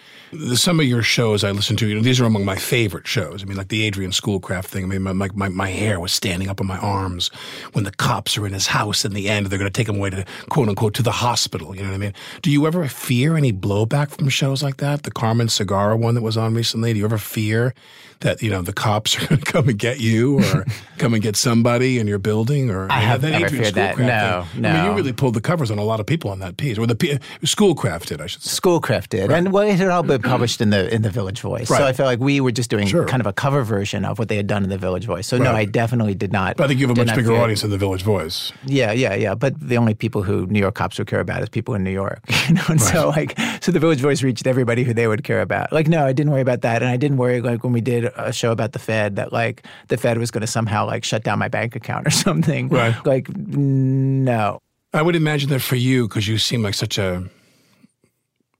Some 0.56 0.80
of 0.80 0.88
your 0.88 1.04
shows 1.04 1.44
I 1.44 1.52
listen 1.52 1.76
to, 1.78 1.88
you 1.88 1.94
know, 1.96 2.02
these 2.02 2.20
are 2.20 2.26
among 2.26 2.44
my 2.44 2.56
favorite 2.56 3.06
shows. 3.08 3.44
I 3.44 3.46
mean, 3.46 3.56
like 3.56 3.68
the 3.70 3.84
Adrian 3.84 4.12
Schoolcraft 4.12 4.68
thing. 4.68 4.84
I 4.84 4.88
mean, 4.88 5.04
my 5.04 5.14
my, 5.14 5.30
my, 5.36 5.50
my 5.50 5.70
hair 5.70 6.00
was 6.00 6.12
standing 6.12 6.50
up 6.50 6.60
on 6.60 6.66
my 6.68 6.80
arms 6.80 7.30
when 7.74 7.84
the 7.84 7.92
cops 7.92 8.36
are 8.38 8.48
in 8.48 8.54
his 8.54 8.68
house 8.68 9.06
in 9.06 9.14
the 9.14 9.30
end. 9.30 9.46
They're 9.46 9.60
going 9.60 9.72
to 9.72 9.78
take 9.80 9.88
him 9.88 9.98
away 9.98 10.10
to 10.10 10.26
quote 10.50 10.70
unquote 10.70 10.96
to 10.96 11.04
the 11.04 11.12
hospital. 11.12 11.76
You 11.76 11.84
know 11.84 11.90
what 11.90 11.96
I 11.96 12.00
mean? 12.00 12.14
Do 12.42 12.50
you 12.50 12.66
ever 12.66 12.88
fear 12.88 13.38
any 13.38 13.54
blowback 13.54 14.10
from 14.10 14.28
shows 14.30 14.64
like 14.64 14.78
that? 14.78 15.04
The 15.04 15.12
Carmen 15.12 15.48
Segarra 15.48 15.98
one 16.00 16.16
that 16.16 16.24
was 16.24 16.36
on 16.36 16.56
recently. 16.56 16.94
Do 16.94 17.00
you 17.00 17.06
ever 17.06 17.20
fear 17.20 17.74
that 18.22 18.42
you 18.42 18.50
know 18.50 18.64
the 18.64 18.74
cops 18.88 19.18
are 19.22 19.28
going 19.28 19.42
to 19.42 19.52
come 19.52 19.70
and 19.70 19.78
get 19.78 20.00
you 20.00 20.40
or 20.40 20.66
come 20.98 21.14
and 21.14 21.22
get 21.22 21.36
somebody 21.36 22.00
in 22.00 22.08
your 22.08 22.20
building? 22.20 22.70
Or 22.70 22.90
I 22.92 23.00
have 23.00 23.22
that 23.22 23.32
never 23.32 23.46
Adrian 23.46 23.64
feared 23.64 23.76
that. 23.76 23.98
No, 23.98 24.46
thing. 24.54 24.66
I 24.66 24.74
mean, 24.74 24.86
you 24.86 24.92
really 24.96 25.14
pulled 25.14 25.34
the 25.34 25.42
covers 25.42 25.70
on 25.72 25.78
a 25.78 25.84
lot 25.84 26.00
of 26.00 26.06
people 26.06 26.32
on 26.32 26.40
that 26.40 26.58
piece, 26.58 26.78
or 26.78 26.88
the 26.88 26.96
P- 26.96 27.20
Schoolcraft 27.44 28.08
did, 28.10 28.22
I 28.22 28.28
should 28.28 28.42
say. 28.42 28.52
Schoolcraft 28.56 29.12
did, 29.12 29.32
and 29.32 29.52
well, 29.52 29.68
it 29.68 29.76
had 29.78 29.90
all 29.90 30.04
been 30.04 30.22
published 30.22 30.62
in 30.62 30.70
the 30.70 30.94
in 30.94 31.02
the 31.02 31.10
Village 31.10 31.42
Voice. 31.42 31.70
Right. 31.70 31.78
So 31.78 31.86
I 31.86 31.94
felt 31.94 32.08
like 32.08 32.20
we 32.20 32.40
were 32.40 32.52
just 32.52 32.70
doing 32.70 32.88
Sure. 32.88 33.06
kind 33.06 33.22
of 33.22 33.28
a 33.28 33.34
cover 33.34 33.64
version 33.64 34.06
of 34.06 34.20
what 34.20 34.30
they 34.30 34.38
had 34.38 34.48
done 34.48 34.64
in 34.64 34.70
the 34.70 34.78
Village 34.78 35.06
Voice. 35.06 35.28
So 35.28 35.38
no, 35.38 35.52
I 35.52 35.66
definitely 35.66 36.16
did 36.16 36.32
not. 36.32 36.58
But 36.58 36.66
I 36.66 36.68
think 36.68 36.80
you 36.80 36.88
have 36.88 36.98
a 36.98 37.06
much 37.06 37.16
bigger 37.16 37.36
audience 37.36 37.62
than 37.62 37.72
the 37.72 37.78
Village 37.78 38.04
Voice. 38.04 38.52
Yeah, 38.66 38.92
yeah, 38.92 39.14
yeah. 39.16 39.36
But 39.36 39.60
the 39.60 39.78
only 39.78 39.94
people 39.94 40.24
who 40.24 40.46
New 40.48 40.60
York 40.60 40.76
cops 40.76 40.98
would 40.98 41.08
care 41.08 41.20
about 41.20 41.42
is 41.44 41.50
people 41.50 41.76
in 41.76 41.84
New 41.84 41.92
York. 41.92 42.22
You 42.48 42.54
know, 42.54 42.64
and 42.70 42.82
so 42.82 43.10
like, 43.10 43.38
so 43.60 43.74
the 43.74 43.80
Village 43.80 44.00
Voice 44.00 44.24
reached 44.24 44.48
everybody 44.48 44.86
who 44.86 44.94
they 44.94 45.06
would 45.06 45.26
care 45.26 45.42
about. 45.42 45.74
Like, 45.74 45.90
no, 45.90 46.06
I 46.06 46.14
didn't 46.14 46.32
worry 46.32 46.40
about 46.42 46.62
that, 46.62 46.82
and 46.82 46.90
I 46.90 46.96
didn't 46.96 47.18
worry 47.18 47.42
like 47.42 47.62
when 47.62 47.74
we 47.74 47.82
did 47.82 48.06
a 48.16 48.32
show 48.32 48.54
about 48.54 48.72
the 48.72 48.77
Fed 48.80 49.16
that 49.16 49.32
like 49.32 49.66
the 49.88 49.98
Fed 49.98 50.18
was 50.18 50.32
going 50.32 50.42
to 50.42 50.48
somehow 50.48 50.86
like 50.86 51.04
shut 51.04 51.24
down 51.24 51.40
my 51.40 51.48
bank 51.48 51.76
account 51.76 52.08
or 52.08 52.10
something. 52.26 52.70
Right. 52.70 52.96
Like, 53.06 53.30
no. 53.36 54.62
I 54.94 55.02
would 55.02 55.16
imagine 55.16 55.50
that 55.50 55.62
for 55.62 55.76
you, 55.76 56.08
because 56.08 56.28
you 56.28 56.38
seem 56.38 56.64
like 56.64 56.74
such 56.74 56.98
a 56.98 57.24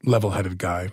level-headed 0.04 0.58
guy, 0.58 0.90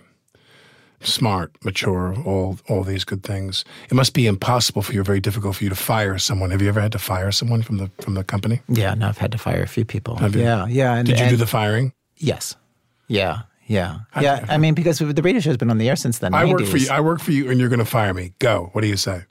smart, 1.01 1.51
mature, 1.63 2.15
all 2.25 2.57
all 2.69 2.83
these 2.83 3.03
good 3.03 3.23
things. 3.23 3.65
It 3.89 3.93
must 3.93 4.13
be 4.13 4.27
impossible 4.27 4.81
for 4.81 4.93
you, 4.93 5.03
very 5.03 5.19
difficult 5.19 5.57
for 5.57 5.63
you 5.63 5.69
to 5.69 5.75
fire 5.75 6.17
someone. 6.17 6.51
Have 6.51 6.61
you 6.61 6.69
ever 6.69 6.81
had 6.81 6.91
to 6.93 6.99
fire 6.99 7.31
someone 7.31 7.61
from 7.61 7.77
the 7.77 7.91
from 7.99 8.13
the 8.15 8.23
company? 8.23 8.61
Yeah, 8.67 8.93
no, 8.95 9.09
I've 9.09 9.17
had 9.17 9.31
to 9.33 9.37
fire 9.37 9.61
a 9.61 9.67
few 9.67 9.85
people. 9.85 10.15
Have 10.15 10.35
you? 10.35 10.41
Yeah, 10.41 10.67
yeah. 10.67 10.95
And, 10.95 11.07
Did 11.07 11.19
you 11.19 11.29
do 11.29 11.35
the 11.35 11.47
firing? 11.47 11.93
Yes. 12.17 12.55
Yeah. 13.07 13.41
Yeah. 13.65 13.99
Yeah. 14.19 14.45
I 14.47 14.57
mean, 14.57 14.73
because 14.73 14.99
the 14.99 15.21
radio 15.21 15.39
show's 15.41 15.57
been 15.57 15.71
on 15.71 15.77
the 15.77 15.89
air 15.89 15.95
since 15.95 16.19
the 16.19 16.27
90s. 16.27 16.35
I 16.35 16.45
work 16.45 16.65
for 16.65 16.77
you. 16.77 16.87
I 16.91 16.99
work 17.01 17.19
for 17.19 17.31
you, 17.31 17.49
and 17.49 17.59
you're 17.59 17.69
going 17.69 17.79
to 17.79 17.85
fire 17.85 18.13
me. 18.13 18.33
Go. 18.39 18.69
What 18.73 18.81
do 18.81 18.87
you 18.87 18.97
say? 18.97 19.23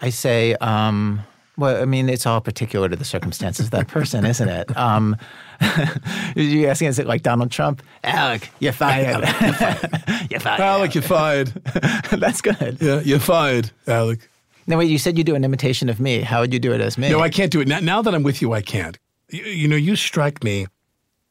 I 0.00 0.10
say, 0.10 0.54
um, 0.56 1.20
well, 1.56 1.80
I 1.80 1.84
mean, 1.84 2.08
it's 2.08 2.26
all 2.26 2.40
particular 2.40 2.88
to 2.88 2.96
the 2.96 3.04
circumstances 3.04 3.66
of 3.66 3.70
that 3.72 3.88
person, 3.88 4.24
isn't 4.24 4.48
it? 4.48 4.76
Um, 4.76 5.16
you 6.34 6.66
asking, 6.66 6.88
is 6.88 6.98
it 6.98 7.06
like 7.06 7.22
Donald 7.22 7.50
Trump? 7.50 7.82
Alec, 8.02 8.50
you're 8.58 8.72
fired. 8.72 9.20
you're 10.30 10.40
fired. 10.40 10.60
Alec, 10.60 10.94
you're 10.94 11.02
fired. 11.02 11.48
That's 12.10 12.40
good. 12.40 12.78
yeah, 12.80 13.00
you're 13.00 13.20
fired, 13.20 13.70
Alec. 13.86 14.28
Now, 14.66 14.78
wait, 14.78 14.90
you 14.90 14.98
said 14.98 15.18
you 15.18 15.24
do 15.24 15.34
an 15.34 15.44
imitation 15.44 15.88
of 15.88 16.00
me. 16.00 16.20
How 16.22 16.40
would 16.40 16.52
you 16.52 16.58
do 16.58 16.72
it 16.72 16.80
as 16.80 16.96
me? 16.96 17.10
No, 17.10 17.20
I 17.20 17.28
can't 17.28 17.52
do 17.52 17.60
it. 17.60 17.68
Now, 17.68 17.80
now 17.80 18.00
that 18.02 18.14
I'm 18.14 18.22
with 18.22 18.40
you, 18.40 18.52
I 18.52 18.62
can't. 18.62 18.98
You, 19.28 19.42
you 19.44 19.68
know, 19.68 19.76
you 19.76 19.94
strike 19.94 20.42
me. 20.42 20.66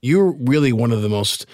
You're 0.04 0.32
really 0.32 0.74
one 0.74 0.92
of 0.92 1.04
the 1.04 1.10
most 1.10 1.46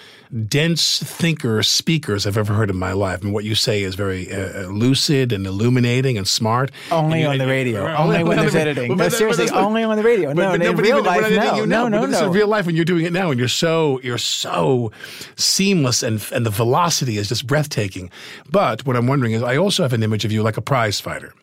dense 0.47 0.99
thinker 1.03 1.61
speakers 1.63 2.25
I've 2.25 2.37
ever 2.37 2.53
heard 2.53 2.69
in 2.69 2.77
my 2.77 2.93
life. 2.93 3.21
And 3.21 3.33
what 3.33 3.43
you 3.43 3.55
say 3.55 3.83
is 3.83 3.95
very 3.95 4.31
uh, 4.31 4.37
uh, 4.63 4.67
lucid 4.67 5.33
and 5.33 5.45
illuminating 5.45 6.17
and 6.17 6.25
smart. 6.25 6.71
Only 6.89 7.23
And 7.23 7.33
on 7.33 7.37
the 7.39 7.47
radio. 7.47 7.85
uh, 7.85 7.97
Only 7.97 8.23
when 8.23 8.37
there's 8.37 8.53
the- 8.53 8.61
editing. 8.61 8.87
Well, 8.87 8.97
No, 8.99 9.09
seriously, 9.09 9.47
not- 9.47 9.55
only 9.65 9.83
on 9.83 9.97
the 9.97 10.03
radio. 10.03 10.31
No, 10.31 10.53
in 10.53 10.61
but 10.61 10.81
real 10.81 10.99
even 10.99 11.03
life, 11.03 11.23
when 11.23 11.33
editing 11.33 11.67
no. 11.67 11.89
No, 11.89 11.99
no, 11.99 12.07
This 12.07 12.21
is 12.21 12.27
real 12.29 12.47
life 12.47 12.65
when 12.65 12.77
you're 12.77 12.85
doing 12.85 13.03
it 13.03 13.11
now, 13.11 13.31
and 13.31 13.37
you're 13.37 13.49
so 13.49 13.99
you're 14.01 14.17
so 14.17 14.93
seamless, 15.35 16.01
and 16.01 16.25
and 16.33 16.45
the 16.45 16.49
velocity 16.49 17.17
is 17.17 17.27
just 17.27 17.47
breathtaking. 17.47 18.09
But 18.49 18.85
what 18.85 18.95
I'm 18.95 19.07
wondering 19.07 19.33
is, 19.33 19.43
I 19.43 19.57
also 19.57 19.83
have 19.83 19.91
an 19.91 20.03
image 20.03 20.23
of 20.23 20.31
you 20.31 20.41
like 20.41 20.55
a 20.55 20.61
prize 20.61 21.01
fighter. 21.01 21.33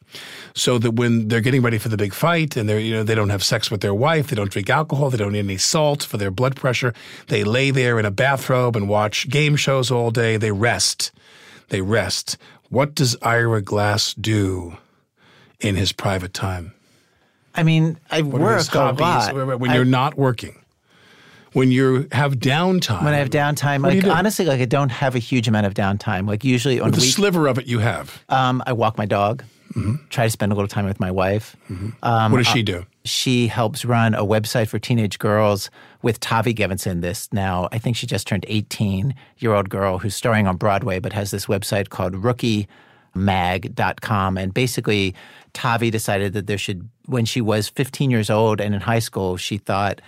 So 0.57 0.79
that 0.79 0.93
when 0.93 1.27
they're 1.27 1.41
getting 1.41 1.63
ready 1.63 1.79
for 1.79 1.89
the 1.89 1.97
big 1.97 2.15
fight 2.15 2.57
and 2.57 2.69
they're 2.69 2.79
you 2.79 2.95
know 2.95 3.03
they 3.03 3.17
don't 3.17 3.31
have 3.31 3.43
sex 3.43 3.73
with 3.73 3.81
their 3.81 3.93
wife, 3.95 4.29
they 4.29 4.37
don't 4.37 4.51
drink 4.53 4.71
alcohol, 4.71 5.11
they 5.11 5.17
don't 5.17 5.35
eat 5.35 5.41
any 5.41 5.57
salt 5.57 6.05
for 6.05 6.17
their 6.17 6.31
blood 6.31 6.55
pressure, 6.55 6.95
they 7.27 7.43
lay 7.43 7.73
there 7.73 7.99
in 7.99 8.05
a 8.07 8.11
bathrobe 8.13 8.77
and 8.77 8.89
watch 8.89 9.29
game 9.29 9.57
shows 9.57 9.91
all 9.91 10.13
day. 10.13 10.37
They 10.37 10.53
rest. 10.53 11.11
They 11.71 11.81
rest. 11.81 12.37
What 12.71 12.95
does 12.95 13.17
Ira 13.21 13.63
Glass 13.63 14.15
do 14.15 14.77
in 15.61 15.75
his 15.75 15.91
private 15.93 16.33
time? 16.33 16.73
I 17.57 17.63
mean, 17.65 17.99
I 18.11 18.23
What 18.23 18.41
work 18.41 18.75
a 18.75 18.93
lot. 18.93 19.61
when 19.61 19.73
you're 19.73 19.85
not 19.85 20.17
working? 20.17 20.57
When 21.53 21.71
you 21.71 22.09
have 22.11 22.35
downtime? 22.35 23.05
when 23.05 23.15
I 23.15 23.19
have 23.19 23.31
downtime, 23.31 23.83
What 23.83 23.95
like 23.95 24.05
honestly, 24.07 24.45
like 24.45 24.61
I 24.61 24.65
don't 24.65 24.91
have 24.91 25.15
a 25.15 25.21
huge 25.21 25.47
amount 25.49 25.67
of 25.67 25.75
downtime. 25.75 26.27
Like 26.29 26.45
usually 26.45 26.81
on 26.81 26.91
the 26.91 26.99
week, 27.01 27.13
sliver 27.13 27.47
of 27.49 27.59
it 27.59 27.67
you 27.67 27.79
have. 27.81 28.23
um, 28.29 28.63
I 28.67 28.73
walk 28.73 28.99
my 28.99 29.07
dog, 29.07 29.45
Mm-hmm. 29.75 30.07
try 30.09 30.25
to 30.25 30.31
spend 30.31 30.53
a 30.53 30.55
little 30.55 30.69
time 30.69 30.85
with 30.85 31.01
my 31.01 31.11
wife. 31.11 31.57
Mm-hmm. 31.69 31.91
Um, 32.03 32.31
what 32.31 32.39
does 32.39 32.47
she 32.47 32.61
uh, 32.61 32.65
do? 32.65 32.87
she 33.05 33.49
helps 33.49 33.85
run 33.85 34.15
a 34.15 34.25
website 34.25 34.69
for 34.69 34.79
teenage 34.79 35.19
girls 35.19 35.69
with 36.03 36.21
Tavi 36.21 36.55
Gevinson. 36.55 37.03
This 37.03 37.31
now, 37.33 37.69
I 37.71 37.79
think 37.79 37.97
she 37.97 38.07
just 38.07 38.27
turned 38.27 38.47
18 38.49 39.15
year 39.39 39.53
old 39.53 39.69
girl 39.69 39.99
who's 39.99 40.17
starring 40.17 40.47
on 40.47 40.57
Broadway, 40.57 41.01
but 41.01 41.13
has 41.13 41.31
this 41.31 41.45
website 41.47 41.91
called 41.91 42.15
rookiemag.com. 42.15 44.39
And 44.39 44.55
basically, 44.55 45.15
Tavi 45.53 45.91
decided 45.91 46.33
that 46.33 46.47
there 46.47 46.59
should, 46.59 46.89
when 47.07 47.27
she 47.27 47.43
was 47.43 47.69
15 47.69 48.11
years 48.11 48.31
old 48.31 48.61
and 48.61 48.75
in 48.75 48.81
high 48.81 49.01
school, 49.01 49.37
she 49.37 49.59
thought, 49.59 50.01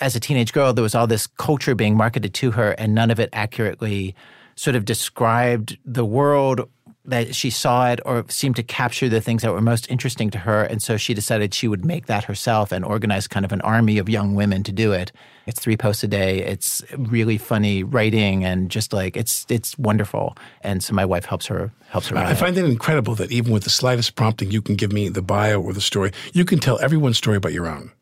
as 0.00 0.14
a 0.14 0.20
teenage 0.20 0.52
girl, 0.52 0.72
there 0.72 0.84
was 0.84 0.94
all 0.94 1.08
this 1.08 1.26
culture 1.26 1.74
being 1.74 1.96
marketed 1.96 2.32
to 2.34 2.52
her, 2.52 2.72
and 2.72 2.94
none 2.94 3.10
of 3.10 3.18
it 3.18 3.30
accurately 3.32 4.14
sort 4.54 4.76
of 4.76 4.84
described 4.84 5.78
the 5.84 6.04
world 6.04 6.68
that 7.06 7.34
she 7.34 7.50
saw 7.50 7.90
it 7.90 8.00
or 8.04 8.24
seemed 8.28 8.56
to 8.56 8.62
capture 8.62 9.08
the 9.08 9.20
things 9.20 9.42
that 9.42 9.52
were 9.52 9.60
most 9.60 9.88
interesting 9.90 10.30
to 10.30 10.38
her. 10.38 10.64
And 10.64 10.82
so 10.82 10.96
she 10.96 11.14
decided 11.14 11.54
she 11.54 11.68
would 11.68 11.84
make 11.84 12.06
that 12.06 12.24
herself 12.24 12.72
and 12.72 12.84
organize 12.84 13.26
kind 13.26 13.44
of 13.44 13.52
an 13.52 13.60
army 13.62 13.98
of 13.98 14.08
young 14.08 14.34
women 14.34 14.62
to 14.64 14.72
do 14.72 14.92
it. 14.92 15.12
It's 15.46 15.60
three 15.60 15.76
posts 15.76 16.02
a 16.02 16.08
day. 16.08 16.42
It's 16.42 16.82
really 16.96 17.38
funny 17.38 17.84
writing 17.84 18.44
and 18.44 18.70
just 18.70 18.92
like 18.92 19.16
it's 19.16 19.46
it's 19.48 19.78
wonderful. 19.78 20.36
And 20.62 20.82
so 20.82 20.92
my 20.94 21.04
wife 21.04 21.24
helps 21.24 21.46
her 21.46 21.72
helps 21.88 22.08
her. 22.08 22.16
I 22.16 22.32
it. 22.32 22.34
find 22.36 22.58
it 22.58 22.64
incredible 22.64 23.14
that 23.16 23.30
even 23.30 23.52
with 23.52 23.64
the 23.64 23.70
slightest 23.70 24.16
prompting, 24.16 24.50
you 24.50 24.60
can 24.60 24.74
give 24.74 24.92
me 24.92 25.08
the 25.08 25.22
bio 25.22 25.60
or 25.60 25.72
the 25.72 25.80
story. 25.80 26.12
You 26.32 26.44
can 26.44 26.58
tell 26.58 26.78
everyone's 26.80 27.18
story 27.18 27.38
but 27.38 27.52
your 27.52 27.68
own. 27.68 27.92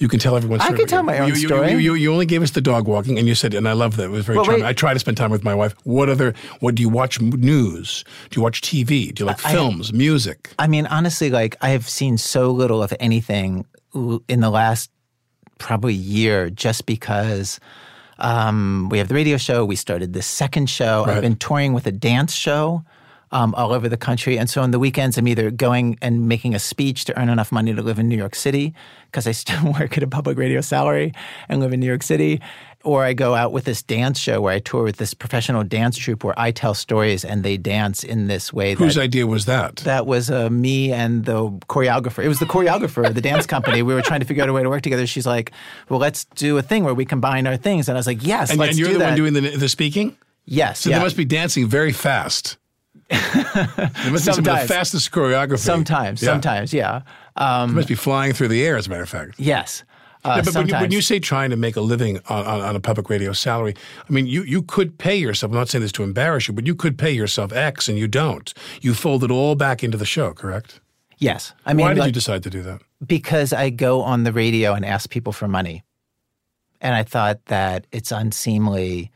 You 0.00 0.08
can 0.08 0.18
tell 0.18 0.34
everyone's 0.34 0.62
I 0.62 0.72
can 0.72 0.86
tell 0.86 1.02
my 1.02 1.18
own 1.18 1.28
you, 1.28 1.34
you- 1.34 1.46
story. 1.46 1.70
You, 1.72 1.76
you, 1.78 1.94
you 1.94 2.12
only 2.12 2.24
gave 2.26 2.42
us 2.42 2.52
the 2.52 2.60
dog 2.62 2.88
walking, 2.88 3.18
and 3.18 3.28
you 3.28 3.34
said, 3.34 3.52
and 3.54 3.68
I 3.68 3.74
love 3.74 3.96
that. 3.96 4.04
It 4.04 4.08
was 4.10 4.24
very 4.24 4.36
Well, 4.36 4.46
charming. 4.46 4.62
wait. 4.64 4.68
I 4.68 4.72
try 4.72 4.94
to 4.94 4.98
spend 4.98 5.16
time 5.18 5.30
with 5.30 5.44
my 5.44 5.54
wife. 5.54 5.74
What 5.84 6.08
other? 6.08 6.34
What 6.60 6.74
do 6.74 6.80
you 6.82 6.88
watch? 6.88 7.20
News? 7.20 8.02
Do 8.30 8.38
you 8.40 8.42
watch 8.42 8.62
TV? 8.62 9.14
Do 9.14 9.22
you 9.22 9.26
like 9.26 9.44
I- 9.46 9.52
films, 9.52 9.92
music? 9.92 10.50
I 10.58 10.66
mean, 10.66 10.86
honestly, 10.86 11.28
like 11.30 11.54
I 11.60 11.68
have 11.70 11.86
seen 11.88 12.16
so 12.18 12.50
little 12.50 12.82
of 12.82 12.92
anything 12.98 13.66
in 14.26 14.40
the 14.40 14.50
last 14.50 14.90
probably 15.58 15.92
year 15.94 16.48
just 16.48 16.86
because 16.86 17.60
um, 18.18 18.88
we 18.90 18.96
have 18.98 19.08
the 19.08 19.14
radio 19.14 19.36
show. 19.36 19.64
We 19.66 19.76
started 19.76 20.14
this 20.14 20.26
second 20.26 20.70
show. 20.70 21.04
Right. 21.06 21.16
I've 21.16 21.22
been 21.22 21.36
touring 21.36 21.74
with 21.74 21.86
a 21.86 21.92
dance 21.92 22.32
show 22.32 22.84
um, 23.32 23.54
all 23.54 23.72
over 23.72 23.88
the 23.88 23.96
country. 23.96 24.38
And 24.38 24.50
so 24.50 24.62
on 24.62 24.70
the 24.70 24.78
weekends, 24.78 25.16
I'm 25.16 25.28
either 25.28 25.50
going 25.50 25.98
and 26.02 26.28
making 26.28 26.54
a 26.54 26.58
speech 26.58 27.04
to 27.06 27.20
earn 27.20 27.28
enough 27.28 27.52
money 27.52 27.74
to 27.74 27.82
live 27.82 27.98
in 27.98 28.08
New 28.08 28.16
York 28.16 28.34
City 28.34 28.74
because 29.06 29.26
I 29.26 29.32
still 29.32 29.72
work 29.80 29.96
at 29.96 30.02
a 30.02 30.08
public 30.08 30.38
radio 30.38 30.60
salary 30.60 31.12
and 31.48 31.60
live 31.60 31.72
in 31.72 31.80
New 31.80 31.86
York 31.86 32.02
City. 32.02 32.40
Or 32.82 33.04
I 33.04 33.12
go 33.12 33.34
out 33.34 33.52
with 33.52 33.64
this 33.64 33.82
dance 33.82 34.18
show 34.18 34.40
where 34.40 34.54
I 34.54 34.58
tour 34.58 34.84
with 34.84 34.96
this 34.96 35.12
professional 35.12 35.62
dance 35.64 35.98
troupe 35.98 36.24
where 36.24 36.38
I 36.38 36.50
tell 36.50 36.72
stories 36.72 37.26
and 37.26 37.42
they 37.44 37.58
dance 37.58 38.02
in 38.02 38.26
this 38.26 38.54
way. 38.54 38.72
Whose 38.72 38.94
that, 38.94 39.02
idea 39.02 39.26
was 39.26 39.44
that? 39.44 39.76
that 39.76 40.06
was 40.06 40.30
uh, 40.30 40.48
me 40.48 40.90
and 40.90 41.26
the 41.26 41.50
choreographer. 41.68 42.24
It 42.24 42.28
was 42.28 42.38
the 42.38 42.46
choreographer 42.46 43.06
of 43.06 43.14
the 43.14 43.20
dance 43.20 43.44
company. 43.44 43.82
We 43.82 43.92
were 43.92 44.00
trying 44.00 44.20
to 44.20 44.26
figure 44.26 44.42
out 44.42 44.48
a 44.48 44.54
way 44.54 44.62
to 44.62 44.70
work 44.70 44.80
together. 44.80 45.06
She's 45.06 45.26
like, 45.26 45.52
"Well, 45.90 46.00
let's 46.00 46.24
do 46.24 46.56
a 46.56 46.62
thing 46.62 46.84
where 46.84 46.94
we 46.94 47.04
combine 47.04 47.46
our 47.46 47.58
things." 47.58 47.90
And 47.90 47.98
I 47.98 47.98
was 47.98 48.06
like, 48.06 48.24
"Yes, 48.24 48.48
and, 48.48 48.58
let's 48.58 48.70
and 48.70 48.78
you're 48.78 48.88
do 48.88 48.94
the 48.94 48.98
that." 49.00 49.08
one 49.08 49.16
doing 49.16 49.34
the, 49.34 49.58
the 49.58 49.68
speaking? 49.68 50.16
yes, 50.46 50.80
So 50.80 50.90
yeah. 50.90 50.98
they 50.98 51.04
must 51.04 51.18
be 51.18 51.26
dancing 51.26 51.68
very 51.68 51.92
fast. 51.92 52.56
Be 53.10 54.18
some 54.18 54.38
of 54.38 54.44
the 54.44 54.64
fastest 54.68 55.10
choreography. 55.10 55.58
sometimes, 55.58 56.22
Yeah. 56.22 56.28
sometimes, 56.30 56.72
yeah. 56.72 57.02
Um, 57.36 57.74
must 57.74 57.88
be 57.88 57.94
flying 57.94 58.32
through 58.32 58.48
the 58.48 58.64
air, 58.64 58.76
as 58.76 58.86
a 58.86 58.90
matter 58.90 59.02
of 59.02 59.08
fact. 59.08 59.34
yes. 59.38 59.84
Uh, 60.22 60.34
Yeah, 60.36 60.42
but 60.44 60.54
when 60.54 60.68
you, 60.68 60.74
when 60.74 60.90
you 60.92 61.00
say 61.00 61.18
trying 61.18 61.48
to 61.48 61.56
make 61.56 61.76
a 61.76 61.80
living 61.80 62.18
on, 62.28 62.44
on, 62.44 62.60
on 62.60 62.76
a 62.76 62.80
public 62.80 63.08
radio 63.08 63.32
salary, 63.32 63.74
I 64.06 64.12
mean, 64.12 64.26
you, 64.26 64.42
you 64.42 64.60
could 64.62 64.98
pay 64.98 65.16
yourself. 65.16 65.50
I'm 65.50 65.56
not 65.58 65.70
saying 65.70 65.80
this 65.80 65.92
to 65.92 66.02
embarrass 66.02 66.46
you, 66.46 66.52
but 66.52 66.66
you 66.66 66.74
could 66.74 66.98
pay 66.98 67.10
yourself 67.10 67.52
X 67.54 67.88
and 67.88 67.96
you 67.98 68.06
don't. 68.06 68.52
You 68.82 68.92
fold 68.92 69.24
it 69.24 69.30
all 69.30 69.54
back 69.54 69.82
into 69.82 69.96
the 69.96 70.04
show, 70.04 70.32
correct? 70.34 70.80
yes, 71.16 71.52
I 71.66 71.72
mean, 71.74 71.84
Why 71.86 71.94
did 71.94 72.00
like- 72.00 72.06
you 72.08 72.12
decide 72.12 72.42
to 72.44 72.50
do 72.50 72.62
that? 72.62 72.80
because 73.06 73.54
I 73.54 73.70
go 73.70 74.02
on 74.02 74.24
the 74.24 74.32
radio 74.32 74.74
and 74.74 74.84
ask 74.84 75.08
people 75.08 75.32
for 75.32 75.48
money, 75.48 75.82
and 76.82 76.94
I 76.94 77.02
thought 77.02 77.46
that 77.46 77.86
it's 77.92 78.12
unseemly 78.12 79.10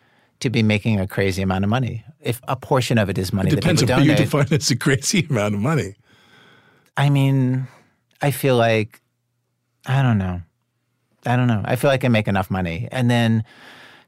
to 0.44 0.50
be 0.50 0.62
making 0.62 1.00
a 1.00 1.07
crazy 1.07 1.40
amount 1.40 1.64
of 1.64 1.70
money. 1.70 2.04
If 2.20 2.40
a 2.46 2.54
portion 2.54 2.98
of 2.98 3.09
it 3.09 3.16
is 3.16 3.33
money 3.33 3.50
It 3.50 3.57
depends 3.57 3.80
that 3.80 3.90
on 3.90 4.02
people 4.02 4.04
you 4.04 4.12
donate, 4.12 4.30
define 4.30 4.59
as 4.61 4.70
a 4.70 4.76
crazy 4.76 5.26
amount 5.28 5.54
of 5.54 5.61
money. 5.61 5.94
I 6.98 7.09
mean, 7.09 7.66
I 8.20 8.30
feel 8.30 8.57
like 8.57 9.00
I 9.87 10.02
don't 10.02 10.18
know. 10.18 10.42
I 11.24 11.37
don't 11.37 11.48
know. 11.48 11.62
I 11.64 11.76
feel 11.76 11.90
like 11.90 12.04
I 12.04 12.09
make 12.09 12.28
enough 12.28 12.50
money, 12.50 12.88
and 12.92 13.11
then 13.11 13.42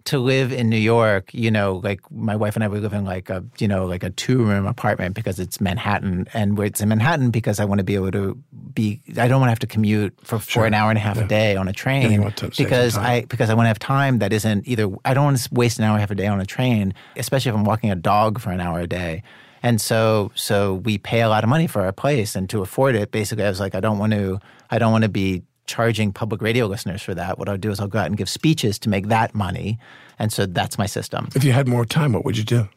to 0.06 0.18
live 0.18 0.52
in 0.52 0.68
New 0.68 0.76
York, 0.76 1.32
you 1.32 1.50
know, 1.50 1.80
like 1.84 2.00
my 2.10 2.34
wife 2.34 2.56
and 2.56 2.64
I, 2.64 2.68
we 2.68 2.80
live 2.80 2.92
in 2.92 3.04
like 3.04 3.30
a, 3.30 3.44
you 3.58 3.68
know, 3.68 3.86
like 3.86 4.02
a 4.02 4.10
two 4.10 4.42
room 4.42 4.66
apartment 4.66 5.14
because 5.14 5.38
it's 5.38 5.60
Manhattan, 5.60 6.26
and 6.32 6.58
it's 6.58 6.80
in 6.80 6.88
Manhattan 6.88 7.30
because 7.30 7.60
I 7.60 7.64
want 7.64 7.78
to 7.78 7.84
be 7.84 7.94
able 7.94 8.10
to 8.12 8.38
be. 8.74 9.00
I 9.18 9.28
don't 9.28 9.40
want 9.40 9.48
to 9.48 9.52
have 9.52 9.58
to 9.60 9.66
commute 9.66 10.14
for, 10.22 10.38
for 10.38 10.66
an 10.66 10.74
hour 10.74 10.90
and 10.90 10.98
a 10.98 11.02
half 11.02 11.18
a 11.18 11.26
day 11.26 11.56
on 11.56 11.68
a 11.68 11.72
train 11.72 12.12
you 12.12 12.20
want 12.22 12.36
to 12.36 12.46
save 12.46 12.54
some 12.54 12.64
because. 12.64 12.96
I 12.96 13.22
because 13.22 13.50
I 13.50 13.54
want 13.54 13.64
to 13.64 13.68
have 13.68 13.78
time 13.78 14.18
that 14.18 14.32
isn't 14.32 14.66
either. 14.66 14.88
I 15.04 15.14
don't 15.14 15.24
want 15.24 15.38
to 15.38 15.48
waste 15.52 15.78
an 15.78 15.84
hour 15.84 15.92
and 15.92 15.98
a 15.98 16.00
half 16.00 16.10
a 16.10 16.14
day 16.14 16.26
on 16.26 16.40
a 16.40 16.46
train, 16.46 16.94
especially 17.16 17.50
if 17.50 17.56
I'm 17.56 17.64
walking 17.64 17.90
a 17.90 17.96
dog 17.96 18.40
for 18.40 18.50
an 18.50 18.60
hour 18.60 18.80
a 18.80 18.86
day. 18.86 19.22
And 19.62 19.80
so, 19.80 20.30
so 20.34 20.74
we 20.74 20.98
pay 20.98 21.22
a 21.22 21.28
lot 21.28 21.42
of 21.42 21.50
money 21.50 21.66
for 21.66 21.82
our 21.82 21.92
place, 21.92 22.36
and 22.36 22.48
to 22.50 22.62
afford 22.62 22.94
it, 22.94 23.10
basically, 23.10 23.44
I 23.44 23.48
was 23.48 23.58
like, 23.58 23.74
I 23.74 23.80
don't 23.80 23.98
want 23.98 24.12
to, 24.12 24.38
I 24.70 24.78
don't 24.78 24.92
want 24.92 25.02
to 25.02 25.08
be 25.08 25.42
charging 25.66 26.12
public 26.12 26.40
radio 26.42 26.66
listeners 26.66 27.02
for 27.02 27.14
that. 27.14 27.38
What 27.38 27.48
I'll 27.48 27.56
do 27.56 27.70
is 27.70 27.80
I'll 27.80 27.88
go 27.88 27.98
out 27.98 28.06
and 28.06 28.16
give 28.16 28.28
speeches 28.28 28.78
to 28.80 28.88
make 28.88 29.08
that 29.08 29.34
money, 29.34 29.78
and 30.18 30.32
so 30.32 30.46
that's 30.46 30.78
my 30.78 30.86
system. 30.86 31.28
If 31.34 31.44
you 31.44 31.52
had 31.52 31.68
more 31.68 31.84
time, 31.84 32.12
what 32.12 32.24
would 32.24 32.38
you 32.38 32.44
do? 32.44 32.68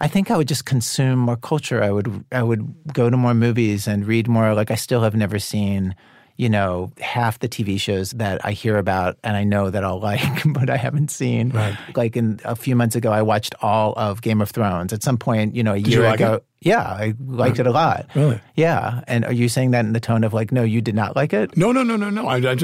I 0.00 0.08
think 0.08 0.30
I 0.30 0.36
would 0.36 0.48
just 0.48 0.64
consume 0.64 1.18
more 1.20 1.36
culture. 1.36 1.82
I 1.82 1.90
would, 1.92 2.24
I 2.32 2.42
would 2.42 2.74
go 2.92 3.08
to 3.08 3.16
more 3.16 3.34
movies 3.34 3.86
and 3.86 4.04
read 4.04 4.26
more. 4.26 4.52
Like 4.54 4.70
I 4.70 4.74
still 4.74 5.02
have 5.02 5.14
never 5.14 5.38
seen, 5.38 5.94
you 6.36 6.48
know, 6.48 6.92
half 6.98 7.38
the 7.38 7.48
TV 7.48 7.78
shows 7.78 8.10
that 8.12 8.44
I 8.44 8.50
hear 8.50 8.78
about 8.78 9.16
and 9.22 9.36
I 9.36 9.44
know 9.44 9.70
that 9.70 9.84
I'll 9.84 10.00
like, 10.10 10.42
but 10.46 10.70
I 10.70 10.76
haven't 10.76 11.12
seen. 11.12 11.50
Right. 11.50 11.76
Like 11.94 12.16
in 12.16 12.40
a 12.44 12.56
few 12.56 12.74
months 12.74 12.96
ago, 12.96 13.12
I 13.12 13.22
watched 13.22 13.54
all 13.62 13.92
of 13.96 14.22
Game 14.22 14.40
of 14.40 14.50
Thrones. 14.50 14.92
At 14.92 15.04
some 15.04 15.18
point, 15.18 15.54
you 15.54 15.62
know, 15.62 15.74
a 15.74 15.76
you 15.76 15.92
year 15.92 16.02
like 16.02 16.18
ago. 16.20 16.34
it? 16.34 16.44
Yeah, 16.64 16.80
I 16.82 17.14
liked 17.26 17.58
it 17.58 17.66
a 17.66 17.70
lot. 17.70 18.06
Really? 18.14 18.40
Yeah. 18.56 19.02
And 19.08 19.24
are 19.24 19.32
you 19.32 19.48
saying 19.48 19.72
that 19.72 19.84
in 19.84 19.92
the 19.92 20.00
tone 20.00 20.24
of 20.24 20.32
like, 20.32 20.52
no, 20.52 20.62
you 20.62 20.80
did 20.80 20.94
not 20.94 21.16
like 21.16 21.32
it? 21.32 21.56
No, 21.56 21.72
no, 21.72 21.82
no, 21.82 21.96
no, 21.96 22.08
no. 22.10 22.28
I, 22.28 22.36
I, 22.36 22.38
I, 22.38 22.48
I, 22.48 22.54
I, 22.54 22.58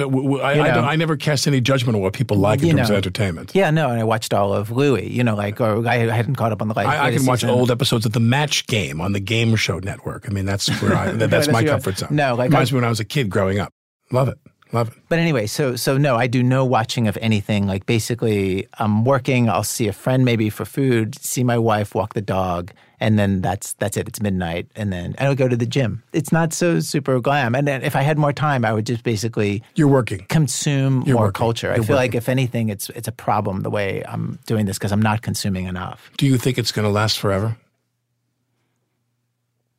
don't, 0.74 0.84
I 0.84 0.96
never 0.96 1.16
cast 1.16 1.46
any 1.46 1.60
judgment 1.60 1.96
on 1.96 2.02
what 2.02 2.12
people 2.12 2.36
like 2.36 2.60
in 2.60 2.68
You 2.68 2.72
terms 2.76 2.88
know. 2.90 2.94
of 2.94 2.98
entertainment. 2.98 3.52
Yeah, 3.54 3.70
no. 3.70 3.90
And 3.90 3.98
I 4.00 4.04
watched 4.04 4.32
all 4.32 4.52
of 4.54 4.70
Louie. 4.70 5.08
You 5.08 5.24
know, 5.24 5.34
like, 5.34 5.60
or 5.60 5.86
I 5.86 5.96
hadn't 5.96 6.36
caught 6.36 6.52
up 6.52 6.62
on 6.62 6.68
the 6.68 6.74
like. 6.74 6.86
I, 6.86 7.08
I 7.08 7.12
can 7.12 7.26
watch 7.26 7.40
season. 7.40 7.54
old 7.54 7.70
episodes 7.70 8.06
of 8.06 8.12
The 8.12 8.20
Match 8.20 8.66
Game 8.66 9.00
on 9.00 9.12
the 9.12 9.20
Game 9.20 9.56
Show 9.56 9.78
Network. 9.80 10.26
I 10.28 10.32
mean, 10.32 10.44
that's 10.46 10.68
where 10.80 10.94
I, 10.94 11.10
that- 11.12 11.18
that's 11.30 11.46
That's 11.46 11.48
my 11.52 11.64
comfort 11.64 11.98
zone. 11.98 12.08
no, 12.12 12.34
like 12.34 12.50
reminds 12.50 12.72
me 12.72 12.76
when 12.76 12.84
I 12.84 12.88
was 12.88 13.00
a 13.00 13.04
kid 13.04 13.28
growing 13.30 13.58
up. 13.58 13.72
Love 14.10 14.28
it, 14.28 14.38
love 14.72 14.88
it. 14.88 14.94
But 15.08 15.18
anyway, 15.18 15.46
so 15.46 15.76
so 15.76 15.96
no, 15.98 16.16
I 16.16 16.26
do 16.26 16.42
no 16.42 16.64
watching 16.64 17.08
of 17.08 17.16
anything. 17.20 17.66
Like 17.66 17.86
basically, 17.86 18.66
I'm 18.78 19.04
working. 19.04 19.48
I'll 19.48 19.64
see 19.64 19.88
a 19.88 19.92
friend 19.92 20.24
maybe 20.24 20.50
for 20.50 20.64
food, 20.64 21.18
see 21.20 21.44
my 21.44 21.58
wife, 21.58 21.94
walk 21.94 22.14
the 22.14 22.20
dog, 22.22 22.72
and 23.00 23.18
then 23.18 23.40
that's 23.40 23.72
that's 23.74 23.96
it. 23.96 24.08
It's 24.08 24.20
midnight, 24.20 24.66
and 24.76 24.92
then 24.92 25.14
I 25.18 25.28
would 25.28 25.38
go 25.38 25.48
to 25.48 25.56
the 25.56 25.66
gym. 25.66 26.02
It's 26.12 26.32
not 26.32 26.52
so 26.52 26.80
super 26.80 27.18
glam. 27.20 27.54
And 27.54 27.66
then 27.66 27.82
if 27.82 27.94
I 27.96 28.02
had 28.02 28.18
more 28.18 28.32
time, 28.32 28.64
I 28.64 28.72
would 28.72 28.86
just 28.86 29.02
basically 29.04 29.62
You're 29.74 29.88
working. 29.88 30.26
consume 30.28 31.00
more 31.06 31.16
working. 31.24 31.32
culture. 31.38 31.72
I 31.72 31.76
You're 31.76 31.84
feel 31.84 31.96
like 31.96 32.14
if 32.14 32.28
anything, 32.28 32.68
it's 32.68 32.90
it's 32.90 33.08
a 33.08 33.12
problem 33.12 33.62
the 33.62 33.70
way 33.70 34.02
I'm 34.06 34.38
doing 34.46 34.66
this 34.66 34.78
because 34.78 34.92
I'm 34.92 35.02
not 35.02 35.22
consuming 35.22 35.66
enough. 35.66 36.10
Do 36.16 36.26
you 36.26 36.36
think 36.38 36.58
it's 36.58 36.72
going 36.72 36.84
to 36.84 36.90
last 36.92 37.18
forever? 37.18 37.56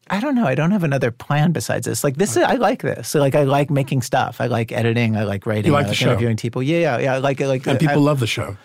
I 0.10 0.20
don't 0.20 0.36
know. 0.36 0.46
I 0.46 0.56
don't 0.56 0.72
have 0.72 0.84
another 0.84 1.12
plan 1.12 1.52
besides 1.52 1.86
this. 1.86 2.04
Like 2.04 2.16
this, 2.18 2.36
is, 2.36 2.44
I 2.44 2.56
like 2.56 2.82
this. 2.82 3.10
So 3.10 3.20
like 3.20 3.36
I 3.36 3.44
like 3.44 3.70
making 3.70 4.02
stuff. 4.02 4.42
I 4.42 4.48
like 4.48 4.72
editing. 4.72 5.16
I 5.16 5.24
like 5.24 5.46
writing. 5.46 5.66
You 5.68 5.74
like 5.74 5.86
I 5.86 5.90
the 5.90 5.96
show. 5.96 6.08
interviewing 6.08 6.38
people. 6.38 6.64
Yeah, 6.64 6.78
yeah, 6.80 6.98
yeah. 7.00 7.14
I 7.16 7.18
like 7.20 7.40
it. 7.42 7.48
Like 7.48 7.66
And 7.68 7.76
I- 7.76 7.80
people 7.80 8.02
love 8.02 8.20
the 8.20 8.28
show. 8.28 8.58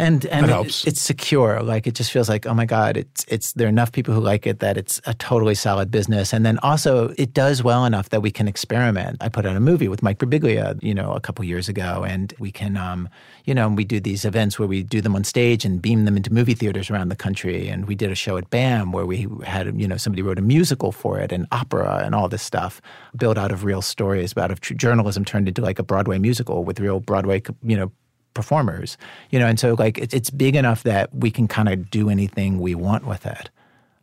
And 0.00 0.26
and 0.26 0.46
it- 0.50 0.84
it's 0.86 1.00
secure. 1.00 1.62
Like 1.62 1.86
it 1.86 1.94
just 1.94 2.10
feels 2.10 2.28
like 2.28 2.46
oh 2.46 2.54
my 2.54 2.66
god, 2.66 2.96
it's 2.96 3.24
it's 3.28 3.52
there 3.52 3.66
are 3.66 3.74
enough 3.78 3.92
people 3.92 4.14
who 4.14 4.20
like 4.20 4.46
it 4.46 4.58
that 4.60 4.76
it's 4.76 5.00
a 5.06 5.14
totally 5.14 5.54
solid 5.54 5.90
business. 5.90 6.32
And 6.32 6.44
then 6.46 6.58
also 6.62 6.90
it 7.18 7.34
does 7.34 7.62
well 7.62 7.84
enough 7.84 8.08
that 8.10 8.22
we 8.22 8.30
can 8.30 8.48
experiment. 8.48 9.18
I 9.20 9.28
put 9.28 9.46
out 9.46 9.56
a 9.56 9.60
movie 9.60 9.88
with 9.88 10.02
Mike 10.02 10.18
Birbiglia, 10.18 10.78
you 10.82 10.94
know, 10.94 11.12
a 11.12 11.20
couple 11.20 11.44
years 11.44 11.68
ago, 11.68 12.04
and 12.12 12.32
we 12.38 12.50
can, 12.50 12.76
um, 12.76 13.08
you 13.44 13.54
know, 13.54 13.66
and 13.66 13.76
we 13.76 13.84
do 13.84 14.00
these 14.00 14.24
events 14.24 14.58
where 14.58 14.68
we 14.68 14.82
do 14.82 15.00
them 15.00 15.14
on 15.16 15.24
stage 15.24 15.64
and 15.64 15.80
beam 15.82 16.04
them 16.06 16.16
into 16.16 16.32
movie 16.32 16.54
theaters 16.54 16.90
around 16.90 17.08
the 17.10 17.16
country. 17.16 17.68
And 17.68 17.86
we 17.86 17.94
did 17.94 18.10
a 18.10 18.14
show 18.14 18.36
at 18.38 18.50
BAM 18.50 18.92
where 18.92 19.06
we 19.06 19.26
had, 19.44 19.78
you 19.80 19.86
know, 19.88 19.96
somebody 19.96 20.22
wrote 20.22 20.38
a 20.38 20.42
musical 20.42 20.92
for 20.92 21.18
it 21.20 21.32
and 21.32 21.46
opera 21.52 22.02
and 22.04 22.14
all 22.14 22.28
this 22.28 22.42
stuff 22.42 22.80
built 23.16 23.36
out 23.38 23.52
of 23.52 23.64
real 23.64 23.82
stories, 23.82 24.36
out 24.36 24.50
of 24.50 24.60
true 24.60 24.76
journalism 24.76 25.24
turned 25.24 25.48
into 25.48 25.62
like 25.62 25.78
a 25.78 25.82
Broadway 25.82 26.18
musical 26.18 26.64
with 26.64 26.80
real 26.80 27.00
Broadway, 27.00 27.42
you 27.62 27.76
know 27.76 27.92
performers, 28.34 28.96
you 29.30 29.38
know, 29.38 29.46
and 29.46 29.58
so 29.58 29.74
like 29.78 29.98
it's 29.98 30.30
big 30.30 30.56
enough 30.56 30.82
that 30.84 31.14
we 31.14 31.30
can 31.30 31.48
kind 31.48 31.68
of 31.68 31.90
do 31.90 32.08
anything 32.08 32.60
we 32.60 32.74
want 32.74 33.06
with 33.06 33.26
it, 33.26 33.50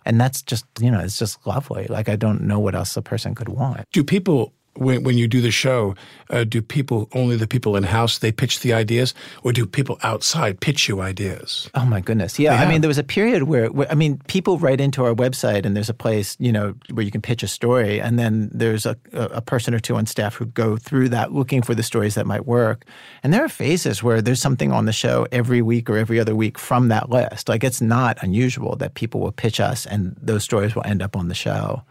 and 0.06 0.20
that's 0.20 0.42
just 0.42 0.66
you 0.80 0.92
know 0.92 1.00
it's 1.00 1.20
just 1.20 1.46
lovely. 1.46 1.88
Like 1.88 2.10
I 2.10 2.16
don't 2.16 2.42
know 2.42 2.60
what 2.60 2.76
else 2.76 2.96
a 2.98 3.02
person 3.02 3.36
could 3.36 3.50
want. 3.50 3.90
Do 3.92 4.04
people, 4.04 4.54
when, 4.78 5.04
when 5.04 5.18
you 5.18 5.28
do 5.28 5.42
the 5.42 5.52
show, 5.52 5.96
uh, 6.30 6.44
do 6.44 6.62
people, 6.62 7.08
only 7.14 7.38
the 7.38 7.48
people 7.48 7.76
in 7.76 7.84
house, 7.84 8.18
they 8.20 8.32
pitch 8.32 8.60
the 8.60 8.74
ideas? 8.74 9.14
Or 9.44 9.54
do 9.54 9.66
people 9.66 9.98
outside 10.04 10.60
pitch 10.60 10.88
you 10.90 11.02
ideas? 11.02 11.70
Oh 11.74 11.86
my 11.86 12.02
goodness, 12.02 12.40
yeah. 12.40 12.56
I 12.56 12.70
mean, 12.70 12.82
there 12.82 12.88
was 12.90 12.98
a 12.98 13.04
period 13.04 13.44
where, 13.44 13.72
where 13.72 13.90
I 13.92 13.96
mean, 13.96 14.18
people 14.28 14.58
write 14.58 14.82
into 14.82 15.04
our 15.06 15.14
website, 15.14 15.66
and 15.66 15.76
there's 15.76 15.90
a 15.90 15.94
place 15.94 16.36
you 16.40 16.52
know 16.52 16.76
where 16.92 17.06
you 17.06 17.12
can 17.12 17.22
pitch 17.22 17.44
a 17.44 17.48
story, 17.48 18.02
and 18.02 18.20
then 18.20 18.50
there's 18.54 18.86
a, 18.86 18.98
a 19.14 19.38
a 19.38 19.42
person 19.42 19.74
or 19.74 19.80
two 19.80 19.96
on 19.96 20.06
staff 20.06 20.36
who 20.36 20.46
go 20.46 20.78
through 20.78 21.10
that 21.10 21.32
looking 21.32 21.62
for 21.62 21.76
the 21.76 21.84
stories 21.84 22.16
that 22.16 22.26
might 22.26 22.46
work. 22.46 22.86
And 23.24 23.34
there 23.34 23.44
are 23.44 23.50
phases 23.50 24.02
where 24.02 24.22
there's 24.22 24.42
something 24.42 24.72
on 24.72 24.86
the 24.86 24.94
show 24.94 25.28
every 25.32 25.62
week 25.62 25.90
or 25.90 25.98
every 25.98 26.20
other 26.20 26.36
week 26.36 26.58
from 26.58 26.88
that 26.90 27.10
list. 27.10 27.48
Like 27.48 27.64
it's 27.64 27.82
not 27.82 28.18
unusual 28.22 28.76
that 28.78 28.96
people 28.96 29.22
will 29.22 29.32
pitch 29.32 29.60
us, 29.60 29.86
and 29.86 30.16
those 30.22 30.44
stories 30.44 30.76
will 30.76 30.86
end 30.86 31.02
up 31.02 31.16
on 31.16 31.28
the 31.28 31.36
show. 31.36 31.84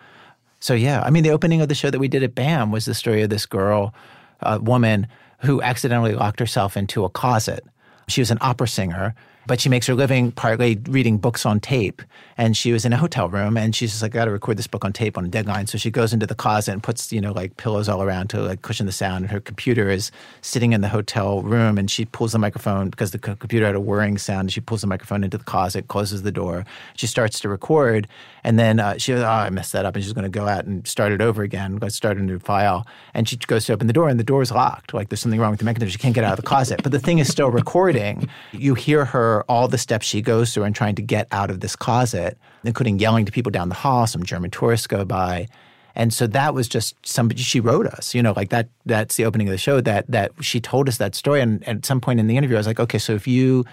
So 0.66 0.74
yeah, 0.74 1.00
I 1.06 1.10
mean, 1.10 1.22
the 1.22 1.30
opening 1.30 1.60
of 1.60 1.68
the 1.68 1.76
show 1.76 1.90
that 1.90 2.00
we 2.00 2.08
did 2.08 2.24
at 2.24 2.34
BAM 2.34 2.72
was 2.72 2.86
the 2.86 2.94
story 2.94 3.22
of 3.22 3.30
this 3.30 3.46
girl, 3.46 3.94
a 4.40 4.58
woman 4.58 5.06
who 5.38 5.62
accidentally 5.62 6.12
locked 6.12 6.40
herself 6.40 6.76
into 6.76 7.04
a 7.04 7.08
closet. 7.08 7.64
She 8.08 8.20
was 8.20 8.32
an 8.32 8.38
opera 8.40 8.66
singer, 8.66 9.14
but 9.46 9.60
she 9.60 9.68
makes 9.68 9.86
her 9.86 9.94
living 9.94 10.32
partly 10.32 10.76
reading 10.88 11.18
books 11.18 11.46
on 11.46 11.60
tape. 11.60 12.02
And 12.36 12.56
she 12.56 12.72
was 12.72 12.84
in 12.84 12.92
a 12.92 12.96
hotel 12.96 13.28
room, 13.28 13.56
and 13.56 13.76
she's 13.76 13.90
just 13.90 14.02
like, 14.02 14.14
"I 14.16 14.18
got 14.18 14.24
to 14.24 14.32
record 14.32 14.56
this 14.56 14.66
book 14.66 14.84
on 14.84 14.92
tape 14.92 15.16
on 15.16 15.24
a 15.24 15.28
deadline." 15.28 15.68
So 15.68 15.78
she 15.78 15.90
goes 15.90 16.12
into 16.12 16.26
the 16.26 16.34
closet 16.34 16.72
and 16.72 16.82
puts, 16.82 17.12
you 17.12 17.20
know, 17.20 17.32
like 17.32 17.56
pillows 17.56 17.88
all 17.88 18.02
around 18.02 18.30
to 18.30 18.40
like 18.42 18.62
cushion 18.62 18.86
the 18.86 18.92
sound. 18.92 19.24
And 19.24 19.30
her 19.30 19.40
computer 19.40 19.88
is 19.88 20.10
sitting 20.40 20.72
in 20.72 20.80
the 20.80 20.88
hotel 20.88 21.42
room, 21.42 21.78
and 21.78 21.88
she 21.88 22.04
pulls 22.04 22.32
the 22.32 22.40
microphone 22.40 22.90
because 22.90 23.12
the 23.12 23.20
co- 23.20 23.36
computer 23.36 23.66
had 23.66 23.76
a 23.76 23.80
whirring 23.80 24.18
sound. 24.18 24.40
And 24.40 24.52
she 24.52 24.60
pulls 24.60 24.80
the 24.80 24.88
microphone 24.88 25.22
into 25.22 25.38
the 25.38 25.44
closet, 25.44 25.86
closes 25.86 26.22
the 26.22 26.32
door. 26.32 26.64
She 26.96 27.06
starts 27.06 27.38
to 27.40 27.48
record, 27.48 28.08
and 28.46 28.60
then 28.60 28.78
uh, 28.78 28.96
she 28.96 29.10
goes, 29.12 29.22
"Oh, 29.22 29.26
I 29.26 29.50
messed 29.50 29.72
that 29.72 29.84
up," 29.84 29.96
and 29.96 30.04
she's 30.04 30.12
going 30.12 30.22
to 30.22 30.28
go 30.28 30.46
out 30.46 30.66
and 30.66 30.86
start 30.86 31.10
it 31.10 31.20
over 31.20 31.42
again, 31.42 31.76
go 31.78 31.88
start 31.88 32.16
a 32.16 32.22
new 32.22 32.38
file. 32.38 32.86
And 33.12 33.28
she 33.28 33.36
goes 33.36 33.66
to 33.66 33.72
open 33.72 33.88
the 33.88 33.92
door, 33.92 34.08
and 34.08 34.20
the 34.20 34.24
door 34.24 34.40
is 34.40 34.52
locked. 34.52 34.94
Like 34.94 35.08
there's 35.08 35.18
something 35.18 35.40
wrong 35.40 35.50
with 35.50 35.58
the 35.58 35.64
mechanism. 35.64 35.90
She 35.90 35.98
can't 35.98 36.14
get 36.14 36.22
out 36.22 36.34
of 36.34 36.36
the 36.36 36.48
closet, 36.48 36.80
but 36.84 36.92
the 36.92 37.00
thing 37.00 37.18
is 37.18 37.28
still 37.28 37.50
recording. 37.50 38.28
You 38.52 38.74
hear 38.74 39.04
her 39.04 39.44
all 39.48 39.66
the 39.66 39.78
steps 39.78 40.06
she 40.06 40.22
goes 40.22 40.54
through 40.54 40.62
in 40.62 40.74
trying 40.74 40.94
to 40.94 41.02
get 41.02 41.26
out 41.32 41.50
of 41.50 41.58
this 41.58 41.74
closet, 41.74 42.38
including 42.62 43.00
yelling 43.00 43.24
to 43.24 43.32
people 43.32 43.50
down 43.50 43.68
the 43.68 43.74
hall. 43.74 44.06
Some 44.06 44.22
German 44.22 44.52
tourists 44.52 44.86
go 44.86 45.04
by. 45.04 45.48
And 45.96 46.14
so 46.14 46.28
that 46.28 46.54
was 46.54 46.68
just 46.68 46.94
somebody 47.04 47.42
she 47.42 47.58
wrote 47.58 47.86
us, 47.88 48.14
you 48.14 48.22
know, 48.22 48.32
like 48.36 48.50
that 48.50 48.68
that's 48.84 49.16
the 49.16 49.24
opening 49.24 49.48
of 49.48 49.52
the 49.52 49.58
show 49.58 49.80
that 49.80 50.06
that 50.08 50.30
she 50.40 50.60
told 50.60 50.88
us 50.88 50.98
that 50.98 51.16
story 51.16 51.40
and 51.40 51.66
at 51.66 51.84
some 51.84 52.00
point 52.00 52.20
in 52.20 52.28
the 52.28 52.36
interview 52.36 52.56
I 52.56 52.60
was 52.60 52.66
like, 52.68 52.78
"Okay, 52.78 52.98
so 52.98 53.14
if 53.14 53.26
you 53.26 53.64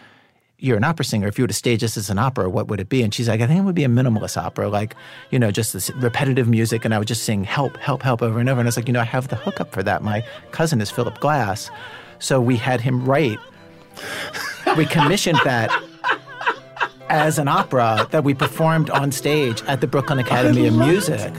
you're 0.63 0.77
an 0.77 0.83
opera 0.85 1.03
singer. 1.03 1.27
If 1.27 1.37
you 1.37 1.43
were 1.43 1.49
to 1.49 1.53
stage 1.53 1.81
this 1.81 1.97
as 1.97 2.09
an 2.09 2.17
opera, 2.17 2.49
what 2.49 2.69
would 2.69 2.79
it 2.79 2.87
be? 2.87 3.03
And 3.03 3.13
she's 3.13 3.27
like, 3.27 3.41
I 3.41 3.47
think 3.47 3.59
it 3.59 3.63
would 3.63 3.75
be 3.75 3.83
a 3.83 3.89
minimalist 3.89 4.37
opera, 4.37 4.69
like, 4.69 4.95
you 5.29 5.37
know, 5.37 5.51
just 5.51 5.73
this 5.73 5.91
repetitive 5.95 6.47
music. 6.47 6.85
And 6.85 6.93
I 6.93 6.99
would 6.99 7.07
just 7.07 7.23
sing 7.23 7.43
help, 7.43 7.75
help, 7.77 8.01
help 8.01 8.21
over 8.21 8.39
and 8.39 8.47
over. 8.47 8.61
And 8.61 8.67
I 8.67 8.69
was 8.69 8.77
like, 8.77 8.87
you 8.87 8.93
know, 8.93 9.01
I 9.01 9.05
have 9.05 9.27
the 9.27 9.35
hookup 9.35 9.73
for 9.73 9.83
that. 9.83 10.03
My 10.03 10.25
cousin 10.51 10.79
is 10.79 10.89
Philip 10.89 11.19
Glass. 11.19 11.69
So 12.19 12.39
we 12.39 12.55
had 12.55 12.79
him 12.79 13.03
write, 13.03 13.39
we 14.77 14.85
commissioned 14.85 15.39
that 15.43 15.69
as 17.09 17.37
an 17.37 17.49
opera 17.49 18.07
that 18.11 18.23
we 18.23 18.33
performed 18.33 18.89
on 18.89 19.11
stage 19.11 19.61
at 19.63 19.81
the 19.81 19.87
Brooklyn 19.87 20.17
Academy 20.17 20.65
of 20.65 20.75
Music. 20.77 21.33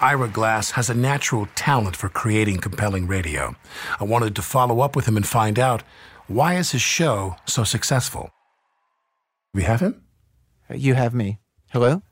Ira 0.00 0.28
Glass 0.28 0.70
has 0.72 0.88
a 0.88 0.94
natural 0.94 1.48
talent 1.56 1.96
for 1.96 2.08
creating 2.08 2.58
compelling 2.58 3.08
radio. 3.08 3.56
I 3.98 4.04
wanted 4.04 4.36
to 4.36 4.42
follow 4.42 4.80
up 4.80 4.94
with 4.94 5.06
him 5.06 5.16
and 5.16 5.26
find 5.26 5.58
out 5.58 5.82
why 6.28 6.54
is 6.54 6.70
his 6.70 6.80
show 6.82 7.34
so 7.44 7.64
successful. 7.64 8.30
We 9.52 9.62
have 9.64 9.80
him? 9.80 10.04
You 10.72 10.94
have 10.94 11.12
me. 11.12 11.40
Hello? 11.72 12.02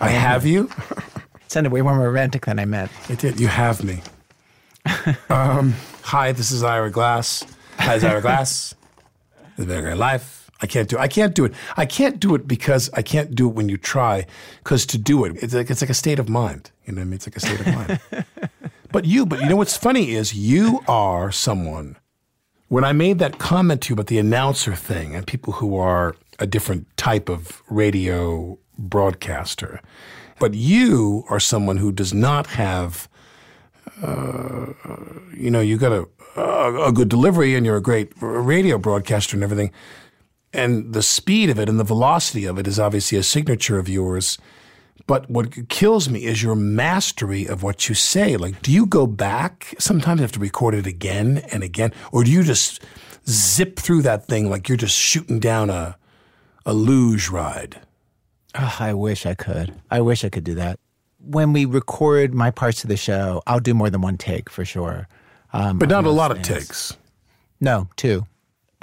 I 0.00 0.08
have 0.08 0.44
you? 0.44 0.68
It 0.90 1.04
sounded 1.46 1.72
way 1.72 1.82
more 1.82 1.96
romantic 1.96 2.46
than 2.46 2.58
I 2.58 2.64
meant. 2.64 2.90
It 3.08 3.20
did. 3.20 3.38
You 3.38 3.46
have 3.46 3.84
me. 3.84 4.00
um, 5.28 5.74
hi, 6.02 6.32
this 6.32 6.50
is 6.50 6.64
Ira 6.64 6.90
Glass. 6.90 7.44
Hi, 7.78 7.94
it's 7.94 8.04
Ira 8.04 8.20
Glass. 8.20 8.74
It's 9.56 9.66
been 9.66 9.78
a 9.78 9.82
great 9.82 9.96
life. 9.96 10.43
I 10.64 10.66
can't 10.66 10.88
do 10.88 10.96
it. 10.96 11.00
I 11.02 11.08
can't 11.08 11.34
do 11.34 11.44
it. 11.44 11.52
I 11.76 11.84
can't 11.84 12.18
do 12.18 12.34
it 12.34 12.48
because 12.48 12.88
I 12.94 13.02
can't 13.02 13.34
do 13.34 13.50
it 13.50 13.54
when 13.54 13.68
you 13.68 13.76
try. 13.76 14.26
Because 14.60 14.86
to 14.86 14.98
do 14.98 15.26
it, 15.26 15.36
it's 15.42 15.52
like 15.52 15.68
it's 15.68 15.82
like 15.82 15.90
a 15.90 15.94
state 15.94 16.18
of 16.18 16.30
mind. 16.30 16.70
You 16.86 16.94
know 16.94 17.00
what 17.00 17.02
I 17.02 17.04
mean? 17.04 17.14
It's 17.14 17.26
like 17.26 17.36
a 17.36 17.40
state 17.40 17.60
of 17.60 17.66
mind. 17.66 18.00
but 18.92 19.04
you, 19.04 19.26
but 19.26 19.40
you 19.40 19.46
know 19.46 19.56
what's 19.56 19.76
funny 19.76 20.12
is 20.12 20.34
you 20.34 20.80
are 20.88 21.30
someone. 21.30 21.96
When 22.68 22.82
I 22.82 22.92
made 22.92 23.18
that 23.18 23.38
comment 23.38 23.82
to 23.82 23.90
you 23.90 23.92
about 23.92 24.06
the 24.06 24.18
announcer 24.18 24.74
thing 24.74 25.14
and 25.14 25.26
people 25.26 25.52
who 25.52 25.76
are 25.76 26.16
a 26.38 26.46
different 26.46 26.86
type 26.96 27.28
of 27.28 27.62
radio 27.68 28.58
broadcaster, 28.78 29.82
but 30.38 30.54
you 30.54 31.24
are 31.28 31.38
someone 31.38 31.76
who 31.76 31.92
does 31.92 32.14
not 32.14 32.46
have, 32.46 33.06
uh, 34.02 34.72
you 35.36 35.50
know, 35.50 35.60
you 35.60 35.76
got 35.76 35.92
a, 35.92 36.08
a, 36.40 36.88
a 36.88 36.92
good 36.92 37.10
delivery 37.10 37.54
and 37.54 37.66
you're 37.66 37.76
a 37.76 37.82
great 37.82 38.12
radio 38.20 38.78
broadcaster 38.78 39.36
and 39.36 39.44
everything 39.44 39.70
and 40.54 40.94
the 40.94 41.02
speed 41.02 41.50
of 41.50 41.58
it 41.58 41.68
and 41.68 41.78
the 41.78 41.84
velocity 41.84 42.44
of 42.44 42.58
it 42.58 42.66
is 42.66 42.78
obviously 42.78 43.18
a 43.18 43.22
signature 43.22 43.78
of 43.78 43.88
yours. 43.88 44.38
But 45.06 45.28
what 45.28 45.68
kills 45.68 46.08
me 46.08 46.24
is 46.24 46.42
your 46.42 46.54
mastery 46.54 47.46
of 47.46 47.62
what 47.62 47.88
you 47.88 47.94
say. 47.94 48.36
Like, 48.36 48.62
do 48.62 48.72
you 48.72 48.86
go 48.86 49.06
back? 49.06 49.74
Sometimes 49.78 50.20
you 50.20 50.22
have 50.22 50.32
to 50.32 50.40
record 50.40 50.74
it 50.74 50.86
again 50.86 51.38
and 51.52 51.62
again, 51.62 51.92
or 52.12 52.24
do 52.24 52.30
you 52.30 52.42
just 52.42 52.82
zip 53.28 53.78
through 53.78 54.02
that 54.02 54.26
thing 54.26 54.48
like 54.48 54.68
you're 54.68 54.78
just 54.78 54.96
shooting 54.96 55.40
down 55.40 55.68
a 55.68 55.96
a 56.64 56.72
luge 56.72 57.28
ride? 57.28 57.80
Oh, 58.54 58.76
I 58.78 58.94
wish 58.94 59.26
I 59.26 59.34
could. 59.34 59.74
I 59.90 60.00
wish 60.00 60.24
I 60.24 60.28
could 60.28 60.44
do 60.44 60.54
that. 60.54 60.78
When 61.18 61.52
we 61.52 61.64
record 61.64 62.32
my 62.32 62.50
parts 62.50 62.84
of 62.84 62.88
the 62.88 62.96
show, 62.96 63.42
I'll 63.46 63.60
do 63.60 63.74
more 63.74 63.90
than 63.90 64.00
one 64.00 64.16
take 64.16 64.48
for 64.48 64.64
sure. 64.64 65.08
Um, 65.52 65.78
but 65.78 65.88
not 65.88 66.04
a 66.04 66.10
lot 66.10 66.32
things. 66.32 66.48
of 66.48 66.54
takes. 66.56 66.96
No, 67.60 67.88
two. 67.96 68.26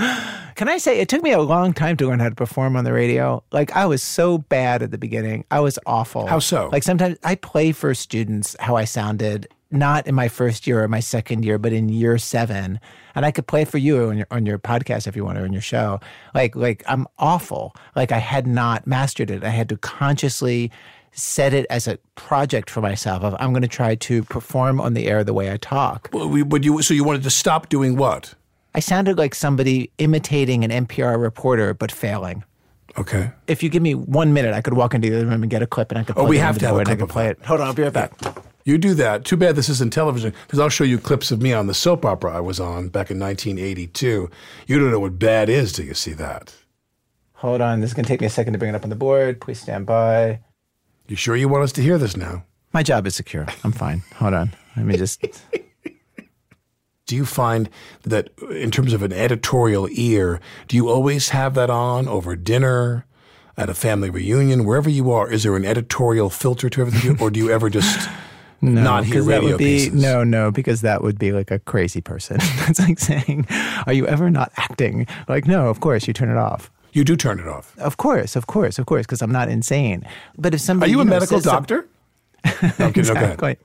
Can 0.56 0.68
I 0.68 0.78
say 0.78 1.00
it 1.00 1.08
took 1.08 1.22
me 1.22 1.32
a 1.32 1.40
long 1.40 1.72
time 1.72 1.96
to 1.98 2.06
learn 2.06 2.20
how 2.20 2.28
to 2.28 2.34
perform 2.34 2.76
on 2.76 2.84
the 2.84 2.92
radio? 2.92 3.42
Like 3.52 3.72
I 3.72 3.86
was 3.86 4.02
so 4.02 4.38
bad 4.38 4.82
at 4.82 4.90
the 4.90 4.98
beginning. 4.98 5.44
I 5.50 5.60
was 5.60 5.78
awful. 5.86 6.26
How 6.26 6.38
so? 6.38 6.68
Like 6.72 6.82
sometimes 6.82 7.16
I 7.24 7.34
play 7.34 7.72
for 7.72 7.94
students 7.94 8.56
how 8.60 8.76
I 8.76 8.84
sounded 8.84 9.48
not 9.70 10.06
in 10.06 10.14
my 10.14 10.28
first 10.28 10.66
year 10.66 10.82
or 10.82 10.88
my 10.88 11.00
second 11.00 11.44
year, 11.44 11.56
but 11.56 11.72
in 11.72 11.88
year 11.88 12.18
seven. 12.18 12.80
And 13.14 13.24
I 13.24 13.30
could 13.30 13.46
play 13.46 13.64
for 13.64 13.78
you 13.78 14.08
on 14.08 14.18
your 14.18 14.26
on 14.30 14.46
your 14.46 14.58
podcast 14.58 15.06
if 15.06 15.16
you 15.16 15.24
want 15.24 15.38
or 15.38 15.44
on 15.44 15.52
your 15.52 15.62
show. 15.62 16.00
Like 16.34 16.56
like 16.56 16.82
I'm 16.86 17.06
awful. 17.18 17.74
Like 17.94 18.12
I 18.12 18.18
had 18.18 18.46
not 18.46 18.86
mastered 18.86 19.30
it. 19.30 19.44
I 19.44 19.50
had 19.50 19.68
to 19.68 19.76
consciously 19.76 20.70
set 21.12 21.52
it 21.52 21.66
as 21.70 21.88
a 21.88 21.98
project 22.14 22.70
for 22.70 22.80
myself 22.80 23.22
of 23.22 23.34
I'm 23.40 23.52
going 23.52 23.62
to 23.62 23.68
try 23.68 23.96
to 23.96 24.22
perform 24.24 24.80
on 24.80 24.94
the 24.94 25.08
air 25.08 25.24
the 25.24 25.34
way 25.34 25.52
I 25.52 25.56
talk. 25.56 26.08
Well, 26.12 26.28
would 26.28 26.64
you 26.64 26.82
so 26.82 26.94
you 26.94 27.04
wanted 27.04 27.22
to 27.24 27.30
stop 27.30 27.68
doing 27.68 27.96
what? 27.96 28.34
I 28.74 28.80
sounded 28.80 29.18
like 29.18 29.34
somebody 29.34 29.90
imitating 29.98 30.64
an 30.64 30.86
NPR 30.86 31.20
reporter 31.20 31.74
but 31.74 31.90
failing. 31.90 32.44
Okay. 32.98 33.30
If 33.46 33.62
you 33.62 33.68
give 33.68 33.82
me 33.82 33.94
one 33.94 34.32
minute, 34.32 34.54
I 34.54 34.60
could 34.60 34.74
walk 34.74 34.94
into 34.94 35.08
the 35.08 35.16
other 35.16 35.26
room 35.26 35.42
and 35.42 35.50
get 35.50 35.62
a 35.62 35.66
clip, 35.66 35.90
and 35.90 35.98
I 35.98 36.04
could. 36.04 36.18
Oh, 36.18 36.24
we 36.24 36.38
have 36.38 36.58
to 36.58 36.66
have 36.66 36.76
a 36.76 36.84
clip. 36.84 36.88
I 36.88 37.00
could 37.00 37.08
play 37.08 37.28
it. 37.28 37.38
Hold 37.44 37.60
on, 37.60 37.68
I'll 37.68 37.74
be 37.74 37.82
right 37.82 37.92
back. 37.92 38.12
You 38.64 38.78
do 38.78 38.94
that. 38.94 39.24
Too 39.24 39.36
bad 39.36 39.56
this 39.56 39.68
isn't 39.68 39.92
television, 39.92 40.34
because 40.46 40.58
I'll 40.58 40.68
show 40.68 40.84
you 40.84 40.98
clips 40.98 41.30
of 41.30 41.40
me 41.40 41.52
on 41.52 41.66
the 41.66 41.74
soap 41.74 42.04
opera 42.04 42.36
I 42.36 42.40
was 42.40 42.60
on 42.60 42.88
back 42.88 43.10
in 43.10 43.18
1982. 43.18 44.30
You 44.66 44.78
don't 44.78 44.90
know 44.90 45.00
what 45.00 45.18
bad 45.18 45.48
is 45.48 45.72
till 45.72 45.86
you 45.86 45.94
see 45.94 46.12
that. 46.14 46.54
Hold 47.34 47.60
on, 47.60 47.80
this 47.80 47.90
is 47.90 47.94
going 47.94 48.04
to 48.04 48.08
take 48.08 48.20
me 48.20 48.26
a 48.26 48.30
second 48.30 48.52
to 48.52 48.58
bring 48.58 48.70
it 48.70 48.74
up 48.74 48.84
on 48.84 48.90
the 48.90 48.96
board. 48.96 49.40
Please 49.40 49.60
stand 49.60 49.86
by. 49.86 50.40
You 51.08 51.16
sure 51.16 51.36
you 51.36 51.48
want 51.48 51.64
us 51.64 51.72
to 51.72 51.82
hear 51.82 51.96
this 51.96 52.16
now? 52.16 52.44
My 52.72 52.82
job 52.82 53.06
is 53.06 53.14
secure. 53.14 53.46
I'm 53.64 53.72
fine. 53.72 54.02
Hold 54.16 54.34
on. 54.34 54.52
Let 54.76 54.84
me 54.84 54.96
just. 54.96 55.24
do 57.10 57.16
you 57.16 57.26
find 57.26 57.68
that 58.04 58.30
in 58.50 58.70
terms 58.70 58.92
of 58.92 59.02
an 59.02 59.12
editorial 59.12 59.88
ear, 59.90 60.38
do 60.68 60.76
you 60.76 60.88
always 60.88 61.30
have 61.30 61.54
that 61.54 61.68
on 61.68 62.06
over 62.06 62.36
dinner, 62.36 63.04
at 63.56 63.68
a 63.68 63.74
family 63.74 64.10
reunion, 64.10 64.64
wherever 64.64 64.88
you 64.88 65.10
are? 65.10 65.28
Is 65.28 65.42
there 65.42 65.56
an 65.56 65.64
editorial 65.64 66.30
filter 66.30 66.70
to 66.70 66.82
everything, 66.82 67.20
or 67.20 67.32
do 67.32 67.40
you 67.40 67.50
ever 67.50 67.68
just 67.68 68.08
no, 68.60 68.80
not 68.80 69.04
hear 69.04 69.24
radio 69.24 69.58
be, 69.58 69.64
pieces? 69.64 69.92
No, 69.92 70.22
no, 70.22 70.52
because 70.52 70.82
that 70.82 71.02
would 71.02 71.18
be 71.18 71.32
like 71.32 71.50
a 71.50 71.58
crazy 71.58 72.00
person. 72.00 72.36
That's 72.58 72.78
like 72.78 73.00
saying, 73.00 73.48
"Are 73.88 73.92
you 73.92 74.06
ever 74.06 74.30
not 74.30 74.52
acting?" 74.56 75.08
Like, 75.26 75.48
no, 75.48 75.66
of 75.66 75.80
course 75.80 76.06
you 76.06 76.14
turn 76.14 76.30
it 76.30 76.38
off. 76.38 76.70
You 76.92 77.02
do 77.02 77.16
turn 77.16 77.40
it 77.40 77.48
off. 77.48 77.76
Of 77.78 77.96
course, 77.96 78.36
of 78.36 78.46
course, 78.46 78.78
of 78.78 78.86
course, 78.86 79.04
because 79.04 79.20
I'm 79.20 79.32
not 79.32 79.48
insane. 79.48 80.06
But 80.38 80.54
if 80.54 80.60
somebody, 80.60 80.90
are 80.90 80.92
you, 80.92 80.98
you 80.98 81.02
a 81.02 81.04
know, 81.06 81.10
medical 81.10 81.40
doctor? 81.40 81.80
Some, 81.80 81.88
exactly. 82.78 83.56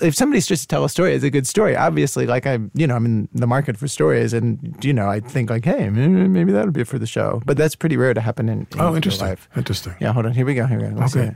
If 0.00 0.14
somebody's 0.14 0.46
just 0.46 0.62
to 0.62 0.68
tell 0.68 0.84
a 0.84 0.88
story, 0.88 1.14
it's 1.14 1.24
a 1.24 1.30
good 1.30 1.46
story. 1.46 1.76
Obviously, 1.76 2.26
like 2.26 2.46
I'm, 2.46 2.70
you 2.74 2.86
know, 2.86 2.96
I'm 2.96 3.04
in 3.04 3.28
the 3.34 3.46
market 3.46 3.76
for 3.76 3.88
stories, 3.88 4.32
and 4.32 4.76
you 4.82 4.92
know, 4.92 5.08
I 5.08 5.20
think 5.20 5.50
like, 5.50 5.64
hey, 5.64 5.88
maybe 5.90 6.52
that'll 6.52 6.72
be 6.72 6.84
for 6.84 6.98
the 6.98 7.06
show. 7.06 7.42
But 7.44 7.56
that's 7.56 7.74
pretty 7.74 7.96
rare 7.96 8.14
to 8.14 8.20
happen 8.20 8.48
in, 8.48 8.60
in 8.72 8.80
oh, 8.80 8.96
interesting. 8.96 9.28
life. 9.28 9.48
Interesting. 9.56 9.94
Yeah, 10.00 10.12
hold 10.12 10.26
on. 10.26 10.32
Here 10.32 10.46
we 10.46 10.54
go. 10.54 10.66
Here 10.66 10.80
we 10.80 10.88
go. 10.88 10.94
Let's 10.94 11.16
okay. 11.16 11.34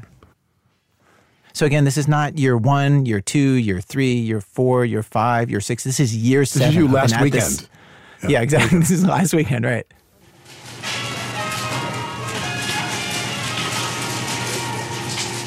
So 1.53 1.67
again, 1.67 1.85
this 1.85 1.97
is 1.97 2.09
not 2.09 2.39
year 2.39 2.57
one, 2.57 3.07
year 3.07 3.21
two, 3.21 3.55
year 3.55 3.81
three, 3.81 4.15
year 4.15 4.41
four, 4.41 4.85
year 4.85 5.03
five, 5.03 5.51
year 5.51 5.61
six. 5.61 5.85
This 5.85 6.01
is 6.01 6.17
year 6.17 6.43
this 6.43 6.53
seven. 6.53 6.69
This 6.69 6.77
is 6.77 6.77
you 6.77 6.89
last 6.89 7.21
weekend. 7.21 7.69
Yeah. 8.23 8.29
yeah, 8.29 8.41
exactly. 8.43 8.79
this 8.81 8.91
is 8.91 9.05
last 9.05 9.35
weekend, 9.35 9.65
right? 9.65 9.87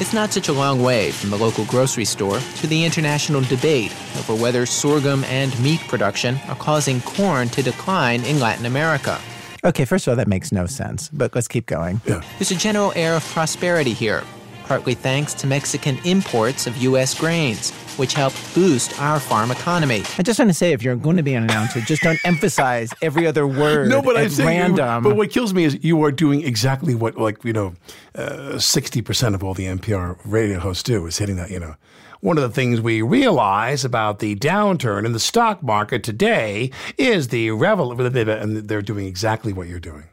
It's 0.00 0.12
not 0.12 0.32
such 0.32 0.48
a 0.48 0.52
long 0.52 0.82
way 0.82 1.12
from 1.12 1.30
the 1.30 1.38
local 1.38 1.64
grocery 1.66 2.04
store 2.04 2.40
to 2.40 2.66
the 2.66 2.84
international 2.84 3.42
debate 3.42 3.92
over 4.18 4.34
whether 4.34 4.66
sorghum 4.66 5.22
and 5.24 5.56
meat 5.62 5.78
production 5.86 6.36
are 6.48 6.56
causing 6.56 7.00
corn 7.02 7.48
to 7.50 7.62
decline 7.62 8.24
in 8.24 8.40
Latin 8.40 8.66
America. 8.66 9.20
Okay, 9.64 9.84
first 9.84 10.08
of 10.08 10.10
all, 10.10 10.16
that 10.16 10.26
makes 10.26 10.50
no 10.50 10.66
sense, 10.66 11.08
but 11.10 11.32
let's 11.36 11.46
keep 11.46 11.66
going. 11.66 12.00
Yeah. 12.06 12.22
There's 12.38 12.50
a 12.50 12.56
general 12.56 12.92
air 12.96 13.14
of 13.14 13.24
prosperity 13.24 13.92
here, 13.92 14.24
partly 14.64 14.94
thanks 14.94 15.32
to 15.34 15.46
Mexican 15.46 15.98
imports 16.04 16.66
of 16.66 16.76
U.S. 16.78 17.18
grains 17.18 17.70
which 17.98 18.14
help 18.14 18.32
boost 18.54 19.00
our 19.00 19.20
farm 19.20 19.50
economy. 19.50 20.02
I 20.18 20.22
just 20.22 20.38
want 20.38 20.50
to 20.50 20.54
say, 20.54 20.72
if 20.72 20.82
you're 20.82 20.96
going 20.96 21.16
to 21.16 21.22
be 21.22 21.34
an 21.34 21.44
announcer, 21.44 21.80
just 21.80 22.02
don't 22.02 22.18
emphasize 22.24 22.92
every 23.02 23.26
other 23.26 23.46
word 23.46 23.88
no, 23.88 24.02
but 24.02 24.16
at 24.16 24.38
I 24.40 24.44
random. 24.44 25.04
You, 25.04 25.10
but 25.10 25.16
what 25.16 25.30
kills 25.30 25.54
me 25.54 25.64
is 25.64 25.82
you 25.82 26.02
are 26.04 26.12
doing 26.12 26.42
exactly 26.42 26.94
what, 26.94 27.16
like, 27.16 27.44
you 27.44 27.52
know, 27.52 27.74
uh, 28.14 28.54
60% 28.54 29.34
of 29.34 29.42
all 29.42 29.54
the 29.54 29.66
NPR 29.66 30.18
radio 30.24 30.58
hosts 30.60 30.82
do 30.82 31.06
is 31.06 31.18
hitting 31.18 31.36
that, 31.36 31.50
you 31.50 31.60
know. 31.60 31.76
One 32.20 32.38
of 32.38 32.42
the 32.42 32.48
things 32.48 32.80
we 32.80 33.02
realize 33.02 33.84
about 33.84 34.20
the 34.20 34.34
downturn 34.36 35.04
in 35.04 35.12
the 35.12 35.20
stock 35.20 35.62
market 35.62 36.02
today 36.02 36.70
is 36.96 37.28
the 37.28 37.50
revel, 37.50 37.92
and 37.92 38.56
they're 38.66 38.80
doing 38.80 39.06
exactly 39.06 39.52
what 39.52 39.68
you're 39.68 39.78
doing. 39.78 40.04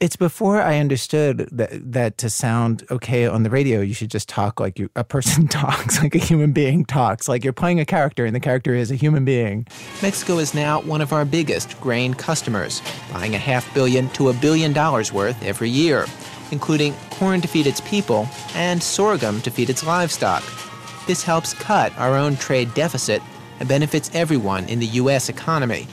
It's 0.00 0.16
before 0.16 0.62
I 0.62 0.78
understood 0.78 1.46
that 1.52 1.92
that 1.92 2.16
to 2.18 2.30
sound 2.30 2.86
okay 2.90 3.26
on 3.26 3.42
the 3.42 3.50
radio, 3.50 3.82
you 3.82 3.92
should 3.92 4.10
just 4.10 4.30
talk 4.30 4.58
like 4.58 4.78
you, 4.78 4.88
a 4.96 5.04
person 5.04 5.46
talks, 5.48 6.02
like 6.02 6.14
a 6.14 6.18
human 6.18 6.52
being 6.52 6.86
talks, 6.86 7.28
like 7.28 7.44
you're 7.44 7.52
playing 7.52 7.80
a 7.80 7.84
character 7.84 8.24
and 8.24 8.34
the 8.34 8.40
character 8.40 8.72
is 8.72 8.90
a 8.90 8.94
human 8.94 9.26
being. 9.26 9.66
Mexico 10.00 10.38
is 10.38 10.54
now 10.54 10.80
one 10.80 11.02
of 11.02 11.12
our 11.12 11.26
biggest 11.26 11.78
grain 11.82 12.14
customers, 12.14 12.80
buying 13.12 13.34
a 13.34 13.38
half 13.38 13.74
billion 13.74 14.08
to 14.10 14.30
a 14.30 14.32
billion 14.32 14.72
dollars 14.72 15.12
worth 15.12 15.36
every 15.42 15.68
year, 15.68 16.06
including 16.50 16.94
corn 17.10 17.42
to 17.42 17.48
feed 17.48 17.66
its 17.66 17.82
people 17.82 18.26
and 18.54 18.82
sorghum 18.82 19.42
to 19.42 19.50
feed 19.50 19.68
its 19.68 19.84
livestock. 19.84 20.42
This 21.06 21.22
helps 21.22 21.52
cut 21.52 21.92
our 21.98 22.16
own 22.16 22.36
trade 22.36 22.72
deficit 22.72 23.20
and 23.58 23.68
benefits 23.68 24.10
everyone 24.14 24.64
in 24.64 24.78
the 24.78 24.86
U.S. 24.86 25.28
economy. 25.28 25.86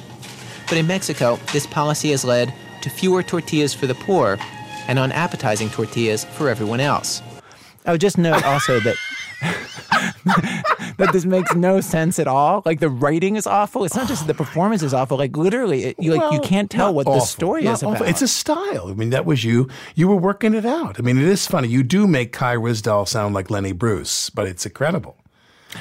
But 0.70 0.78
in 0.78 0.88
Mexico, 0.88 1.39
this 1.51 1.68
policy 1.68 2.12
has 2.12 2.24
led 2.24 2.53
to 2.82 2.89
fewer 2.89 3.23
tortillas 3.23 3.73
for 3.73 3.88
the 3.88 3.95
poor 3.95 4.38
and 4.88 4.99
unappetizing 4.99 5.69
tortillas 5.69 6.25
for 6.25 6.49
everyone 6.49 6.80
else. 6.80 7.21
I 7.86 7.91
would 7.91 8.01
just 8.01 8.17
note 8.17 8.43
also 8.43 8.80
that 8.82 8.95
that 10.97 11.09
this 11.13 11.25
makes 11.25 11.53
no 11.55 11.80
sense 11.80 12.19
at 12.19 12.28
all. 12.28 12.61
Like 12.65 12.80
the 12.80 12.89
writing 12.89 13.36
is 13.36 13.47
awful. 13.47 13.84
It's 13.86 13.95
not 13.95 14.07
just 14.07 14.28
the 14.28 14.34
performance 14.34 14.82
is 14.82 14.93
awful. 14.93 15.17
Like 15.17 15.38
literally, 15.38 15.86
it, 15.86 15.95
you 15.99 16.15
like 16.15 16.34
you 16.34 16.39
can't 16.41 16.69
tell 16.69 16.93
what 16.93 17.07
awful, 17.07 17.19
the 17.19 17.25
story 17.25 17.65
is 17.65 17.84
awful. 17.84 17.95
about. 17.95 18.09
It's 18.09 18.21
a 18.21 18.28
style. 18.28 18.88
I 18.89 18.93
mean, 18.93 19.11
that 19.11 19.25
was 19.25 19.43
you. 19.43 19.69
You 19.95 20.07
were 20.07 20.15
working 20.15 20.53
it 20.53 20.65
out. 20.65 20.99
I 20.99 21.01
mean, 21.01 21.17
it 21.17 21.28
is 21.28 21.45
funny. 21.47 21.67
You 21.67 21.84
do 21.84 22.07
make 22.07 22.34
Kai 22.34 22.55
Ryssdal 22.55 23.07
sound 23.07 23.36
like 23.36 23.49
Lenny 23.49 23.71
Bruce, 23.71 24.30
but 24.30 24.47
it's 24.47 24.65
incredible. 24.65 25.17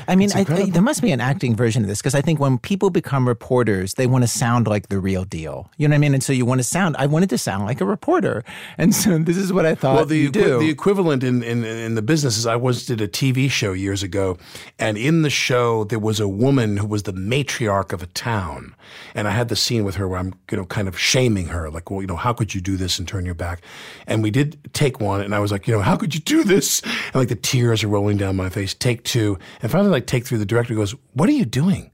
I 0.09 0.17
mean, 0.17 0.31
I, 0.35 0.41
I, 0.41 0.71
there 0.71 0.83
must 0.83 1.03
be 1.03 1.13
an 1.13 1.21
acting 1.21 1.57
version 1.57 1.83
of 1.83 1.89
this 1.89 1.99
because 1.99 2.15
I 2.15 2.21
think 2.21 2.41
when 2.41 2.59
people 2.59 2.91
become 2.91 3.27
reporters, 3.27 3.95
they 3.95 4.07
want 4.07 4.23
to 4.23 4.29
sound 4.29 4.67
like 4.67 4.89
the 4.89 4.99
real 4.99 5.25
deal. 5.25 5.71
You 5.77 5.89
know 5.89 5.93
what 5.93 5.97
I 5.97 5.99
mean? 5.99 6.15
And 6.15 6.23
so 6.23 6.33
you 6.33 6.45
want 6.45 6.61
to 6.61 6.65
sound. 6.65 6.97
I 6.99 7.07
wanted 7.07 7.31
to 7.31 7.39
sound 7.39 7.65
like 7.65 7.81
a 7.81 7.85
reporter, 7.85 8.45
and 8.79 8.95
so 8.95 9.19
this 9.19 9.37
is 9.37 9.53
what 9.53 9.67
I 9.67 9.75
thought. 9.75 9.97
Well, 9.97 10.07
the 10.07 10.19
you 10.19 10.31
do. 10.31 10.59
the 10.59 10.71
equivalent 10.71 11.23
in, 11.23 11.43
in 11.43 11.65
in 11.65 11.95
the 11.95 12.03
business 12.03 12.37
is 12.37 12.47
I 12.47 12.57
once 12.57 12.87
did 12.87 13.01
a 13.01 13.09
TV 13.09 13.51
show 13.51 13.73
years 13.73 14.03
ago, 14.03 14.39
and 14.79 14.97
in 14.97 15.23
the 15.23 15.31
show 15.31 15.85
there 15.85 15.99
was 15.99 16.21
a 16.21 16.29
woman 16.29 16.77
who 16.77 16.87
was 16.87 17.05
the 17.05 17.13
matriarch 17.13 17.93
of 17.93 18.03
a 18.03 18.07
town, 18.07 18.75
and 19.15 19.29
I 19.29 19.31
had 19.31 19.49
the 19.49 19.57
scene 19.57 19.85
with 19.85 19.97
her 19.97 20.09
where 20.09 20.19
I'm 20.19 20.35
you 20.51 20.57
know 20.57 20.67
kind 20.67 20.89
of 20.89 20.99
shaming 20.99 21.49
her, 21.49 21.71
like, 21.71 21.91
well, 21.91 22.01
you 22.01 22.07
know, 22.07 22.17
how 22.17 22.33
could 22.33 22.55
you 22.55 22.61
do 22.61 22.77
this 22.77 22.99
and 22.99 23.07
turn 23.07 23.25
your 23.25 23.35
back? 23.35 23.63
And 24.07 24.23
we 24.23 24.31
did 24.31 24.59
take 24.73 25.01
one, 25.01 25.21
and 25.21 25.35
I 25.35 25.39
was 25.39 25.53
like, 25.53 25.67
you 25.67 25.75
know, 25.75 25.83
how 25.83 25.97
could 25.97 26.15
you 26.15 26.21
do 26.21 26.45
this? 26.45 26.81
And 26.81 27.15
like 27.15 27.29
the 27.29 27.37
tears 27.37 27.85
are 27.85 27.89
rolling 27.89 28.17
down 28.17 28.37
my 28.37 28.49
face. 28.49 28.75
Take 28.75 29.05
two, 29.05 29.39
and 29.63 29.71
finally, 29.71 29.86
like 29.91 30.07
take 30.07 30.27
through 30.27 30.39
The 30.39 30.47
director 30.47 30.75
goes, 30.75 30.95
"What 31.15 31.29
are 31.29 31.33
you 31.33 31.45
doing?" 31.45 31.91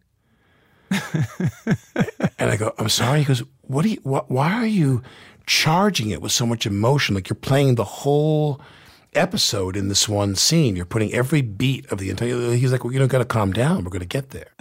and 0.91 2.51
I 2.51 2.57
go, 2.57 2.75
"I'm 2.79 2.89
sorry." 2.89 3.21
He 3.21 3.25
goes, 3.25 3.43
"What 3.63 3.85
are 3.85 3.89
you? 3.89 4.01
Wh- 4.01 4.31
why 4.31 4.53
are 4.53 4.67
you 4.67 5.03
charging 5.47 6.11
it 6.11 6.23
with 6.23 6.33
so 6.33 6.47
much 6.47 6.67
emotion? 6.67 7.15
Like 7.15 7.29
you're 7.29 7.37
playing 7.37 7.77
the 7.77 7.85
whole." 7.85 8.61
episode 9.15 9.77
in 9.77 9.89
this 9.89 10.09
one 10.09 10.35
scene. 10.35 10.75
You're 10.75 10.87
putting 10.87 11.13
every 11.13 11.43
beat 11.43 11.85
of 11.93 11.99
the 11.99 12.09
entire. 12.09 12.55
He's 12.55 12.73
like, 12.73 12.83
well, 12.83 12.95
you 12.95 12.99
don't 12.99 13.09
got 13.09 13.19
to 13.19 13.27
calm 13.27 13.53
down. 13.53 13.85
We're 13.85 13.91
going 13.91 14.01
to 14.01 14.07
get 14.07 14.31
there. 14.31 14.53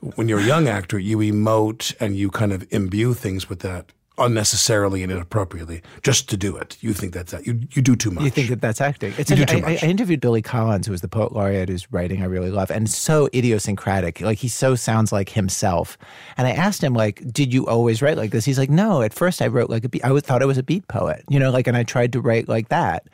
when 0.14 0.28
you're 0.28 0.40
a 0.40 0.44
young 0.44 0.68
actor, 0.68 0.98
you 0.98 1.16
emote 1.16 1.94
and 2.00 2.16
you 2.16 2.30
kind 2.30 2.52
of 2.52 2.66
imbue 2.70 3.14
things 3.14 3.48
with 3.48 3.60
that 3.60 3.92
unnecessarily 4.18 5.02
and 5.02 5.10
inappropriately 5.10 5.82
just 6.02 6.28
to 6.30 6.36
do 6.36 6.56
it. 6.56 6.76
You 6.80 6.92
think 6.92 7.12
that's 7.12 7.32
that. 7.32 7.46
You 7.46 7.60
you 7.72 7.82
do 7.82 7.96
too 7.96 8.10
much. 8.10 8.24
You 8.24 8.30
think 8.30 8.48
that 8.50 8.60
that's 8.60 8.80
acting? 8.80 9.14
It's 9.18 9.30
You 9.30 9.36
do 9.36 9.42
I- 9.42 9.46
too 9.46 9.56
I, 9.58 9.60
much. 9.72 9.82
I 9.84 9.86
interviewed 9.86 10.20
Billy 10.20 10.42
Collins, 10.42 10.86
who 10.86 10.92
was 10.92 11.00
the 11.00 11.08
poet 11.08 11.32
laureate 11.32 11.68
whose 11.68 11.90
writing 11.92 12.22
I 12.22 12.26
really 12.26 12.50
love, 12.50 12.70
and 12.70 12.88
so 12.88 13.28
idiosyncratic. 13.34 14.20
Like 14.20 14.38
he 14.38 14.48
so 14.48 14.74
sounds 14.74 15.12
like 15.12 15.30
himself. 15.30 15.96
And 16.36 16.46
I 16.46 16.52
asked 16.52 16.82
him, 16.82 16.94
like, 16.94 17.22
did 17.32 17.52
you 17.52 17.66
always 17.66 18.02
write 18.02 18.16
like 18.16 18.30
this? 18.30 18.44
He's 18.44 18.58
like, 18.58 18.70
no. 18.70 19.02
At 19.02 19.14
first, 19.14 19.40
I 19.42 19.46
wrote 19.46 19.70
like 19.70 19.84
a 19.84 19.88
beat. 19.88 20.04
I 20.04 20.12
was, 20.12 20.22
thought 20.22 20.42
I 20.42 20.46
was 20.46 20.58
a 20.58 20.62
beat 20.62 20.86
poet, 20.88 21.24
you 21.28 21.38
know, 21.38 21.50
like, 21.50 21.66
and 21.66 21.76
I 21.76 21.82
tried 21.82 22.12
to 22.12 22.20
write 22.20 22.48
like 22.48 22.68
that. 22.68 23.06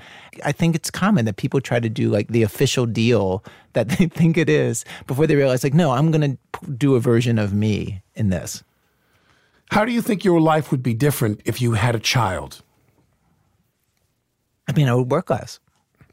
I 0.44 0.52
think 0.52 0.74
it's 0.74 0.90
common 0.90 1.24
that 1.24 1.36
people 1.36 1.60
try 1.60 1.80
to 1.80 1.88
do 1.88 2.10
like 2.10 2.28
the 2.28 2.42
official 2.42 2.86
deal 2.86 3.44
that 3.74 3.88
they 3.98 4.06
think 4.06 4.36
it 4.36 4.48
is 4.48 4.84
before 5.06 5.26
they 5.26 5.36
realize, 5.36 5.62
like, 5.62 5.74
no, 5.74 5.92
I'm 5.92 6.10
going 6.10 6.38
to 6.38 6.70
do 6.72 6.94
a 6.96 7.00
version 7.00 7.38
of 7.38 7.52
me 7.52 8.02
in 8.14 8.30
this. 8.30 8.62
How 9.70 9.84
do 9.84 9.92
you 9.92 10.02
think 10.02 10.24
your 10.24 10.40
life 10.40 10.70
would 10.70 10.82
be 10.82 10.94
different 10.94 11.42
if 11.44 11.60
you 11.60 11.72
had 11.72 11.94
a 11.94 11.98
child? 11.98 12.62
I 14.66 14.72
mean, 14.72 14.88
I 14.88 14.94
would 14.94 15.10
work 15.10 15.30
less. 15.30 15.60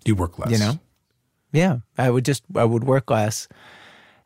You 0.05 0.15
work 0.15 0.37
less. 0.39 0.51
You 0.51 0.57
know? 0.57 0.79
Yeah, 1.51 1.77
I 1.97 2.09
would 2.09 2.25
just 2.25 2.43
I 2.55 2.65
would 2.65 2.83
work 2.83 3.09
less, 3.09 3.47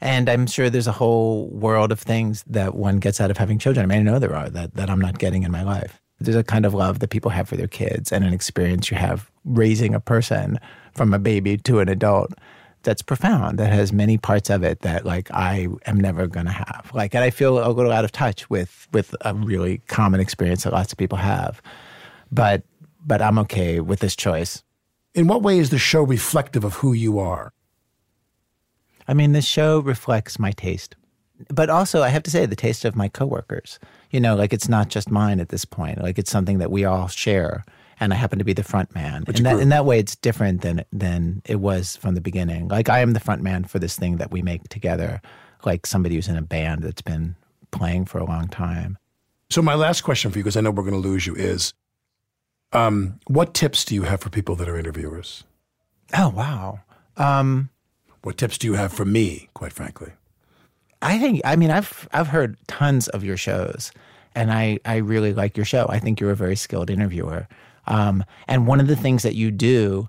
and 0.01 0.27
I'm 0.29 0.47
sure 0.47 0.69
there's 0.69 0.87
a 0.87 0.91
whole 0.91 1.47
world 1.49 1.91
of 1.91 1.99
things 1.99 2.43
that 2.47 2.73
one 2.73 2.97
gets 2.97 3.21
out 3.21 3.29
of 3.29 3.37
having 3.37 3.59
children. 3.59 3.83
I 3.83 3.87
mean, 3.87 3.99
I 4.07 4.11
know 4.11 4.17
there 4.17 4.35
are 4.35 4.49
that 4.49 4.73
that 4.73 4.89
I'm 4.89 4.99
not 4.99 5.19
getting 5.19 5.43
in 5.43 5.51
my 5.51 5.61
life. 5.61 6.01
There's 6.19 6.35
a 6.35 6.43
kind 6.43 6.65
of 6.65 6.73
love 6.73 6.99
that 6.99 7.09
people 7.09 7.29
have 7.29 7.47
for 7.47 7.55
their 7.55 7.67
kids, 7.67 8.11
and 8.11 8.23
an 8.23 8.33
experience 8.33 8.89
you 8.89 8.97
have 8.97 9.29
raising 9.45 9.93
a 9.93 9.99
person 9.99 10.59
from 10.93 11.13
a 11.13 11.19
baby 11.19 11.55
to 11.57 11.79
an 11.79 11.87
adult 11.87 12.33
that's 12.83 13.01
profound. 13.01 13.59
That 13.59 13.71
has 13.71 13.91
many 13.91 14.17
parts 14.17 14.49
of 14.49 14.63
it 14.63 14.81
that 14.81 15.05
like 15.05 15.29
I 15.31 15.67
am 15.85 15.99
never 15.99 16.27
gonna 16.27 16.51
have. 16.51 16.89
Like, 16.93 17.13
and 17.13 17.23
I 17.23 17.29
feel 17.29 17.65
a 17.65 17.71
little 17.71 17.91
out 17.91 18.05
of 18.05 18.11
touch 18.11 18.49
with 18.49 18.87
with 18.93 19.15
a 19.21 19.33
really 19.33 19.79
common 19.87 20.19
experience 20.19 20.63
that 20.63 20.73
lots 20.73 20.91
of 20.91 20.97
people 20.97 21.17
have, 21.17 21.61
but 22.31 22.63
but 23.05 23.21
I'm 23.21 23.39
okay 23.39 23.79
with 23.79 23.99
this 23.99 24.15
choice. 24.15 24.63
In 25.13 25.27
what 25.27 25.41
way 25.41 25.59
is 25.59 25.69
the 25.69 25.77
show 25.77 26.03
reflective 26.03 26.63
of 26.63 26.75
who 26.75 26.93
you 26.93 27.19
are? 27.19 27.51
I 29.07 29.13
mean, 29.13 29.31
the 29.31 29.41
show 29.41 29.79
reflects 29.79 30.37
my 30.37 30.51
taste, 30.51 30.95
but 31.49 31.69
also 31.69 32.03
I 32.03 32.09
have 32.09 32.23
to 32.23 32.31
say 32.31 32.45
the 32.45 32.55
taste 32.55 32.85
of 32.85 32.95
my 32.95 33.09
coworkers. 33.09 33.79
You 34.11 34.19
know, 34.19 34.35
like 34.35 34.53
it's 34.53 34.69
not 34.69 34.89
just 34.89 35.09
mine 35.09 35.39
at 35.39 35.49
this 35.49 35.65
point. 35.65 36.01
Like 36.01 36.19
it's 36.19 36.31
something 36.31 36.59
that 36.59 36.71
we 36.71 36.85
all 36.85 37.07
share, 37.07 37.65
and 37.99 38.13
I 38.13 38.15
happen 38.15 38.39
to 38.39 38.45
be 38.45 38.53
the 38.53 38.63
front 38.63 38.93
man. 38.95 39.23
Which 39.23 39.37
and 39.37 39.45
that, 39.45 39.59
in 39.59 39.69
that 39.69 39.85
way, 39.85 39.99
it's 39.99 40.15
different 40.15 40.61
than 40.61 40.85
than 40.91 41.41
it 41.45 41.59
was 41.59 41.95
from 41.97 42.15
the 42.15 42.21
beginning. 42.21 42.67
Like 42.67 42.89
I 42.89 42.99
am 42.99 43.13
the 43.13 43.19
front 43.19 43.41
man 43.41 43.63
for 43.63 43.79
this 43.79 43.95
thing 43.95 44.17
that 44.17 44.31
we 44.31 44.41
make 44.41 44.67
together, 44.69 45.21
like 45.65 45.85
somebody 45.85 46.15
who's 46.15 46.27
in 46.27 46.37
a 46.37 46.41
band 46.41 46.83
that's 46.83 47.01
been 47.01 47.35
playing 47.71 48.05
for 48.05 48.17
a 48.17 48.25
long 48.25 48.47
time. 48.47 48.97
So 49.49 49.61
my 49.61 49.75
last 49.75 50.01
question 50.01 50.31
for 50.31 50.37
you, 50.37 50.43
because 50.43 50.57
I 50.57 50.61
know 50.61 50.71
we're 50.71 50.83
going 50.83 51.01
to 51.01 51.07
lose 51.07 51.25
you, 51.25 51.35
is 51.35 51.73
um, 52.71 53.19
what 53.27 53.53
tips 53.53 53.83
do 53.83 53.95
you 53.95 54.03
have 54.03 54.21
for 54.21 54.29
people 54.29 54.55
that 54.55 54.69
are 54.69 54.77
interviewers? 54.77 55.43
Oh 56.15 56.29
wow. 56.29 56.79
Um, 57.17 57.69
What 58.21 58.37
tips 58.37 58.57
do 58.57 58.67
you 58.67 58.73
have 58.73 58.93
for 58.93 59.05
me, 59.05 59.49
quite 59.53 59.73
frankly? 59.73 60.11
I 61.01 61.17
think 61.17 61.41
I 61.45 61.55
mean 61.55 61.71
I've 61.71 62.07
I've 62.11 62.27
heard 62.27 62.57
tons 62.67 63.07
of 63.09 63.23
your 63.23 63.37
shows, 63.37 63.91
and 64.35 64.51
I 64.51 64.79
I 64.85 64.97
really 64.97 65.33
like 65.33 65.55
your 65.55 65.65
show. 65.65 65.87
I 65.89 65.99
think 65.99 66.19
you're 66.19 66.31
a 66.31 66.35
very 66.35 66.55
skilled 66.55 66.89
interviewer. 66.89 67.47
Um, 67.89 68.23
and 68.47 68.65
one 68.67 68.79
of 68.79 68.87
the 68.87 68.95
things 68.95 69.23
that 69.23 69.35
you 69.35 69.51
do, 69.51 70.07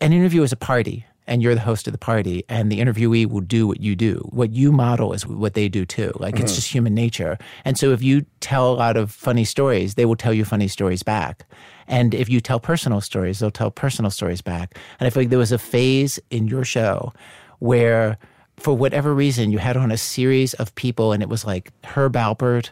an 0.00 0.12
interview 0.12 0.42
is 0.42 0.52
a 0.52 0.56
party, 0.56 1.04
and 1.26 1.42
you're 1.42 1.54
the 1.54 1.60
host 1.60 1.86
of 1.88 1.92
the 1.92 1.98
party, 1.98 2.44
and 2.48 2.70
the 2.70 2.80
interviewee 2.80 3.26
will 3.26 3.40
do 3.40 3.66
what 3.66 3.80
you 3.80 3.96
do. 3.96 4.16
What 4.30 4.52
you 4.52 4.70
model 4.70 5.12
is 5.14 5.26
what 5.26 5.54
they 5.54 5.68
do 5.68 5.86
too. 5.86 6.12
Like 6.16 6.38
it's 6.38 6.54
just 6.54 6.70
human 6.70 6.94
nature. 6.94 7.38
And 7.64 7.78
so 7.78 7.92
if 7.92 8.02
you 8.02 8.26
tell 8.40 8.70
a 8.70 8.76
lot 8.76 8.96
of 8.96 9.10
funny 9.10 9.44
stories, 9.44 9.94
they 9.94 10.04
will 10.04 10.16
tell 10.16 10.34
you 10.34 10.44
funny 10.44 10.68
stories 10.68 11.02
back. 11.02 11.46
And 11.88 12.14
if 12.14 12.28
you 12.28 12.40
tell 12.40 12.60
personal 12.60 13.00
stories, 13.00 13.38
they'll 13.38 13.50
tell 13.50 13.70
personal 13.70 14.10
stories 14.10 14.42
back. 14.42 14.78
And 15.00 15.06
I 15.06 15.10
feel 15.10 15.22
like 15.22 15.30
there 15.30 15.38
was 15.38 15.52
a 15.52 15.58
phase 15.58 16.20
in 16.30 16.46
your 16.46 16.64
show 16.64 17.12
where 17.58 18.18
for 18.56 18.74
whatever 18.76 19.14
reason 19.14 19.50
you 19.50 19.58
had 19.58 19.76
on 19.76 19.90
a 19.90 19.96
series 19.96 20.54
of 20.54 20.74
people 20.74 21.12
and 21.12 21.22
it 21.22 21.28
was 21.28 21.44
like 21.44 21.72
Herb 21.84 22.14
Alpert 22.14 22.70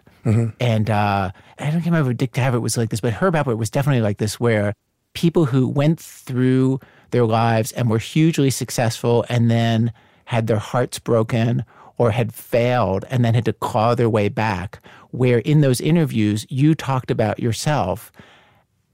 and 0.60 0.88
uh, 0.88 1.32
I 1.58 1.70
don't 1.70 1.84
remember 1.84 2.12
if 2.12 2.16
Dick 2.16 2.32
Cavett 2.32 2.62
was 2.62 2.76
like 2.76 2.90
this, 2.90 3.00
but 3.00 3.12
Herb 3.14 3.34
Alpert 3.34 3.58
was 3.58 3.70
definitely 3.70 4.02
like 4.02 4.18
this 4.18 4.38
where 4.38 4.72
people 5.14 5.46
who 5.46 5.66
went 5.68 5.98
through 5.98 6.78
their 7.10 7.26
lives 7.26 7.72
and 7.72 7.90
were 7.90 7.98
hugely 7.98 8.48
successful 8.48 9.24
and 9.28 9.50
then 9.50 9.92
had 10.26 10.46
their 10.46 10.58
hearts 10.58 10.98
broken 11.00 11.64
or 11.98 12.12
had 12.12 12.32
failed 12.32 13.04
and 13.10 13.24
then 13.24 13.34
had 13.34 13.44
to 13.44 13.52
claw 13.52 13.94
their 13.96 14.08
way 14.08 14.28
back 14.28 14.78
where 15.10 15.38
in 15.40 15.60
those 15.60 15.80
interviews 15.80 16.46
you 16.48 16.74
talked 16.74 17.10
about 17.10 17.40
yourself 17.40 18.12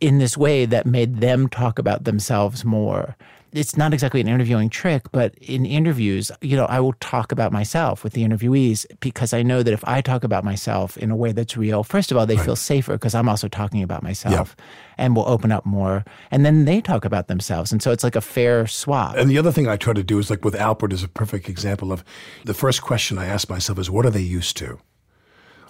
in 0.00 0.18
this 0.18 0.36
way 0.36 0.64
that 0.64 0.86
made 0.86 1.18
them 1.20 1.48
talk 1.48 1.78
about 1.78 2.04
themselves 2.04 2.64
more. 2.64 3.16
It's 3.52 3.76
not 3.76 3.94
exactly 3.94 4.20
an 4.20 4.28
interviewing 4.28 4.68
trick, 4.68 5.10
but 5.12 5.34
in 5.36 5.64
interviews, 5.64 6.30
you 6.40 6.56
know, 6.56 6.66
I 6.66 6.80
will 6.80 6.92
talk 6.94 7.32
about 7.32 7.52
myself 7.52 8.04
with 8.04 8.12
the 8.12 8.22
interviewees 8.22 8.86
because 9.00 9.32
I 9.32 9.42
know 9.42 9.62
that 9.62 9.72
if 9.72 9.82
I 9.86 10.00
talk 10.00 10.24
about 10.24 10.44
myself 10.44 10.96
in 10.96 11.10
a 11.10 11.16
way 11.16 11.32
that's 11.32 11.56
real, 11.56 11.82
first 11.82 12.10
of 12.10 12.18
all, 12.18 12.26
they 12.26 12.36
feel 12.36 12.56
safer 12.56 12.92
because 12.92 13.14
I'm 13.14 13.28
also 13.28 13.48
talking 13.48 13.82
about 13.82 14.02
myself 14.02 14.54
and 14.98 15.16
will 15.16 15.28
open 15.28 15.52
up 15.52 15.64
more. 15.64 16.04
And 16.30 16.44
then 16.44 16.64
they 16.64 16.80
talk 16.80 17.04
about 17.04 17.28
themselves. 17.28 17.72
And 17.72 17.82
so 17.82 17.90
it's 17.90 18.04
like 18.04 18.16
a 18.16 18.20
fair 18.20 18.66
swap. 18.66 19.16
And 19.16 19.30
the 19.30 19.38
other 19.38 19.52
thing 19.52 19.66
I 19.66 19.76
try 19.76 19.94
to 19.94 20.02
do 20.02 20.18
is 20.18 20.28
like 20.30 20.44
with 20.44 20.54
Alpert 20.54 20.92
is 20.92 21.02
a 21.02 21.08
perfect 21.08 21.48
example 21.48 21.92
of 21.92 22.04
the 22.44 22.54
first 22.54 22.82
question 22.82 23.18
I 23.18 23.26
ask 23.26 23.48
myself 23.48 23.78
is 23.78 23.90
what 23.90 24.04
are 24.04 24.10
they 24.10 24.20
used 24.20 24.56
to? 24.58 24.78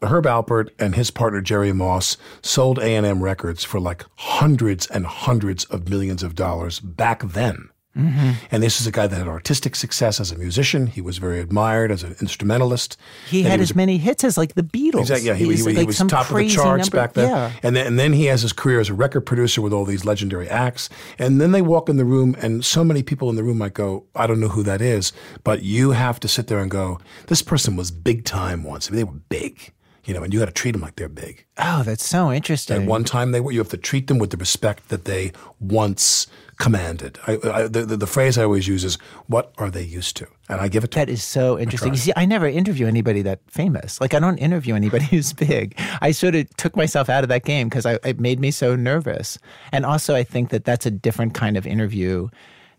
Herb 0.03 0.25
Alpert 0.25 0.71
and 0.79 0.95
his 0.95 1.11
partner 1.11 1.41
Jerry 1.41 1.73
Moss 1.73 2.17
sold 2.43 2.79
A&M 2.79 3.23
Records 3.23 3.65
for 3.65 3.81
like 3.81 4.05
hundreds 4.17 4.87
and 4.87 5.07
hundreds 5.07 5.65
of 5.67 5.89
millions 5.89 6.23
of 6.23 6.35
dollars 6.35 6.81
back 6.81 7.23
then. 7.23 7.71
Mm-hmm. 7.97 8.33
And 8.53 8.63
this 8.63 8.81
is 8.81 8.87
a 8.87 8.93
guy 8.93 9.09
that 9.09 9.17
had 9.17 9.27
artistic 9.27 9.75
success 9.75 10.21
as 10.21 10.31
a 10.31 10.39
musician. 10.39 10.87
He 10.87 11.01
was 11.01 11.19
very 11.19 11.41
admired 11.41 11.91
as 11.91 12.05
an 12.05 12.15
instrumentalist. 12.21 12.97
He 13.29 13.41
and 13.41 13.49
had 13.49 13.59
he 13.59 13.65
as 13.65 13.75
many 13.75 13.99
hits 13.99 14.23
as 14.23 14.39
like 14.39 14.55
the 14.55 14.63
Beatles. 14.63 15.01
Exactly. 15.01 15.27
Yeah, 15.27 15.35
he, 15.35 15.45
he, 15.47 15.51
He's 15.51 15.65
he 15.65 15.73
like 15.73 15.87
was 15.89 15.99
top 15.99 16.31
of 16.31 16.37
the 16.37 16.49
charts 16.49 16.93
number- 16.93 16.97
back 16.97 17.15
then. 17.15 17.29
Yeah. 17.29 17.53
And 17.65 17.75
then 17.75 17.87
and 17.89 17.99
then 17.99 18.13
he 18.13 18.27
has 18.27 18.43
his 18.43 18.53
career 18.53 18.79
as 18.79 18.89
a 18.89 18.95
record 18.95 19.23
producer 19.23 19.61
with 19.61 19.73
all 19.73 19.85
these 19.85 20.05
legendary 20.05 20.49
acts. 20.49 20.89
And 21.19 21.41
then 21.41 21.51
they 21.51 21.63
walk 21.63 21.89
in 21.89 21.97
the 21.97 22.05
room, 22.05 22.37
and 22.41 22.65
so 22.65 22.85
many 22.85 23.03
people 23.03 23.31
in 23.31 23.37
the 23.37 23.43
room 23.43 23.59
might 23.59 23.75
go, 23.75 24.05
"I 24.15 24.29
don't 24.29 24.39
know 24.39 24.49
who 24.49 24.63
that 24.63 24.81
is," 24.81 25.13
but 25.43 25.63
you 25.63 25.91
have 25.91 26.21
to 26.21 26.29
sit 26.29 26.47
there 26.47 26.61
and 26.61 26.71
go, 26.71 27.01
"This 27.27 27.43
person 27.43 27.75
was 27.75 27.91
big 27.91 28.25
time 28.25 28.63
once. 28.63 28.89
I 28.89 28.91
mean, 28.93 28.97
they 28.99 29.05
were 29.05 29.21
big." 29.29 29.73
You 30.09 30.15
know, 30.15 30.23
and 30.23 30.33
you 30.33 30.39
got 30.39 30.47
to 30.47 30.53
treat 30.53 30.73
them 30.73 30.81
like 30.81 30.97
they're 30.97 31.07
big. 31.07 31.45
Oh, 31.59 31.83
that's 31.83 32.03
so 32.03 32.33
interesting. 32.33 32.83
At 32.83 32.89
one 32.89 33.05
time, 33.05 33.33
they 33.33 33.41
were. 33.41 33.53
You 33.53 33.59
have 33.59 33.69
to 33.69 33.77
treat 33.77 34.07
them 34.07 34.17
with 34.17 34.31
the 34.31 34.39
respect 34.39 34.89
that 34.89 35.05
they 35.05 35.33
once 35.61 36.27
commanded. 36.59 37.19
I, 37.27 37.39
I, 37.45 37.63
the, 37.69 37.85
the, 37.85 37.97
the 37.99 38.07
phrase 38.07 38.39
I 38.39 38.45
always 38.45 38.67
use 38.67 38.85
is, 38.85 38.97
"What 39.27 39.53
are 39.59 39.71
they 39.71 39.83
used 39.83 40.17
to?" 40.17 40.27
And 40.49 40.63
I 40.63 40.69
give 40.69 40.83
it 40.83 40.93
to 40.93 40.99
That 40.99 41.11
is 41.11 41.23
so 41.23 41.59
interesting. 41.59 41.93
You 41.93 41.99
see, 41.99 42.13
I 42.17 42.25
never 42.25 42.49
interview 42.49 42.87
anybody 42.87 43.21
that 43.21 43.41
famous. 43.49 44.01
Like, 44.01 44.15
I 44.15 44.19
don't 44.19 44.39
interview 44.39 44.75
anybody 44.75 45.05
who's 45.11 45.35
big. 45.35 45.79
I 46.01 46.13
sort 46.13 46.35
of 46.35 46.49
took 46.57 46.75
myself 46.75 47.11
out 47.11 47.23
of 47.23 47.29
that 47.29 47.45
game 47.45 47.69
because 47.69 47.85
it 47.85 48.19
made 48.19 48.41
me 48.41 48.51
so 48.51 48.75
nervous. 48.75 49.39
And 49.73 49.85
also, 49.85 50.15
I 50.15 50.25
think 50.25 50.49
that 50.49 50.65
that's 50.65 50.87
a 50.87 50.91
different 50.91 51.35
kind 51.35 51.59
of 51.59 51.67
interview 51.67 52.29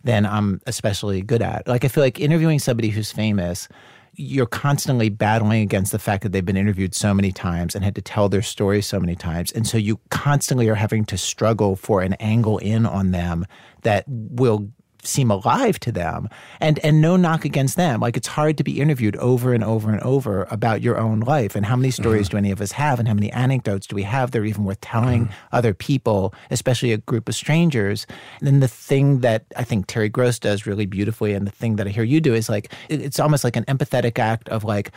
than 0.04 0.26
I'm 0.26 0.62
especially 0.66 1.22
good 1.22 1.44
at. 1.44 1.68
Like, 1.68 1.86
I 1.86 1.90
feel 1.90 2.04
like 2.04 2.20
interviewing 2.20 2.58
somebody 2.58 2.90
who's 2.90 3.12
famous, 3.12 3.68
you're 4.14 4.46
constantly 4.46 5.10
battling 5.10 5.62
against 5.62 5.92
the 5.92 6.00
fact 6.00 6.24
that 6.24 6.32
they've 6.32 6.46
been 6.46 6.58
interviewed 6.58 6.94
so 6.94 7.14
many 7.14 7.32
times 7.32 7.76
and 7.76 7.84
had 7.84 7.96
to 7.96 8.02
tell 8.02 8.30
their 8.30 8.42
story 8.42 8.82
so 8.82 9.00
many 9.00 9.16
times. 9.16 9.52
And 9.52 9.68
so 9.68 9.78
you 9.78 10.00
constantly 10.10 10.68
are 10.68 10.76
having 10.76 11.06
to 11.06 11.18
struggle 11.18 11.76
for 11.76 12.02
an 12.02 12.14
angle 12.14 12.58
in 12.58 12.86
on 12.86 13.12
them 13.12 13.46
that 13.84 14.04
will 14.08 14.70
seem 15.10 15.32
alive 15.32 15.80
to 15.82 15.92
them 15.92 16.30
and 16.60 16.80
and 16.80 17.02
no 17.02 17.16
knock 17.16 17.46
against 17.46 17.76
them. 17.76 18.00
Like 18.00 18.18
it's 18.18 18.28
hard 18.28 18.58
to 18.58 18.64
be 18.64 18.80
interviewed 18.80 19.16
over 19.18 19.54
and 19.54 19.64
over 19.64 19.92
and 19.92 20.02
over 20.02 20.48
about 20.50 20.82
your 20.82 20.98
own 20.98 21.20
life 21.22 21.56
and 21.56 21.66
how 21.66 21.76
many 21.76 21.92
stories 21.92 22.28
mm-hmm. 22.28 22.38
do 22.38 22.38
any 22.38 22.52
of 22.52 22.62
us 22.62 22.72
have 22.74 23.00
and 23.00 23.08
how 23.08 23.14
many 23.14 23.32
anecdotes 23.32 23.88
do 23.88 23.96
we 23.96 24.04
have 24.04 24.32
that 24.32 24.40
are 24.40 24.46
even 24.46 24.64
worth 24.64 24.82
telling 24.82 25.26
mm-hmm. 25.26 25.56
other 25.56 25.74
people 25.74 26.34
especially 26.52 26.94
a 26.94 26.98
group 26.98 27.28
of 27.28 27.36
strangers. 27.36 28.06
And 28.40 28.48
then 28.48 28.60
the 28.60 28.68
thing 28.68 29.20
that 29.20 29.46
i 29.56 29.64
think 29.64 29.88
terry 29.88 30.10
gross 30.10 30.40
does 30.40 30.66
really 30.66 30.86
beautifully 30.86 31.34
and 31.34 31.46
the 31.46 31.52
thing 31.52 31.76
that 31.78 31.88
i 31.88 31.90
hear 31.90 32.04
you 32.04 32.22
do 32.22 32.34
is 32.34 32.50
like 32.50 32.72
it's 32.90 33.20
almost 33.20 33.44
like 33.44 33.56
an 33.56 33.66
empathetic 33.66 34.20
act 34.20 34.50
of 34.50 34.64
like 34.64 34.92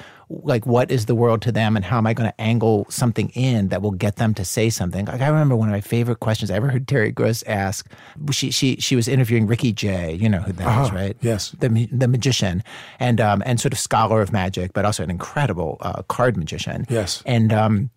like 0.45 0.64
what 0.66 0.91
is 0.91 1.07
the 1.07 1.14
world 1.14 1.43
to 1.43 1.53
them 1.53 1.76
and 1.76 1.85
how 1.85 1.99
am 1.99 2.07
i 2.07 2.14
going 2.14 2.28
to 2.30 2.41
angle 2.41 2.87
something 2.89 3.28
in 3.30 3.68
that 3.68 3.83
will 3.83 3.91
get 3.91 4.16
them 4.16 4.33
to 4.35 4.45
say 4.45 4.70
something 4.70 5.05
like 5.07 5.20
i 5.20 5.28
remember 5.28 5.55
one 5.55 5.68
of 5.68 5.72
my 5.72 5.80
favorite 5.80 6.20
questions 6.20 6.51
i 6.51 6.55
ever 6.55 6.68
heard 6.68 6.89
terry 6.89 7.11
gross 7.11 7.43
ask 7.45 7.87
she 8.30 8.51
she 8.51 8.76
she 8.76 8.97
was 8.97 9.09
interviewing 9.09 9.47
ricky 9.47 9.72
jay 9.72 10.14
you 10.14 10.28
know 10.28 10.39
who 10.41 10.53
that 10.53 10.62
is, 10.62 10.89
Uh-huh. 10.89 10.97
right 10.97 11.16
Yes. 11.20 11.51
the 11.61 11.68
the 11.93 12.09
magician 12.09 12.62
and 12.99 13.20
um 13.20 13.43
and 13.45 13.61
sort 13.61 13.72
of 13.72 13.78
scholar 13.78 14.20
of 14.22 14.33
magic 14.33 14.72
but 14.72 14.85
also 14.85 15.03
an 15.03 15.11
incredible 15.11 15.76
uh, 15.80 16.03
card 16.09 16.37
magician 16.37 16.87
Yes. 16.89 17.22
and 17.26 17.53
um 17.53 17.91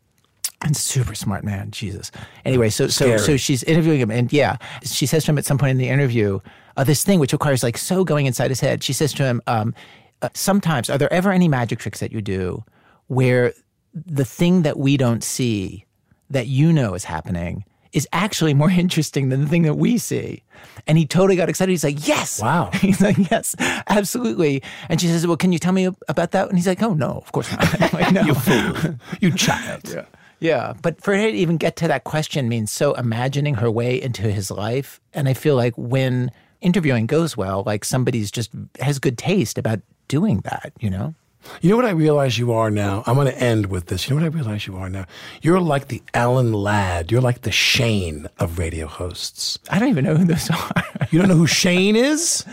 and 0.61 0.75
super 0.75 1.13
smart 1.13 1.43
man, 1.43 1.69
Jesus. 1.69 2.11
Anyway, 2.43 2.69
so 2.69 2.87
so 2.87 3.05
Scary. 3.05 3.19
so 3.19 3.37
she's 3.37 3.61
interviewing 3.63 3.99
him, 3.99 4.09
and 4.09 4.31
yeah, 4.33 4.55
she 4.83 5.05
says 5.05 5.25
to 5.25 5.31
him 5.31 5.37
at 5.37 5.45
some 5.45 5.57
point 5.59 5.71
in 5.71 5.77
the 5.77 5.89
interview, 5.89 6.39
uh, 6.77 6.83
this 6.83 7.03
thing 7.03 7.19
which 7.19 7.33
requires 7.33 7.61
like 7.61 7.77
so 7.77 8.03
going 8.03 8.25
inside 8.25 8.49
his 8.49 8.61
head. 8.61 8.81
She 8.81 8.93
says 8.93 9.13
to 9.13 9.23
him, 9.23 9.41
um, 9.47 9.75
uh, 10.21 10.29
"Sometimes, 10.33 10.89
are 10.89 10.97
there 10.97 11.11
ever 11.11 11.31
any 11.31 11.47
magic 11.47 11.79
tricks 11.79 11.99
that 11.99 12.11
you 12.11 12.21
do 12.21 12.63
where 13.07 13.53
the 13.93 14.25
thing 14.25 14.63
that 14.63 14.77
we 14.77 14.97
don't 14.97 15.23
see 15.23 15.85
that 16.29 16.47
you 16.47 16.71
know 16.73 16.93
is 16.93 17.03
happening?" 17.05 17.65
Is 17.93 18.07
actually 18.11 18.53
more 18.53 18.69
interesting 18.85 19.29
than 19.29 19.41
the 19.41 19.47
thing 19.47 19.61
that 19.61 19.75
we 19.75 19.97
see. 19.97 20.43
And 20.85 20.97
he 20.97 21.05
totally 21.05 21.37
got 21.37 21.47
excited. 21.47 21.71
He's 21.71 21.85
like, 21.85 22.05
Yes. 22.05 22.41
Wow. 22.41 22.69
He's 22.81 22.99
like, 22.99 23.17
Yes, 23.31 23.55
absolutely. 23.87 24.61
And 24.89 24.99
she 24.99 25.07
says, 25.07 25.25
Well, 25.25 25.37
can 25.37 25.53
you 25.53 25.59
tell 25.59 25.71
me 25.71 25.89
about 26.09 26.31
that? 26.31 26.49
And 26.49 26.57
he's 26.57 26.67
like, 26.67 26.81
Oh, 26.83 26.93
no, 26.93 27.11
of 27.11 27.31
course 27.31 27.49
not. 27.51 27.93
like, 27.93 28.11
no. 28.11 28.21
you 28.23 28.33
fool, 28.33 28.95
you 29.21 29.31
child. 29.31 30.05
Yeah, 30.39 30.73
but 30.81 31.01
for 31.01 31.15
her 31.15 31.31
to 31.31 31.37
even 31.37 31.55
get 31.57 31.77
to 31.77 31.87
that 31.87 32.03
question 32.03 32.49
means 32.49 32.71
so 32.71 32.93
imagining 32.95 33.55
her 33.55 33.71
way 33.71 34.01
into 34.01 34.23
his 34.23 34.51
life. 34.51 34.99
And 35.13 35.29
I 35.29 35.33
feel 35.33 35.55
like 35.55 35.73
when 35.77 36.31
interviewing 36.61 37.05
goes 37.07 37.35
well, 37.37 37.63
like 37.65 37.85
somebody's 37.85 38.31
just 38.31 38.51
has 38.79 38.99
good 38.99 39.17
taste 39.17 39.57
about 39.57 39.79
doing 40.07 40.39
that, 40.41 40.73
you 40.79 40.89
know? 40.89 41.13
You 41.61 41.69
know 41.69 41.75
what 41.75 41.85
I 41.85 41.91
realize 41.91 42.39
you 42.39 42.53
are 42.53 42.71
now? 42.71 43.03
I'm 43.05 43.13
going 43.13 43.27
to 43.27 43.37
end 43.39 43.67
with 43.67 43.85
this. 43.85 44.09
You 44.09 44.15
know 44.15 44.23
what 44.23 44.33
I 44.33 44.35
realize 44.35 44.65
you 44.65 44.77
are 44.77 44.89
now? 44.89 45.05
You're 45.43 45.59
like 45.61 45.89
the 45.89 46.01
Alan 46.15 46.53
Ladd. 46.53 47.11
You're 47.11 47.21
like 47.21 47.41
the 47.41 47.51
Shane 47.51 48.27
of 48.39 48.57
radio 48.57 48.87
hosts. 48.87 49.59
I 49.69 49.77
don't 49.77 49.89
even 49.89 50.05
know 50.05 50.15
who 50.15 50.25
those 50.25 50.49
are. 50.49 50.83
You 51.11 51.19
don't 51.19 51.27
know 51.27 51.35
who 51.35 51.45
Shane 51.45 51.95
is? 51.95 52.43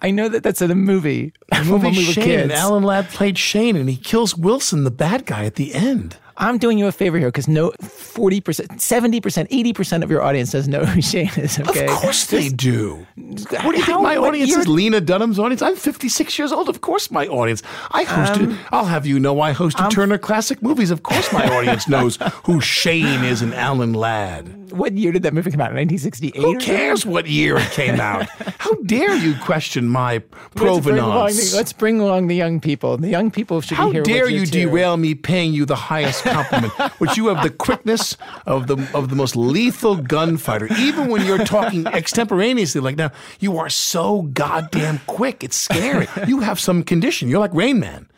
I 0.00 0.10
know 0.10 0.30
that 0.30 0.42
that's 0.42 0.62
in 0.62 0.70
a 0.70 0.74
movie. 0.74 1.34
From 1.54 1.82
when 1.82 1.92
we 1.92 2.04
Shane. 2.04 2.24
kids. 2.24 2.52
Alan 2.54 2.84
Ladd 2.84 3.08
played 3.10 3.36
Shane, 3.36 3.76
and 3.76 3.88
he 3.88 3.96
kills 3.96 4.34
Wilson, 4.34 4.84
the 4.84 4.90
bad 4.90 5.26
guy, 5.26 5.44
at 5.44 5.56
the 5.56 5.74
end. 5.74 6.16
I'm 6.38 6.58
doing 6.58 6.78
you 6.78 6.86
a 6.86 6.92
favor 6.92 7.18
here 7.18 7.28
because 7.28 7.48
no, 7.48 7.70
40%, 7.82 8.40
70%, 8.78 9.74
80% 9.74 10.02
of 10.02 10.10
your 10.10 10.22
audience 10.22 10.52
doesn't 10.52 10.70
know 10.70 10.84
who 10.84 11.02
Shane 11.02 11.30
is, 11.36 11.58
okay? 11.58 11.86
Of 11.86 11.90
course 11.90 12.26
they 12.26 12.48
do. 12.48 13.06
What 13.16 13.72
do 13.72 13.76
you 13.76 13.84
think 13.84 14.00
my 14.00 14.16
audience 14.16 14.54
is? 14.54 14.68
Lena 14.68 15.00
Dunham's 15.00 15.38
audience? 15.38 15.62
I'm 15.62 15.74
56 15.76 16.38
years 16.38 16.52
old. 16.52 16.68
Of 16.68 16.80
course 16.80 17.10
my 17.10 17.26
audience. 17.26 17.62
I 17.90 18.04
hosted, 18.04 18.52
um, 18.52 18.58
I'll 18.70 18.84
have 18.84 19.04
you 19.04 19.18
know, 19.18 19.40
I 19.40 19.52
hosted 19.52 19.90
Turner 19.90 20.18
Classic 20.18 20.62
Movies. 20.62 20.92
Of 20.92 21.02
course 21.02 21.32
my 21.32 21.44
audience 21.56 21.88
knows 21.94 22.18
who 22.44 22.60
Shane 22.60 23.24
is 23.24 23.42
and 23.42 23.52
Alan 23.52 23.92
Ladd. 23.92 24.54
What 24.72 24.92
year 24.92 25.12
did 25.12 25.22
that 25.22 25.32
movie 25.34 25.50
come 25.50 25.60
out? 25.60 25.72
1968? 25.72 26.36
Who 26.36 26.58
cares 26.58 27.06
what 27.06 27.26
year 27.26 27.56
it 27.56 27.70
came 27.70 28.00
out? 28.00 28.28
How 28.58 28.74
dare 28.84 29.14
you 29.16 29.34
question 29.36 29.88
my 29.88 30.22
Let's 30.54 30.54
bring, 30.54 30.98
along 30.98 31.10
provenance? 31.12 31.50
the, 31.52 31.56
let's 31.56 31.72
bring 31.72 32.00
along 32.00 32.26
the 32.26 32.36
young 32.36 32.60
people. 32.60 32.96
The 32.96 33.08
young 33.08 33.30
people 33.30 33.60
should 33.60 33.76
How 33.76 33.86
be 33.86 33.94
here. 33.94 34.02
How 34.02 34.04
dare 34.04 34.28
you 34.28 34.44
too. 34.44 34.66
derail 34.66 34.96
me 34.96 35.14
paying 35.14 35.52
you 35.54 35.64
the 35.64 35.76
highest 35.76 36.24
compliment, 36.32 36.72
which 37.00 37.16
you 37.16 37.28
have 37.28 37.42
the 37.42 37.50
quickness 37.50 38.16
of 38.46 38.66
the 38.66 38.76
of 38.94 39.08
the 39.10 39.16
most 39.16 39.36
lethal 39.36 39.96
gunfighter. 39.96 40.68
Even 40.78 41.08
when 41.08 41.24
you're 41.26 41.44
talking 41.44 41.86
extemporaneously, 41.86 42.80
like 42.80 42.96
now, 42.96 43.10
you 43.40 43.58
are 43.58 43.68
so 43.68 44.22
goddamn 44.22 45.00
quick. 45.06 45.42
It's 45.44 45.56
scary. 45.56 46.06
You 46.26 46.40
have 46.40 46.58
some 46.60 46.82
condition. 46.82 47.28
You're 47.28 47.40
like 47.40 47.54
Rain 47.54 47.78
Man. 47.80 48.08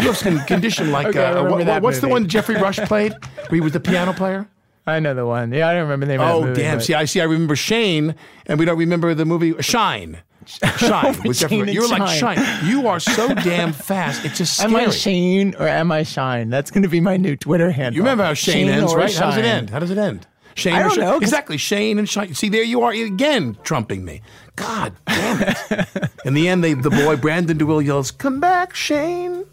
You 0.00 0.06
have 0.06 0.16
some 0.16 0.40
condition 0.46 0.90
like 0.90 1.08
Okay, 1.08 1.22
uh, 1.24 1.44
what- 1.44 1.82
what's 1.82 2.00
the 2.00 2.08
one 2.08 2.26
Geoffrey 2.28 2.56
Rush 2.56 2.78
played? 2.78 3.12
Where 3.48 3.56
he 3.56 3.60
was 3.60 3.72
the 3.72 3.80
piano 3.80 4.12
player. 4.14 4.48
I 4.86 4.98
know 5.00 5.14
the 5.14 5.24
one. 5.26 5.52
Yeah, 5.52 5.68
I 5.68 5.74
don't 5.74 5.82
remember 5.82 6.06
the 6.06 6.12
name 6.12 6.20
of 6.20 6.28
Oh 6.28 6.40
that 6.40 6.46
movie. 6.48 6.62
damn! 6.62 6.78
but- 6.78 6.84
See, 6.84 6.94
I 6.94 7.04
see. 7.04 7.20
I 7.20 7.24
remember 7.24 7.54
Shane, 7.54 8.14
and 8.46 8.58
we 8.58 8.64
don't 8.64 8.78
remember 8.78 9.14
the 9.14 9.24
movie 9.24 9.54
Shine. 9.60 10.18
Shine 10.76 11.14
Geoffrey. 11.14 11.32
Shane 11.32 11.68
You're 11.68 11.88
like 11.88 12.08
Shine. 12.18 12.36
Shine. 12.36 12.66
You 12.68 12.88
are 12.88 13.00
so 13.00 13.34
damn 13.34 13.72
fast. 13.72 14.24
It's 14.24 14.38
just 14.38 14.60
Am. 14.60 14.74
I 14.74 14.88
Shane 14.90 15.54
or 15.56 15.68
am 15.68 15.92
I 15.92 16.02
Shine? 16.02 16.50
That's 16.50 16.70
going 16.70 16.82
to 16.82 16.88
be 16.88 17.00
my 17.00 17.16
new 17.16 17.36
Twitter 17.36 17.70
handle. 17.70 17.94
You 17.96 18.02
remember 18.02 18.24
how 18.24 18.34
Shane, 18.34 18.68
ends, 18.68 18.92
or 18.92 18.98
right? 18.98 19.14
How 19.14 19.26
does 19.30 19.38
it 19.38 19.44
end? 19.44 19.70
How 19.70 19.78
does 19.78 19.90
it 19.90 19.98
end? 19.98 20.26
Shane 20.54 20.74
I 20.74 20.80
don't 20.80 20.90
Shine? 20.90 21.00
know, 21.00 21.16
Exactly. 21.16 21.56
Shane 21.56 21.98
and 21.98 22.08
Shine. 22.08 22.34
See, 22.34 22.48
there 22.48 22.62
you 22.62 22.82
are 22.82 22.92
again, 22.92 23.56
trumping 23.62 24.04
me. 24.04 24.20
God 24.56 24.92
damn 25.06 25.42
it. 25.42 26.10
In 26.24 26.34
the 26.34 26.48
end, 26.48 26.62
they, 26.62 26.74
the 26.74 26.90
boy, 26.90 27.16
Brandon 27.16 27.58
deWilde, 27.58 27.86
yells, 27.86 28.10
Come 28.10 28.38
back, 28.38 28.74
Shane. 28.74 29.46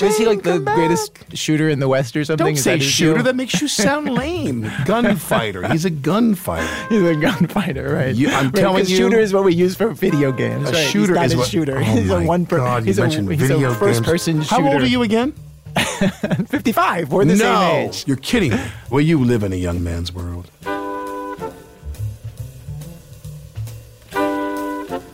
Is 0.00 0.16
he 0.16 0.24
like 0.26 0.42
the 0.42 0.58
back." 0.60 0.74
greatest 0.74 1.36
shooter 1.36 1.68
in 1.68 1.78
the 1.78 1.88
West 1.88 2.16
or 2.16 2.24
something? 2.24 2.46
Don't 2.46 2.54
Is 2.54 2.62
say 2.62 2.78
that 2.78 2.82
shooter. 2.84 3.14
deal? 3.16 3.24
That 3.24 3.36
makes 3.36 3.60
you 3.60 3.68
sound 3.68 4.08
lame. 4.14 4.70
Gunfighter. 4.86 5.68
He's 5.68 5.84
a 5.84 5.90
gunfighter. 5.90 6.66
He's 6.88 7.02
a 7.02 7.14
gunfighter, 7.14 7.94
right? 7.94 8.14
You- 8.14 8.28
I'm 8.30 8.46
Right, 8.46 8.54
telling 8.54 8.86
you- 8.86 8.96
shooter 8.96 9.18
is 9.18 9.32
what 9.34 9.44
we 9.44 9.54
use 9.54 9.76
for 9.76 9.90
video 9.90 10.32
games. 10.32 10.70
A 10.70 10.72
right? 10.72 10.86
shooter 10.88 11.14
he's 11.20 11.32
is 11.32 11.34
a 11.34 11.38
what- 11.38 11.48
shooter. 11.48 11.76
Oh 11.78 11.82
he's 11.82 12.10
a 12.10 12.22
one 12.22 12.46
per, 12.46 12.56
God, 12.58 12.84
he's 12.84 12.98
a, 12.98 13.06
he's 13.08 13.16
video 13.16 13.70
a 13.72 13.74
first 13.74 14.00
games. 14.00 14.06
person 14.10 14.42
shooter. 14.42 14.62
How 14.62 14.72
old 14.72 14.82
are 14.82 14.86
you 14.86 15.02
again? 15.02 15.34
55. 15.76 17.10
We're 17.12 17.24
the 17.24 17.34
no, 17.34 17.38
same 17.38 17.88
age. 17.88 18.04
you're 18.06 18.16
kidding 18.16 18.50
me. 18.52 18.60
Well, 18.90 19.00
you 19.00 19.22
live 19.24 19.42
in 19.42 19.52
a 19.52 19.56
young 19.56 19.82
man's 19.84 20.12
world. 20.12 20.50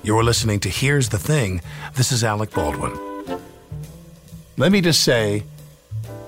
You're 0.03 0.25
listening 0.25 0.61
to 0.61 0.69
Here's 0.71 1.11
the 1.11 1.19
Thing. 1.19 1.61
This 1.95 2.11
is 2.13 2.25
Alec 2.25 2.51
Baldwin. 2.53 2.93
Let 4.59 4.73
me 4.73 4.81
just 4.81 5.05
say, 5.05 5.45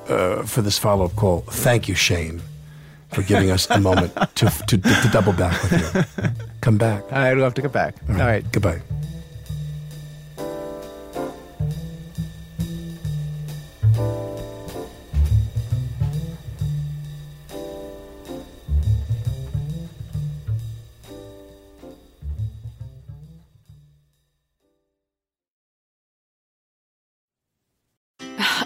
uh, 0.09 0.45
for 0.45 0.62
this 0.62 0.78
follow 0.78 1.07
up 1.07 1.16
call, 1.16 1.41
thank 1.41 1.89
you, 1.89 1.97
Shane, 1.97 2.41
for 3.12 3.22
giving 3.22 3.51
us 3.51 3.68
a 3.68 3.81
moment 3.81 4.14
to, 4.37 4.49
to, 4.68 4.78
to, 4.78 5.09
double 5.12 5.33
back 5.33 5.61
with 5.64 6.16
you. 6.18 6.31
Come 6.61 6.78
back. 6.78 7.12
I'd 7.12 7.39
love 7.39 7.55
to 7.55 7.62
come 7.62 7.72
back. 7.72 7.97
All 8.09 8.16
right. 8.16 8.45
Goodbye. 8.53 8.83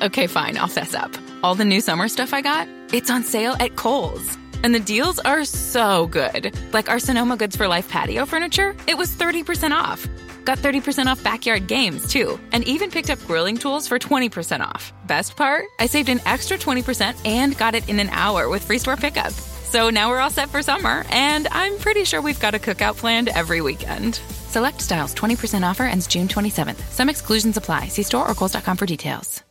Okay, 0.05 0.27
fine, 0.27 0.59
I'll 0.59 0.69
fess 0.69 0.95
up. 0.95 1.11
All 1.43 1.55
the 1.55 1.65
new 1.65 1.81
summer 1.81 2.09
stuff 2.09 2.35
I 2.35 2.43
got, 2.43 2.69
it's 2.93 3.11
on 3.11 3.23
sale 3.23 3.57
at 3.59 3.75
Kohl's. 3.75 4.37
And 4.63 4.75
the 4.75 4.79
deals 4.79 5.19
are 5.19 5.47
so 5.47 6.07
good. 6.09 6.55
Like 6.75 6.91
our 6.91 6.99
Sonoma 6.99 7.39
Goods 7.39 7.57
for 7.57 7.67
Life 7.69 7.89
patio 7.89 8.27
furniture, 8.27 8.77
it 8.87 8.99
was 8.99 9.17
30% 9.17 9.71
off. 9.71 10.07
Got 10.45 10.59
30% 10.59 11.07
off 11.07 11.25
backyard 11.25 11.69
games, 11.69 12.07
too. 12.07 12.39
And 12.53 12.69
even 12.69 12.91
picked 12.91 13.09
up 13.09 13.19
grilling 13.27 13.57
tools 13.57 13.89
for 13.89 13.99
20% 13.99 14.61
off. 14.61 14.93
Best 15.07 15.37
part? 15.37 15.65
I 15.81 15.87
saved 15.87 16.11
an 16.11 16.21
extra 16.27 16.59
20% 16.59 17.17
and 17.25 17.57
got 17.57 17.75
it 17.75 17.89
in 17.89 17.99
an 17.99 18.11
hour 18.11 18.51
with 18.51 18.63
free 18.63 18.79
store 18.79 18.97
pickup. 18.97 19.33
So 19.33 19.89
now 19.89 20.11
we're 20.11 20.21
all 20.21 20.29
set 20.29 20.51
for 20.51 20.61
summer, 20.61 21.07
and 21.09 21.49
I'm 21.51 21.79
pretty 21.79 22.05
sure 22.05 22.21
we've 22.21 22.39
got 22.39 22.55
a 22.55 22.59
cookout 22.59 22.99
planned 22.99 23.31
every 23.31 23.63
weekend. 23.63 24.17
Select 24.51 24.83
styles 24.83 25.15
20% 25.15 25.63
offer 25.67 25.85
ends 25.85 26.07
June 26.07 26.29
27th. 26.29 26.83
Some 26.91 27.09
exclusions 27.09 27.57
apply. 27.57 27.89
See 27.89 28.03
store 28.03 28.31
or 28.31 28.35
Kohl's.com 28.35 28.77
for 28.77 28.85
details. 28.85 29.44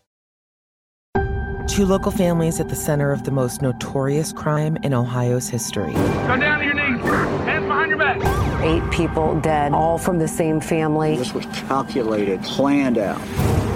Two 1.67 1.85
local 1.85 2.11
families 2.11 2.59
at 2.59 2.67
the 2.67 2.75
center 2.75 3.11
of 3.11 3.23
the 3.23 3.31
most 3.31 3.61
notorious 3.61 4.33
crime 4.33 4.77
in 4.83 4.93
Ohio's 4.93 5.47
history. 5.47 5.93
Go 5.93 6.37
down 6.37 6.59
to 6.59 6.65
your 6.65 6.73
knees. 6.73 7.01
Hands 7.45 7.65
behind 7.65 7.89
your 7.89 7.97
back. 7.97 8.63
Eight 8.63 8.87
people 8.91 9.39
dead, 9.39 9.71
all 9.71 9.97
from 9.97 10.19
the 10.19 10.27
same 10.27 10.59
family. 10.59 11.15
This 11.15 11.33
was 11.33 11.45
calculated, 11.67 12.41
planned 12.43 12.97
out. 12.97 13.19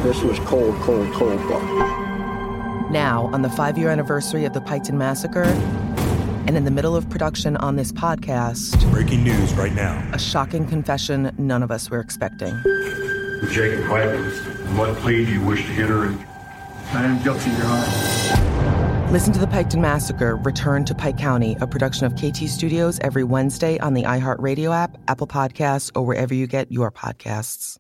This 0.04 0.22
was 0.22 0.38
cold, 0.40 0.76
cold, 0.82 1.12
cold 1.14 1.40
blood. 1.44 2.92
Now, 2.92 3.30
on 3.34 3.42
the 3.42 3.50
five 3.50 3.78
year 3.78 3.90
anniversary 3.90 4.44
of 4.44 4.54
the 4.54 4.62
Piketon 4.62 4.96
Massacre, 4.96 5.44
and 6.46 6.56
in 6.56 6.66
the 6.66 6.72
middle 6.72 6.96
of 6.96 7.10
production 7.10 7.56
on 7.58 7.78
this 7.78 7.92
podcast, 7.94 8.90
breaking 8.92 9.24
news 9.24 9.54
right 9.54 9.74
now. 9.74 10.08
A 10.14 10.20
shocking 10.20 10.68
confession 10.68 11.32
none 11.38 11.64
of 11.64 11.72
us 11.72 11.90
were 11.90 12.00
expecting. 12.00 12.54
Jacob 13.52 13.86
Clavins, 13.86 14.78
what 14.78 14.96
plea 14.98 15.26
do 15.26 15.32
you 15.32 15.42
wish 15.46 15.66
to 15.66 15.72
enter? 15.74 16.18
I 16.94 17.04
am 17.04 17.22
guilty, 17.24 17.52
Your 17.52 17.66
Honor. 17.66 19.12
Listen 19.12 19.32
to 19.34 19.40
the 19.40 19.48
Piketon 19.48 19.80
Massacre, 19.80 20.36
Return 20.36 20.84
to 20.86 20.94
Pike 20.94 21.18
County, 21.18 21.56
a 21.62 21.68
production 21.68 22.06
of 22.06 22.16
KT 22.16 22.50
Studios 22.50 23.00
every 23.00 23.24
Wednesday 23.24 23.80
on 23.80 23.94
the 23.94 24.04
iHeartRadio 24.04 24.76
app, 24.76 24.98
Apple 25.08 25.28
Podcasts, 25.28 25.92
or 25.96 26.06
wherever 26.06 26.34
you 26.34 26.48
get 26.48 26.72
your 26.72 26.92
podcasts. 26.92 27.78